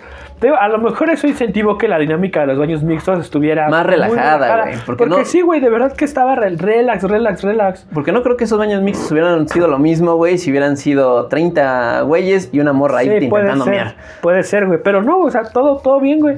[0.60, 4.64] a lo mejor eso incentivó que la dinámica de los baños mixtos estuviera Más relajada,
[4.64, 7.88] güey, porque Porque, no- sí, güey, de verdad que estaba re- relax, relax, relax.
[7.94, 11.28] Porque no creo que esos baños mixtos hubieran sido lo mismo, güey, si hubieran sido
[11.28, 13.96] 30 güeyes y una morra ahí Sí, intentando ser, mear.
[14.22, 14.80] puede ser, güey.
[14.84, 16.38] Pero no, o sea, todo, todo bien, güey.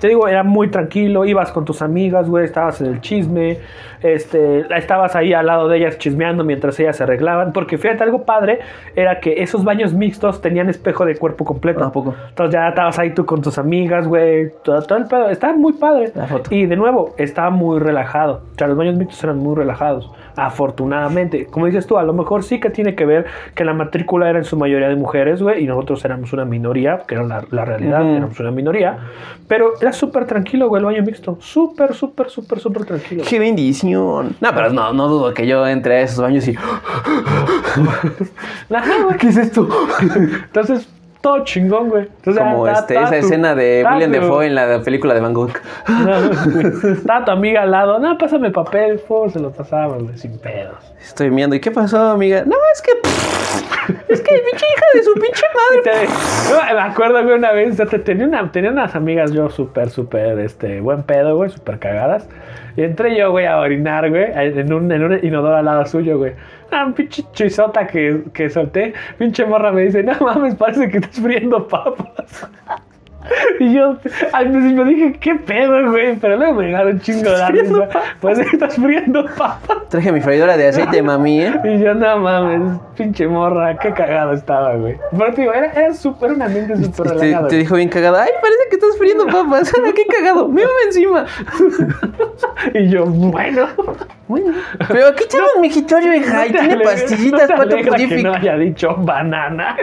[0.00, 3.58] Te digo, era muy tranquilo, ibas con tus amigas, güey, estabas en el chisme,
[4.02, 8.24] este, estabas ahí al lado de ellas chismeando mientras ellas se arreglaban, porque fíjate, algo
[8.24, 8.60] padre
[8.94, 11.82] era que esos baños mixtos tenían espejo de cuerpo completo.
[11.82, 12.14] ¿A poco?
[12.28, 15.72] Entonces ya estabas ahí tú con tus amigas, güey, todo, todo el pedo, estaba muy
[15.72, 16.12] padre.
[16.14, 16.54] La foto.
[16.54, 21.46] Y de nuevo, estaba muy relajado, o sea, los baños mixtos eran muy relajados, afortunadamente.
[21.46, 24.38] Como dices tú, a lo mejor sí que tiene que ver que la matrícula era
[24.38, 27.64] en su mayoría de mujeres, güey, y nosotros éramos una minoría, que era la, la
[27.64, 28.98] realidad, éramos una minoría,
[29.48, 33.24] pero era súper tranquilo, güey, el baño mixto, súper, súper, súper, súper tranquilo.
[33.26, 34.36] ¡Qué bendición!
[34.40, 36.54] No, pero no, no dudo que yo entre a esos baños y...
[39.18, 39.68] ¿Qué es esto?
[40.00, 40.88] Entonces,
[41.26, 42.04] todo chingón, güey.
[42.04, 45.34] Entonces, Como este, esa tu- escena de ta William Defoe en la película de Van
[45.34, 45.50] Gogh.
[46.84, 50.76] Estaba tu amiga al lado, no, pásame papel, pues, se lo pasaba, güey, sin pedos.
[51.00, 51.56] Estoy viendo.
[51.56, 52.44] ¿Y qué pasó, amiga?
[52.46, 52.92] No, es que...
[54.08, 55.82] Es que pinche hija de su pinche madre.
[56.08, 60.80] te- no, me acuerdo una vez tenía, una, tenía unas amigas yo súper, súper, este,
[60.80, 62.28] buen pedo, güey, súper cagadas.
[62.76, 66.18] Y entré yo, güey, a orinar, güey, en un, en un inodoro al lado suyo,
[66.18, 66.32] güey.
[66.70, 68.92] Una pinche chisota que, que solté.
[69.18, 72.48] Pinche morra me dice, no mames, parece que estás friendo papas.
[73.60, 73.96] Y yo
[74.32, 76.16] al principio dije, ¿qué pedo, güey?
[76.16, 77.88] Pero luego me llegaron un chingo de la risa.
[78.20, 79.88] Pues estás friendo papas.
[79.88, 81.54] Traje mi freidora de aceite, mami, ¿eh?
[81.64, 84.96] Y yo, no mames, pinche morra, qué cagado estaba, güey.
[85.16, 87.48] Pero te digo, era, era súper, un ambiente súper relajado.
[87.48, 88.22] te dijo bien cagada.
[88.22, 89.72] Ay, parece que estás friendo papas.
[89.94, 90.48] ¡Qué cagado!
[90.48, 91.26] ¡Mírame encima!
[92.74, 93.68] Y yo, bueno.
[94.28, 94.52] Bueno,
[94.88, 96.46] pero aquí tenemos mi migitorio, hija.
[96.46, 99.76] Y te tiene pastillitas no cuatro que no haya dicho banana.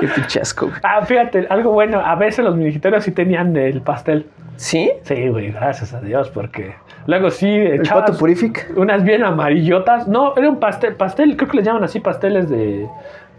[0.00, 0.80] Qué pinchasco, güey.
[0.82, 2.00] Ah, fíjate, algo bueno.
[2.20, 4.26] Veces los minigitorios sí tenían el pastel.
[4.56, 4.92] ¿Sí?
[5.04, 6.74] Sí, güey, gracias a Dios, porque
[7.06, 8.70] luego sí ¿El pato Purific?
[8.76, 10.06] unas bien amarillotas.
[10.06, 12.86] No, era un pastel, pastel, creo que le llaman así pasteles de,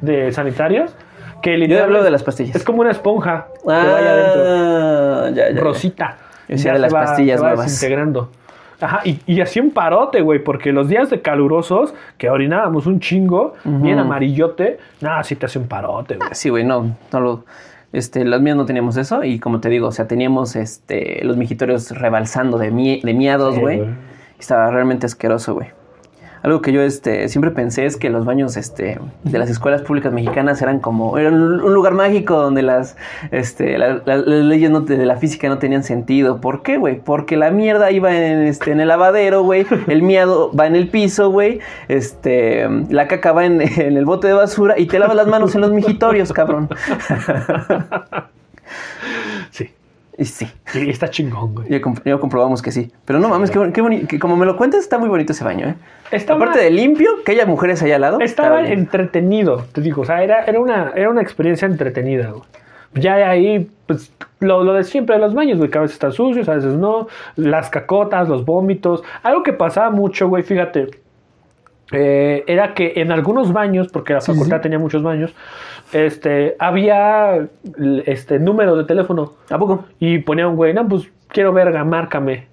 [0.01, 0.95] de sanitarios.
[1.43, 2.55] Que Yo hablo de las pastillas.
[2.55, 4.41] Es como una esponja que vaya adentro.
[4.45, 5.59] Ah, ya, ya.
[5.61, 6.17] Rosita.
[6.49, 7.65] Ya de las va- pastillas se va nuevas.
[7.67, 8.29] desintegrando.
[8.79, 12.99] Ajá, y, y así un parote, güey, porque los días de calurosos, que orinábamos un
[12.99, 16.29] chingo, bien amarillote, nada, sí te hace un parote, güey.
[16.33, 17.43] Sí, güey, no, no lo.
[17.93, 21.35] Este, los míos no teníamos eso y como te digo, o sea, teníamos este, los
[21.38, 23.80] mijitorios rebalsando de, mie- de miados, güey.
[24.39, 25.68] Estaba realmente asqueroso, güey.
[26.43, 30.11] Algo que yo este, siempre pensé es que los baños este, de las escuelas públicas
[30.11, 31.18] mexicanas eran como...
[31.18, 32.97] Eran un lugar mágico donde las,
[33.31, 36.41] este, la- la- las leyes no te- de la física no tenían sentido.
[36.41, 36.99] ¿Por qué, güey?
[36.99, 39.65] Porque la mierda iba en, este, en el lavadero, güey.
[39.88, 41.59] El miado va en el piso, güey.
[41.88, 45.53] Este, la caca va en, en el bote de basura y te lavas las manos
[45.55, 46.69] en los mijitorios, cabrón.
[49.51, 49.69] Sí.
[50.22, 50.48] Y sí.
[50.76, 51.69] Y está chingón, güey.
[51.69, 52.91] Ya, comp- ya comprobamos que sí.
[53.06, 55.31] Pero no mames, qué, boni- qué boni- que como me lo cuentas, está muy bonito
[55.34, 55.76] ese baño, ¿eh?
[56.35, 58.19] Aparte de limpio, que haya mujeres allá al lado.
[58.22, 62.43] Estaba entretenido, te digo, o sea, era, era, una, era una experiencia entretenida, güey.
[62.93, 65.95] Ya de ahí, pues, lo, lo de siempre de los baños, güey, que a veces
[65.95, 69.02] están sucios, a veces no, las cacotas, los vómitos.
[69.23, 70.88] Algo que pasaba mucho, güey, fíjate,
[71.93, 75.34] eh, era que en algunos baños, porque la facultad tenía muchos baños,
[75.91, 77.47] este, había
[78.05, 79.85] este número de teléfono ¿A poco?
[79.99, 82.47] y ponía un güey, no, pues quiero verga, márcame.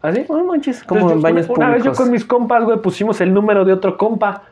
[0.00, 0.24] ¿Así?
[0.28, 3.20] No manches, como Entonces, en baños una, una vez yo con mis compas, güey, pusimos
[3.20, 4.42] el número de otro compa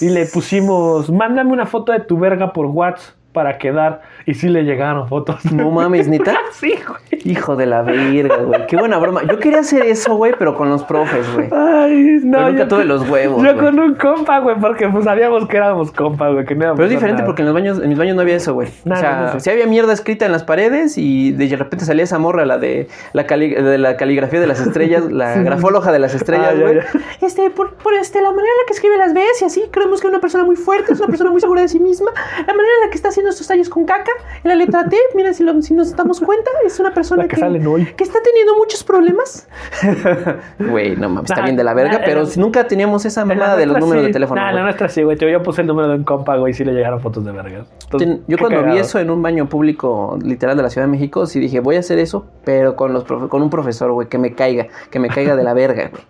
[0.00, 4.00] y le pusimos, mándame una foto de tu verga por WhatsApp para quedar.
[4.28, 5.44] Y sí le llegaron fotos.
[5.52, 6.36] No mames, neta.
[6.52, 7.22] sí, güey.
[7.24, 8.66] Hijo de la verga, güey.
[8.66, 9.22] Qué buena broma.
[9.22, 11.48] Yo quería hacer eso, güey, pero con los profes, güey.
[11.52, 12.38] Ay, no.
[12.38, 13.64] Pero nunca yo- tuve los huevos, Yo güey.
[13.64, 16.90] con un compa, güey, porque pues sabíamos que éramos compa, güey, que no Pero es
[16.90, 17.26] diferente nada.
[17.26, 18.68] porque en los baños, en mis baños no había eso, güey.
[18.84, 19.40] No, o sea, no, sé.
[19.40, 22.88] sí había mierda escrita en las paredes y de repente salía esa morra, la de
[23.12, 26.62] la, cali- de la caligrafía de las estrellas, la grafóloga de las estrellas, Ah, ya,
[26.62, 26.76] güey.
[26.76, 26.84] ya.
[27.26, 30.00] Este, por, por este, la manera en la que escribe las veces y así, creemos
[30.00, 32.10] que es una persona muy fuerte, es una persona muy segura de sí misma.
[32.38, 34.10] La manera en la que está haciendo estos tallos con caca,
[34.44, 37.36] en la letra T, mira, si, lo- si nos damos cuenta, es una persona que
[37.36, 37.84] salen hoy.
[37.96, 39.48] que está teniendo muchos problemas.
[40.58, 43.24] Güey, no mames, está Nah, bien de la verga, nah, pero eh, nunca teníamos esa
[43.24, 44.06] mamada de los números sí.
[44.08, 44.40] de teléfono.
[44.40, 44.54] Güey.
[44.54, 45.16] la nuestra sí, güey.
[45.18, 47.30] Yo puse el número de un compa, güey, y sí le llegaron fotos de.
[47.30, 47.68] Entonces,
[47.98, 51.26] Ten- Yo cuando vi eso en un baño público literal de la Ciudad de México,
[51.26, 54.18] sí dije, voy a hacer eso, pero con los profe- con un profesor, güey, que
[54.18, 56.02] me caiga, que me caiga de la verga, güey.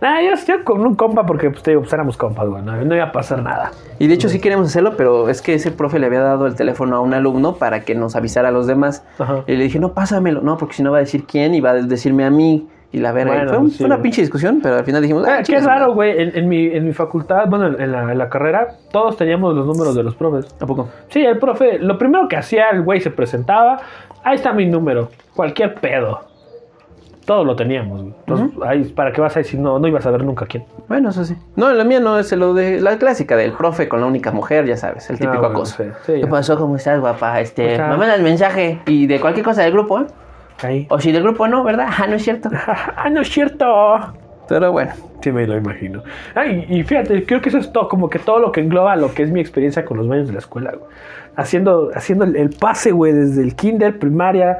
[0.00, 2.62] Nah, yo, yo con un compa porque, pues, te digo, pues éramos compas, güey.
[2.62, 3.70] No, no iba a pasar nada.
[3.98, 6.54] Y de hecho sí queríamos hacerlo, pero es que ese profe le había dado el
[6.56, 9.02] teléfono a un alumno para que nos avisara a los demás.
[9.18, 9.44] Ajá.
[9.46, 10.40] Y le dije, no, pásamelo.
[10.42, 12.68] No, porque si no va a decir quién y va a decirme a mí.
[12.92, 13.32] y la verga.
[13.34, 15.58] Bueno, fue, un- sí, fue una pinche discusión, pero al final dijimos, Ah, ah, qué
[15.58, 16.20] raro, güey.
[16.22, 19.66] En, en mi, en mi facultad, bueno, en la, en la carrera, todos teníamos los
[19.66, 20.54] números de los profes.
[20.60, 20.88] ¿A poco?
[21.08, 23.80] Sí, el profe, lo primero que hacía el güey se presentaba,
[24.22, 26.20] ahí está mi número, cualquier pedo.
[27.24, 28.14] Todos lo teníamos, güey.
[28.26, 29.58] Entonces, ahí, ¿para qué vas a decir?
[29.58, 30.64] No, no ibas a ver nunca quién.
[30.88, 31.34] Bueno, eso sí.
[31.56, 34.66] No, la mía no es lo de la clásica del profe con la única mujer,
[34.66, 35.82] ya sabes, el Ah, típico bueno, acoso.
[35.82, 36.28] sí, sí, ¿Qué ya.
[36.28, 36.58] pasó?
[36.58, 37.40] ¿Cómo estás, guapa?
[37.40, 40.06] Este, O sea- me mandas mensaje y de cualquier cosa del grupo, ¿eh?
[40.62, 40.86] Ahí.
[40.90, 41.88] O si del grupo no, ¿verdad?
[41.98, 42.50] Ah, no es cierto.
[42.96, 43.66] ah, no es cierto.
[44.48, 44.92] Pero bueno,
[45.22, 46.02] Sí, me lo imagino.
[46.34, 49.14] Ay, y fíjate, creo que eso es todo, como que todo lo que engloba lo
[49.14, 50.90] que es mi experiencia con los baños de la escuela, güey.
[51.34, 54.58] Haciendo, haciendo el, el pase, güey, desde el kinder, primaria,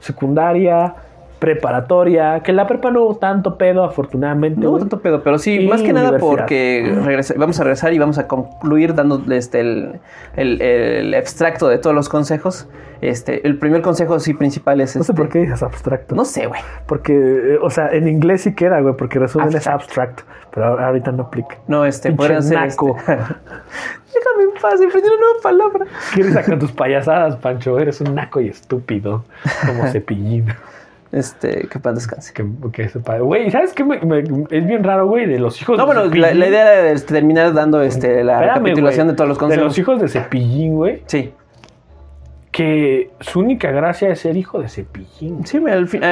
[0.00, 0.94] secundaria,
[1.38, 4.60] preparatoria, que la prepa no hubo tanto pedo, afortunadamente.
[4.60, 4.80] no güey.
[4.80, 8.18] tanto pedo, pero sí, Y más que nada porque regresa- vamos a regresar y vamos
[8.18, 10.00] a concluir dando este, el,
[10.36, 12.66] el, el extracto de todos los consejos.
[13.02, 16.14] Este, el primer consejo sí principal es No sé este- por qué dices abstracto.
[16.14, 16.60] No sé, güey.
[16.86, 20.20] Porque, eh, o sea, en inglés sí queda, güey, porque resumen es Abstract.
[20.20, 20.20] abstract,
[20.54, 21.56] pero ahorita no aplica.
[21.68, 22.58] No, este, podrían ser.
[22.58, 22.96] naco.
[22.96, 23.12] este-
[24.16, 25.84] Déjame en paz, aprendí una nueva palabra.
[26.14, 27.78] ¿Qué risa con tus payasadas, Pancho?
[27.78, 29.24] Eres un naco y estúpido,
[29.66, 30.46] como cepillín.
[31.12, 32.32] Este, que paz descanse.
[32.34, 33.18] Que, que sepa.
[33.18, 33.84] Güey, ¿sabes qué?
[33.84, 34.18] Me- me-
[34.50, 36.40] es bien raro, güey, de los hijos No, de bueno, la, Cepillín.
[36.40, 39.64] la idea era este, terminar dando este, la Espérame, recapitulación de todos los De consejos.
[39.66, 41.32] los hijos de Cepillín, güey, Sí.
[42.52, 45.46] que su única gracia es ser hijo de Cepillín.
[45.46, 46.06] Sí, al fin, no-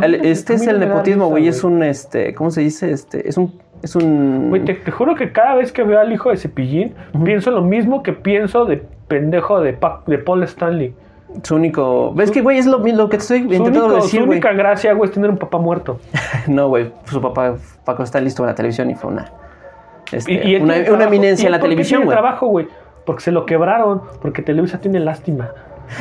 [0.00, 1.48] no este es no el nepotismo, güey.
[1.48, 2.90] Es un, este, ¿cómo se dice?
[2.90, 4.48] Este, es un, es un.
[4.48, 6.94] Güey, te, te juro que cada vez que veo al hijo de Cepillín,
[7.24, 10.94] pienso lo mismo que pienso de pendejo de, Pa- de Paul Stanley.
[11.42, 12.12] Su único.
[12.14, 12.58] ¿Ves que, güey?
[12.58, 15.30] Es lo, lo que te estoy intentando único- decir, su única gracia, güey, es tener
[15.30, 15.98] un papá muerto.
[16.46, 16.90] No, güey.
[17.04, 17.54] Su papá,
[17.84, 19.30] Paco, está listo en la televisión y fue una.
[20.10, 22.14] este, Y, y una, una eminencia ¿Y en la televisión, güey.
[22.16, 22.66] trabajo, güey?
[23.06, 25.50] Porque se lo quebraron, porque Televisa tiene lástima.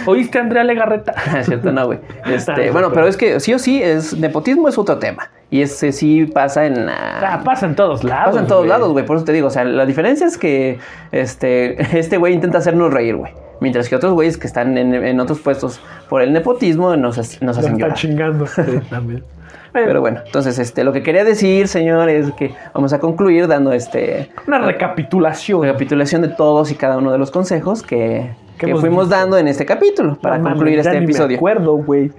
[0.05, 1.13] ¿Oíste, Andrea Legarreta?
[1.37, 1.99] Es cierto, no, güey.
[2.25, 5.29] Este, no, bueno, pero- es que sí o sí, es nepotismo es otro tema.
[5.49, 6.85] Y ese sí pasa en.
[6.85, 8.27] la- Ah, pasa en todos lados.
[8.27, 9.05] Pasa en todos lados, güey.
[9.05, 10.79] Por eso te digo, o sea, la diferencia es que
[11.11, 13.33] este este güey intenta hacernos reír, güey.
[13.61, 15.79] Mientras que otros güeyes que están en, en otros puestos
[16.09, 17.95] por el nepotismo nos, nos hacen están llorar.
[17.95, 18.45] chingando.
[18.47, 19.23] Sí, también.
[19.71, 23.71] Pero bueno, entonces este, lo que quería decir, señor, es que vamos a concluir dando
[23.71, 25.61] este Una recapitulación.
[25.61, 29.15] recapitulación de todos y cada uno de los consejos que, Que fuimos visto.
[29.15, 31.37] dando en este capítulo para No concluir ya este ni Me episodio.
[31.37, 32.11] acuerdo, güey.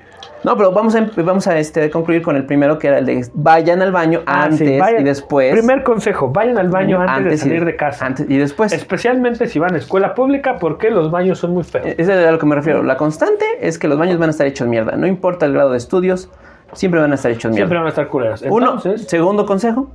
[0.44, 3.06] No, pero vamos a, em- vamos a este, concluir con el primero que era el
[3.06, 5.52] de vayan al baño Ah, antes sí, vayan- y después.
[5.52, 8.06] Primer consejo, vayan al baño antes, de y- salir de casa.
[8.06, 8.72] Antes y después.
[8.72, 11.86] Especialmente si van a escuela pública, porque los baños son muy feos.
[11.86, 12.82] Ese es a lo que me refiero.
[12.82, 14.96] La constante es que los baños van a estar hechos mierda.
[14.96, 16.28] No importa el grado de estudios,
[16.72, 17.78] siempre van a estar hechos Siempre mierda.
[17.80, 18.42] van a estar culeros.
[18.48, 19.90] Uno, segundo consejo,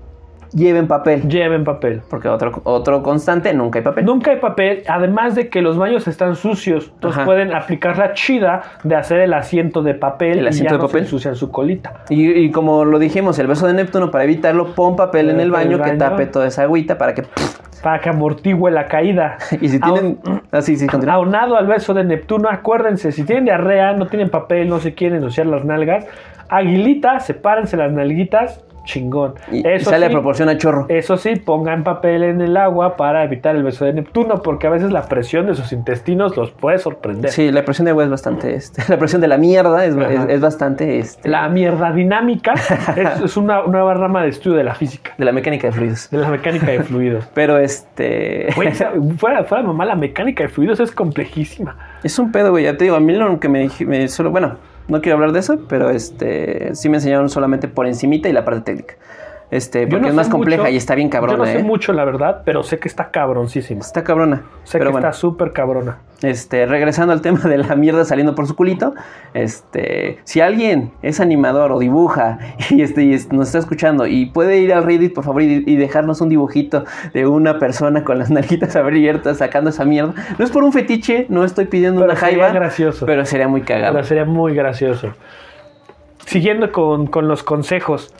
[0.53, 1.27] lleven papel.
[1.27, 2.01] lleven papel.
[2.09, 4.05] Porque otro, otro constante, nunca hay papel.
[4.05, 6.91] Nunca hay papel, además de que los baños están sucios.
[6.93, 7.25] Entonces Ajá.
[7.25, 10.81] pueden aplicar la chida de hacer el asiento de papel El y asiento ya de
[10.83, 11.01] no papel.
[11.01, 12.03] se ensucian su colita.
[12.09, 15.51] Y, y como lo dijimos, el beso de Neptuno, para evitarlo, pon papel en el
[15.51, 17.23] baño que tape toda esa agüita para que...
[17.83, 19.37] Para que amortigüe la caída.
[19.61, 20.19] Y si tienen...
[20.51, 21.15] Así, sí, continúa.
[21.15, 25.17] Aunado al beso de Neptuno, acuérdense, si tienen diarrea, no tienen papel, no se quieren
[25.17, 26.05] ensuciar las nalgas,
[26.49, 29.35] aguilita, sepárense las nalguitas, chingón.
[29.51, 30.85] Y, y sale a proporción a chorro.
[30.89, 34.69] Eso sí, pongan papel en el agua para evitar el beso de Neptuno, porque a
[34.71, 37.31] veces la presión de sus intestinos los puede sorprender.
[37.31, 38.55] Sí, la presión de agua es bastante...
[38.55, 40.97] Este, la presión de la mierda es, es, es bastante...
[40.97, 42.53] Este, La mierda dinámica
[42.95, 46.09] es, es una nueva rama de estudio de la física, de la mecánica de fluidos.
[46.09, 47.27] de la mecánica de fluidos.
[47.33, 48.47] Pero este...
[48.55, 48.71] Güey,
[49.17, 51.75] fuera, fuera mamá, la mecánica de fluidos es complejísima.
[52.03, 52.63] Es un pedo, güey.
[52.63, 54.57] Ya te digo, a mí lo que me, me solo, bueno,
[54.87, 58.45] no quiero hablar de eso, pero este sí me enseñaron solamente por encimita y la
[58.45, 58.95] parte técnica.
[59.49, 61.63] Este, porque no es más compleja mucho- y está bien Yo no cabrona, sé ¿eh?
[61.63, 63.79] mucho, la verdad, pero sé que está cabroncísima.
[63.79, 64.43] Está cabrona.
[64.65, 65.99] Sé pero que bueno, está súper cabrona.
[66.21, 68.93] este, regresando al tema de la mierda saliendo por su culito,
[69.33, 72.39] este, si alguien es animador o dibuja
[72.71, 75.75] y este y nos está escuchando y puede ir al Reddit, por favor, y, y
[75.77, 76.83] dejarnos un dibujito
[77.13, 80.13] de una persona con las nalguitas abiertas sacando esa mierda.
[80.37, 83.05] No es por un fetiche, no estoy pidiendo Pero una sería jaiba, gracioso.
[83.05, 83.93] pero sería muy cagado.
[83.93, 85.13] Pero sería muy gracioso.
[86.25, 88.13] Siguiendo con, con los consejos.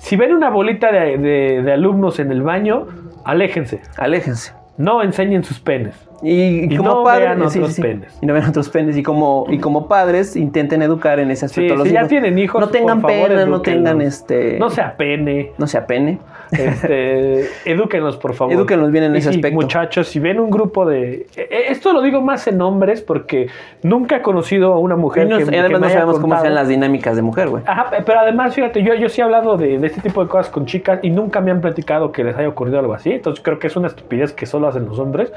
[0.00, 2.86] Si ven una bolita de, de- de alumnos en el baño,
[3.24, 3.80] aléjense.
[3.96, 4.52] Aléjense.
[4.76, 5.94] No enseñen sus penes.
[6.22, 8.18] Y, Y como no padres, vean otros sí, penes.
[8.20, 8.96] Y no vean otros penes.
[8.96, 12.06] Y como, y como padres, intenten educar en ese aspecto Sí, a los si ya
[12.06, 14.58] tienen hijos, no tengan por favor, pena, no tengan este.
[14.58, 15.52] No se apene.
[15.58, 16.18] No se apene.
[16.52, 18.52] Este, edúquenlos, por favor.
[18.54, 19.54] Edúquenlos bien en Y ese aspecto.
[19.54, 21.26] Muchachos, si ven un grupo de.
[21.36, 23.48] eh, eh, Esto lo digo más en hombres porque
[23.82, 26.54] nunca he conocido a una mujer Y, no- que, y además no sabemos cómo sean
[26.54, 27.62] las dinámicas de mujer, güey.
[27.66, 30.48] Ajá, pero además, fíjate, yo, yo sí he hablado de, de este tipo de cosas
[30.50, 33.12] con chicas y nunca me han platicado que les haya ocurrido algo así.
[33.12, 35.32] Entonces creo que es una estupidez que solo hacen los hombres.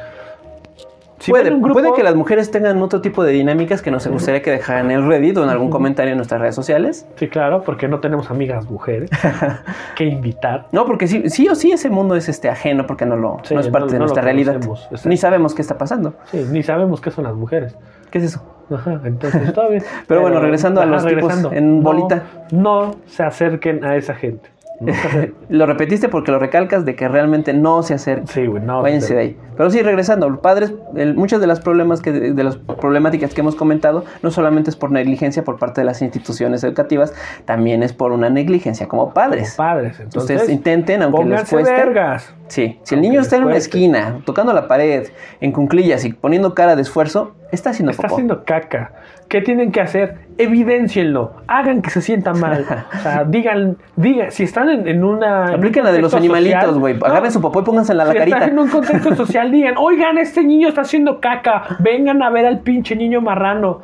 [1.32, 4.92] Puede, grupo- que las mujeres tengan otro tipo de dinámicas que nos gustaría que dejaran
[4.92, 7.08] en el Reddit o en algún comentario en nuestras redes sociales.
[7.16, 9.10] Sí, claro, porque no tenemos amigas mujeres
[9.96, 10.68] que invitar.
[10.72, 13.54] No, porque sí, sí o sí ese mundo es este ajeno porque no, lo, Sí,
[13.54, 14.60] no es parte no- de no nuestra realidad.
[15.06, 16.16] Ni sabemos qué está pasando.
[16.26, 17.76] Sí, ni sabemos qué son las mujeres.
[18.12, 18.44] ¿Qué es eso?
[18.74, 19.84] Ajá, entonces está bien.
[20.08, 22.24] Pero bueno, regresando a los tipos en no- bolita.
[22.52, 24.50] No se acerquen a esa gente.
[25.50, 28.28] Lo repetiste porque lo recalcas de que realmente no se acerca.
[28.28, 28.82] Sí, güey, no.
[28.82, 29.38] Váyanse de ahí.
[29.56, 33.56] Pero sí, regresando, padres, el- muchas de las problemas que de las problemáticas que hemos
[33.56, 37.14] comentado no solamente es por negligencia por parte de las instituciones educativas,
[37.46, 39.54] también es por una negligencia como padres.
[39.56, 40.38] Padres, entonces.
[40.38, 41.72] Ustedes intenten, aunque les cueste.
[41.72, 42.34] vergas.
[42.48, 45.08] Sí, si el niño está en una esquina, tocando la pared,
[45.40, 48.16] en cunclillas y poniendo cara de esfuerzo, está haciendo Está popó.
[48.16, 48.92] haciendo caca.
[49.30, 50.18] ¿Qué tienen que hacer?
[50.38, 51.34] Evidencienlo.
[51.48, 52.66] Hagan que se sienta mal.
[52.94, 55.46] O sea, digan, digan, si están en, en una.
[55.46, 56.94] en un Apliquen la de los animalitos, güey.
[56.98, 58.38] No, Agarren su popó y póngansela a la si carita.
[58.38, 61.64] están en un contexto social, digan, oigan, este niño está haciendo caca.
[61.80, 63.82] Vengan a ver al pinche niño marrano.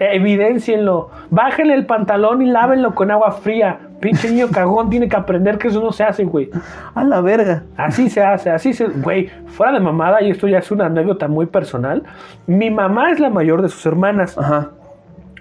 [0.00, 1.10] Eh, Evidencienlo.
[1.30, 3.78] Bájenle el pantalón y lávenlo con agua fría.
[4.00, 6.50] Pinche niño cagón tiene que aprender que eso no se hace, güey.
[6.94, 7.62] A la verga.
[7.76, 8.86] Así se hace, así se.
[8.86, 12.02] Güey, fuera de mamada, y esto ya es una anécdota muy personal.
[12.46, 14.36] Mi mamá es la mayor de sus hermanas.
[14.36, 14.70] Ajá.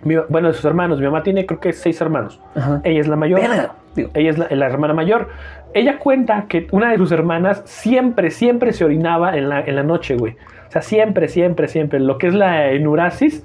[0.04, 1.00] Mi- bueno, de sus hermanos.
[1.00, 2.40] Mi mamá tiene, creo que seis hermanos.
[2.56, 2.82] Ajá.
[2.84, 3.40] Ella es la mayor.
[3.42, 3.72] Verga.
[4.14, 5.28] Ella es la, la hermana mayor.
[5.74, 9.84] Ella cuenta que una de sus hermanas siempre, siempre se orinaba en la, en la
[9.84, 10.36] noche, güey.
[10.68, 12.00] O sea, siempre, siempre, siempre.
[12.00, 13.44] Lo que es la enurasis,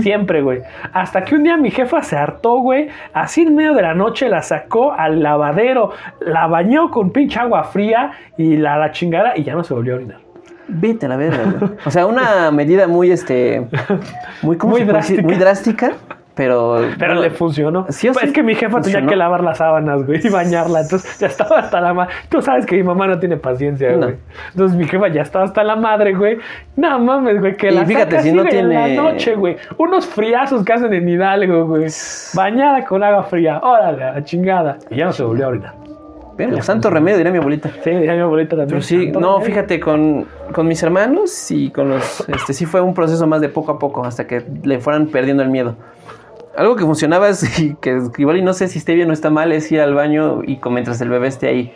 [0.00, 0.60] siempre, güey.
[0.94, 2.88] Hasta que un día mi jefa se hartó, güey.
[3.12, 7.64] Así en medio de la noche la sacó al lavadero, la bañó con pinche agua
[7.64, 10.18] fría y la, la chingada y ya no se volvió a orinar.
[10.74, 11.72] Vete a la verga, güey.
[11.84, 13.66] O sea, una medida muy, este.
[14.42, 15.22] Muy, ¿cómo Muy se drástica.
[15.22, 15.92] Muy drástica,
[16.34, 16.80] pero.
[16.98, 17.86] Pero bueno, le funcionó.
[17.90, 20.30] Sí o Pues sí es que mi jefa tenía que lavar las sábanas, güey, y
[20.30, 20.80] bañarla.
[20.80, 22.14] Entonces ya estaba hasta la madre.
[22.30, 23.98] Tú sabes que mi mamá no tiene paciencia, No.
[23.98, 24.16] güey.
[24.52, 26.38] Entonces mi jefa ya estaba hasta la madre, güey.
[26.76, 29.56] No mames, güey, que Y la fíjate, saca si así no tiene- la noche, güey.
[29.76, 31.86] Unos friazos que hacen en Hidalgo, güey.
[32.34, 33.58] Bañada con agua fría.
[33.62, 34.78] Órale, a la chingada.
[34.90, 35.48] Y ya no se volvió a
[36.46, 36.50] orinar.
[36.60, 37.70] Verga, santo remedio, diría mi abuelita.
[37.84, 38.68] Sí, ya mi abuelita también.
[38.68, 42.24] Pero sí, no, fíjate, con, con mis hermanos y con los.
[42.28, 45.42] Este, sí fue un proceso más de poco a poco, hasta que le fueran perdiendo
[45.42, 45.76] el miedo.
[46.56, 49.30] Algo que funcionaba es y que igual y no sé si esté bien o está
[49.30, 51.74] mal, es ir al baño y con- mientras el bebé esté ahí.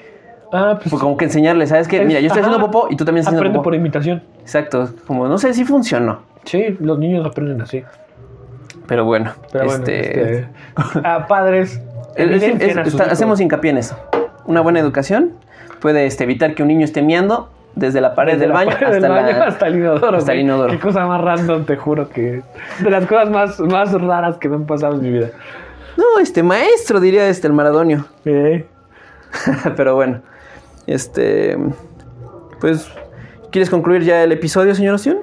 [0.53, 0.91] Ah, pues.
[0.91, 2.05] Pues como que enseñarle, ¿sabes qué?
[2.05, 2.51] Mira, yo estoy ajá.
[2.51, 3.65] haciendo popó y tú también estás haciendo Aprende popó.
[3.65, 4.23] por imitación.
[4.43, 6.21] Exacto, como no sé si funcionó.
[6.45, 7.83] Sí, los niños aprenden así.
[8.87, 10.49] Pero bueno, Pero bueno, este, este,
[11.03, 11.81] a padres.
[12.15, 13.13] es- es- evidencien a sus está- hijos.
[13.15, 13.97] hacemos hincapié en eso.
[14.47, 15.33] Una buena educación
[15.81, 18.71] puede este, evitar que un niño esté miando desde la pared Desde del la baño,
[18.71, 20.17] pared hasta, del baño la- hasta el inodoro.
[20.17, 20.45] hasta el güey.
[20.45, 20.73] inodoro.
[20.73, 22.43] Qué cosa más random, te juro que.
[22.81, 25.29] De las cosas más, más raras que me han pasado en mi vida.
[25.97, 28.07] No, este maestro diría este el Maradonio.
[28.25, 28.67] Eh,
[29.77, 30.21] Pero bueno,
[30.87, 31.59] este,
[32.61, 32.91] pues,
[33.51, 35.19] ¿quieres concluir ya el episodio, señor Oción?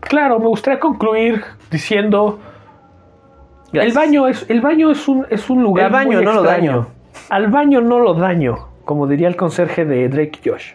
[0.00, 2.38] Claro, me gustaría concluir diciendo.
[3.72, 3.94] Gracias.
[3.96, 5.86] El baño es, el baño es un, es un lugar.
[5.86, 6.86] El baño muy no lo daño.
[7.30, 10.72] Al baño no lo daño, como diría el conserje de Drake y Josh.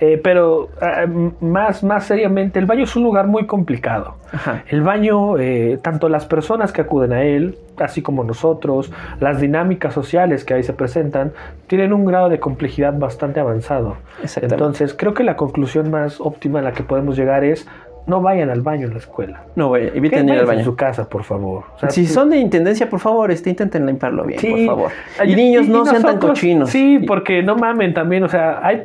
[0.00, 0.68] Eh, pero
[1.02, 4.16] m- más, más seriamente, el baño es un lugar muy complicado.
[4.32, 4.64] Ajá.
[4.68, 9.94] El baño, eh, tanto las personas que acuden a él, así como nosotros, las dinámicas
[9.94, 11.32] sociales que ahí se presentan,
[11.68, 13.96] tienen un grado de complejidad bastante avanzado.
[14.42, 17.66] Entonces, creo que la conclusión más óptima a la que podemos llegar es
[18.06, 19.42] no vayan al baño en la escuela.
[19.54, 20.64] No, Que eviten ir al váyanse en baño.
[20.64, 21.64] su casa, por favor.
[21.76, 24.50] O sea, Si sí- son de intendencia, por favor, este, intenten limpiarlo bien, Sí.
[24.50, 24.90] por favor.
[25.24, 26.70] Y niños, no sean tan cochinos.
[26.70, 28.82] Sí, porque no mamen también, o sea, hay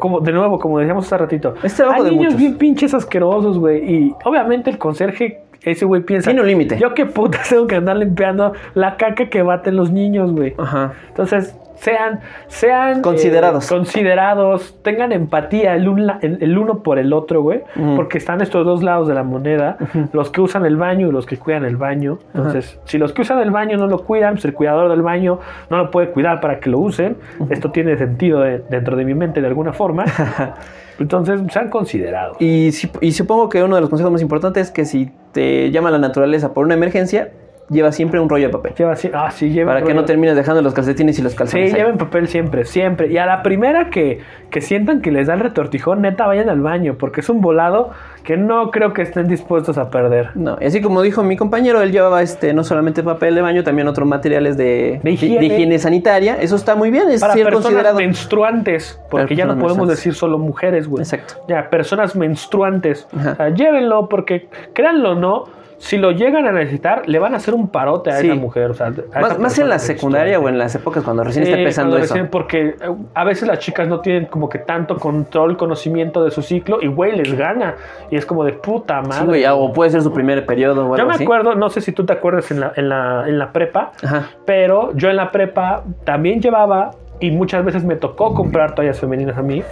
[0.00, 2.36] como de nuevo, como decíamos hace ratito, hay de niños muchos.
[2.38, 6.78] bien pinches asquerosos, güey, y obviamente el conserje ese güey piensa, Tiene un límite.
[6.78, 10.54] yo qué puta tengo que andar limpiando la caca que baten los niños, güey.
[10.58, 10.92] Ajá.
[11.08, 13.66] Entonces, sean, sean Considerados.
[13.70, 17.60] eh, considerados, tengan empatía el, un la- el- el uno por el otro, güey,
[17.96, 19.76] porque están estos dos lados de la moneda,
[20.12, 22.18] los que usan el baño y los que cuidan el baño.
[22.34, 25.40] Entonces, si los que usan el baño no lo cuidan, pues el cuidador del baño
[25.68, 27.16] no lo puede cuidar para que lo usen.
[27.50, 30.04] Esto tiene sentido de- dentro de mi mente de alguna forma.
[30.98, 32.36] Entonces, sean considerados.
[32.40, 35.70] Y, si- y supongo que uno de los consejos más importantes es que si te
[35.70, 37.30] llama la naturaleza por una emergencia,
[37.74, 38.72] lleva siempre un rollo de papel.
[38.74, 39.96] Lleva ah, sí, lleven Para que rollo.
[40.00, 41.74] no termines dejando los calcetines y los Sí, calzones.
[41.74, 41.78] ahí.
[41.80, 43.08] lleven papel siempre, siempre.
[43.12, 44.20] Y a la primera que,
[44.50, 47.90] que sientan que les da el retortijón, neta, vayan al baño, porque es un volado
[48.22, 50.30] que no creo que estén dispuestos a perder.
[50.34, 53.62] No, y así como dijo mi compañero, él llevaba este no solamente papel de baño,
[53.64, 55.78] también otros materiales de, De higiene.
[55.78, 56.36] sanitaria.
[56.40, 57.96] Eso está muy bien, es Para ser personas considerado.
[57.98, 61.02] menstruantes, porque Para ya no podemos decir solo mujeres, güey.
[61.02, 61.34] Exacto.
[61.48, 63.06] Ya, personas menstruantes.
[63.14, 63.32] Ajá.
[63.32, 65.44] O sea, llévenlo, porque créanlo no,
[65.78, 68.26] si lo llegan a necesitar, le van a hacer un parote a Sí.
[68.28, 68.70] esa mujer.
[68.70, 71.50] O sea, a Más, más en la secundaria o en las épocas cuando recién Sí,
[71.50, 72.14] está empezando eso.
[72.14, 72.76] recién- porque eh,
[73.14, 76.86] a veces las chicas no tienen como que tanto control, conocimiento de su ciclo y
[76.86, 77.74] güey les gana.
[78.10, 79.18] Y es como de puta madre.
[79.20, 81.24] Sí, güey, o puede ser su primer periodo o yo algo me así.
[81.24, 84.30] acuerdo, no sé si tú te acuerdas en la, en la, en la prepa, Ajá.
[84.46, 89.36] pero yo en la prepa también llevaba y muchas veces me tocó comprar toallas femeninas
[89.38, 89.62] a mí.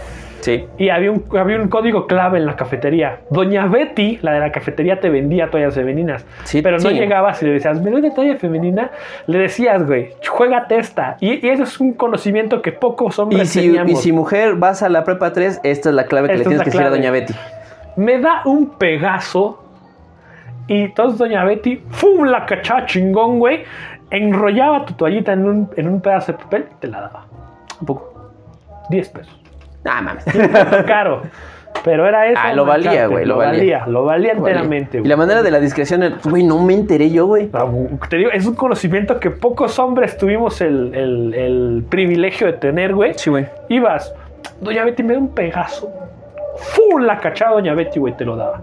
[0.43, 0.67] Sí.
[0.77, 3.21] Y había un, había un código clave en la cafetería.
[3.31, 6.27] Doña Betty, la de la cafetería, te vendía toallas femeninas.
[6.45, 6.95] Sí, pero no sí.
[6.95, 8.91] llegabas y le decías, ¿me doy una toalla femenina?
[9.29, 11.17] Le decías, güey, juégate esta.
[11.21, 13.93] Y, y eso es un conocimiento que pocos Y hombres si, teníamos.
[13.93, 16.57] y si mujer vas a la prepa 3, esta es la clave que Esta le
[16.57, 16.97] es tienes que decir a clave.
[16.99, 17.35] Doña Betty.
[17.97, 19.63] Me da un pegazo.
[20.67, 22.25] Y entonces Doña Betty, ¡fum!
[22.25, 23.63] La cachaba chingón, güey.
[24.11, 27.27] Enrollaba tu toallita en un, en un pedazo de papel y te la daba.
[27.81, 28.33] Un poco.
[28.91, 29.42] 10 pesos.
[29.85, 30.25] Ah, mames.
[30.87, 31.23] Caro.
[31.85, 32.39] Pero era eso.
[32.43, 33.79] Ah, lo valía, güey, lo Lo valía.
[33.79, 35.09] valía, lo valía enteramente, Y güey.
[35.09, 37.51] la manera de la discreción, güey, no me enteré yo, güey.
[38.11, 42.95] Te digo, es un conocimiento que pocos hombres tuvimos el, el- el privilegio de tener,
[42.95, 43.15] güey.
[43.17, 43.47] Sí, güey.
[43.71, 44.15] Ibas,
[44.61, 45.91] Doña Betty me da un pegazo.
[46.59, 47.03] ¡Fum!
[47.03, 48.61] La cachaba Doña Betty, güey, te lo daba.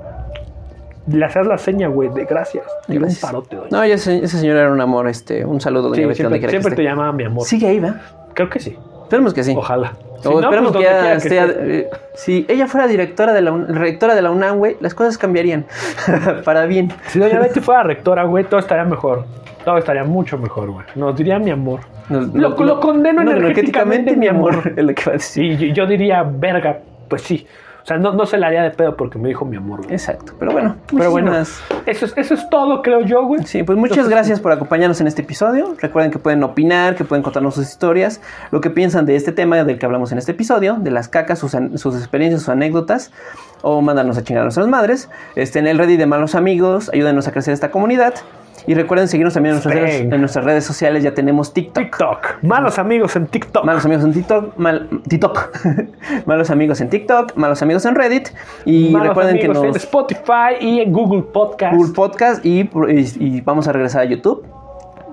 [1.12, 2.64] Le hacías la seña, güey, de gracias.
[2.88, 3.70] Y era un parote, doña.
[3.72, 6.40] No, ese, ese señor era un amor, este, un saludo, Doña Sí, Betty, donde siempre
[6.40, 7.44] quiera siempre que te llamaba mi amor.
[7.44, 7.96] Sigue ahí, ¿va?
[8.36, 8.78] Creo que sí.
[9.10, 9.56] Esperemos que sí.
[9.58, 9.94] Ojalá.
[10.22, 11.40] Si O no, esperemos pues que ya esté.
[11.80, 15.66] eh, si ella fuera directora de la, rectora de la UNAM, güey, las cosas cambiarían.
[16.46, 16.92] Para bien.
[17.08, 19.26] Si Doña Betty fuera rectora, güey, todo estaría mejor.
[19.66, 20.86] Todo estaría mucho mejor, güey.
[20.94, 21.80] Nos diría mi amor.
[22.10, 24.74] No, Lo- lo condeno energéticamente, mi amor.
[24.78, 25.58] Es lo que va a decir.
[25.58, 27.48] Sí, yo, yo diría, verga, pues sí.
[27.90, 29.94] O sea, no, no se la haría de pedo porque me dijo mi amor, güey.
[29.94, 30.34] Exacto.
[30.38, 33.44] Pero bueno, Pero bueno, eso es, eso es todo, creo yo, güey.
[33.46, 35.74] Sí, pues muchas gracias por acompañarnos en este episodio.
[35.82, 38.22] Recuerden que pueden opinar, que pueden contarnos sus historias,
[38.52, 41.40] lo que piensan de este tema del que hablamos en este episodio, de las cacas,
[41.40, 43.12] sus, sus experiencias, sus anécdotas,
[43.64, 45.10] o mándanos a chingar a nuestras madres.
[45.36, 48.14] Este, en el Reddit de Malos Amigos, ayúdenos a crecer esta comunidad.
[48.70, 51.86] Y recuerden seguirnos también en nuestras, redes, en nuestras redes sociales, ya tenemos TikTok.
[51.86, 52.44] TikTok.
[52.44, 53.66] Malos amigos en TikTok.
[53.66, 55.50] Malos amigos en TikTok, mal, TikTok.
[56.28, 58.30] malos amigos en TikTok, malos amigos en Reddit.
[58.66, 59.78] Y Malos recuerden que amigos en nos...
[59.78, 61.76] Spotify y en Google Podcast.
[61.76, 64.46] Google Podcast y, y- y vamos a regresar a YouTube.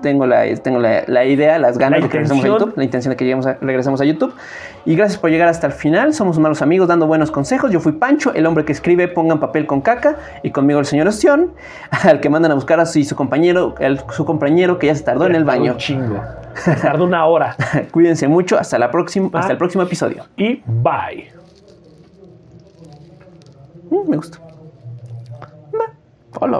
[0.03, 2.47] Tengo la, tengo la, la idea, las ganas La de que regresemos a.
[2.47, 4.35] YouTube, la intención de que lleguemos a- regresemos a YouTube.
[4.87, 6.13] Y gracias por llegar hasta el final.
[6.13, 7.71] Somos malos amigos dando buenos consejos.
[7.71, 10.15] Yo fui Pancho, el hombre que escribe pongan papel con caca.
[10.43, 11.51] Y conmigo el señor Ostión,
[11.91, 14.95] al que mandan a buscar a su, y su compañero, el- su compañero que ya
[14.95, 15.73] se tardó en el baño.
[15.73, 16.21] Un chingo.
[16.81, 17.55] Tardó una hora.
[17.91, 18.57] Cuídense mucho.
[18.57, 19.51] Hasta, la próxima, hasta Ah.
[19.51, 20.23] el próximo episodio.
[20.37, 21.31] Y bye.
[23.91, 24.39] Mm, me gusta.
[26.39, 26.55] Hola.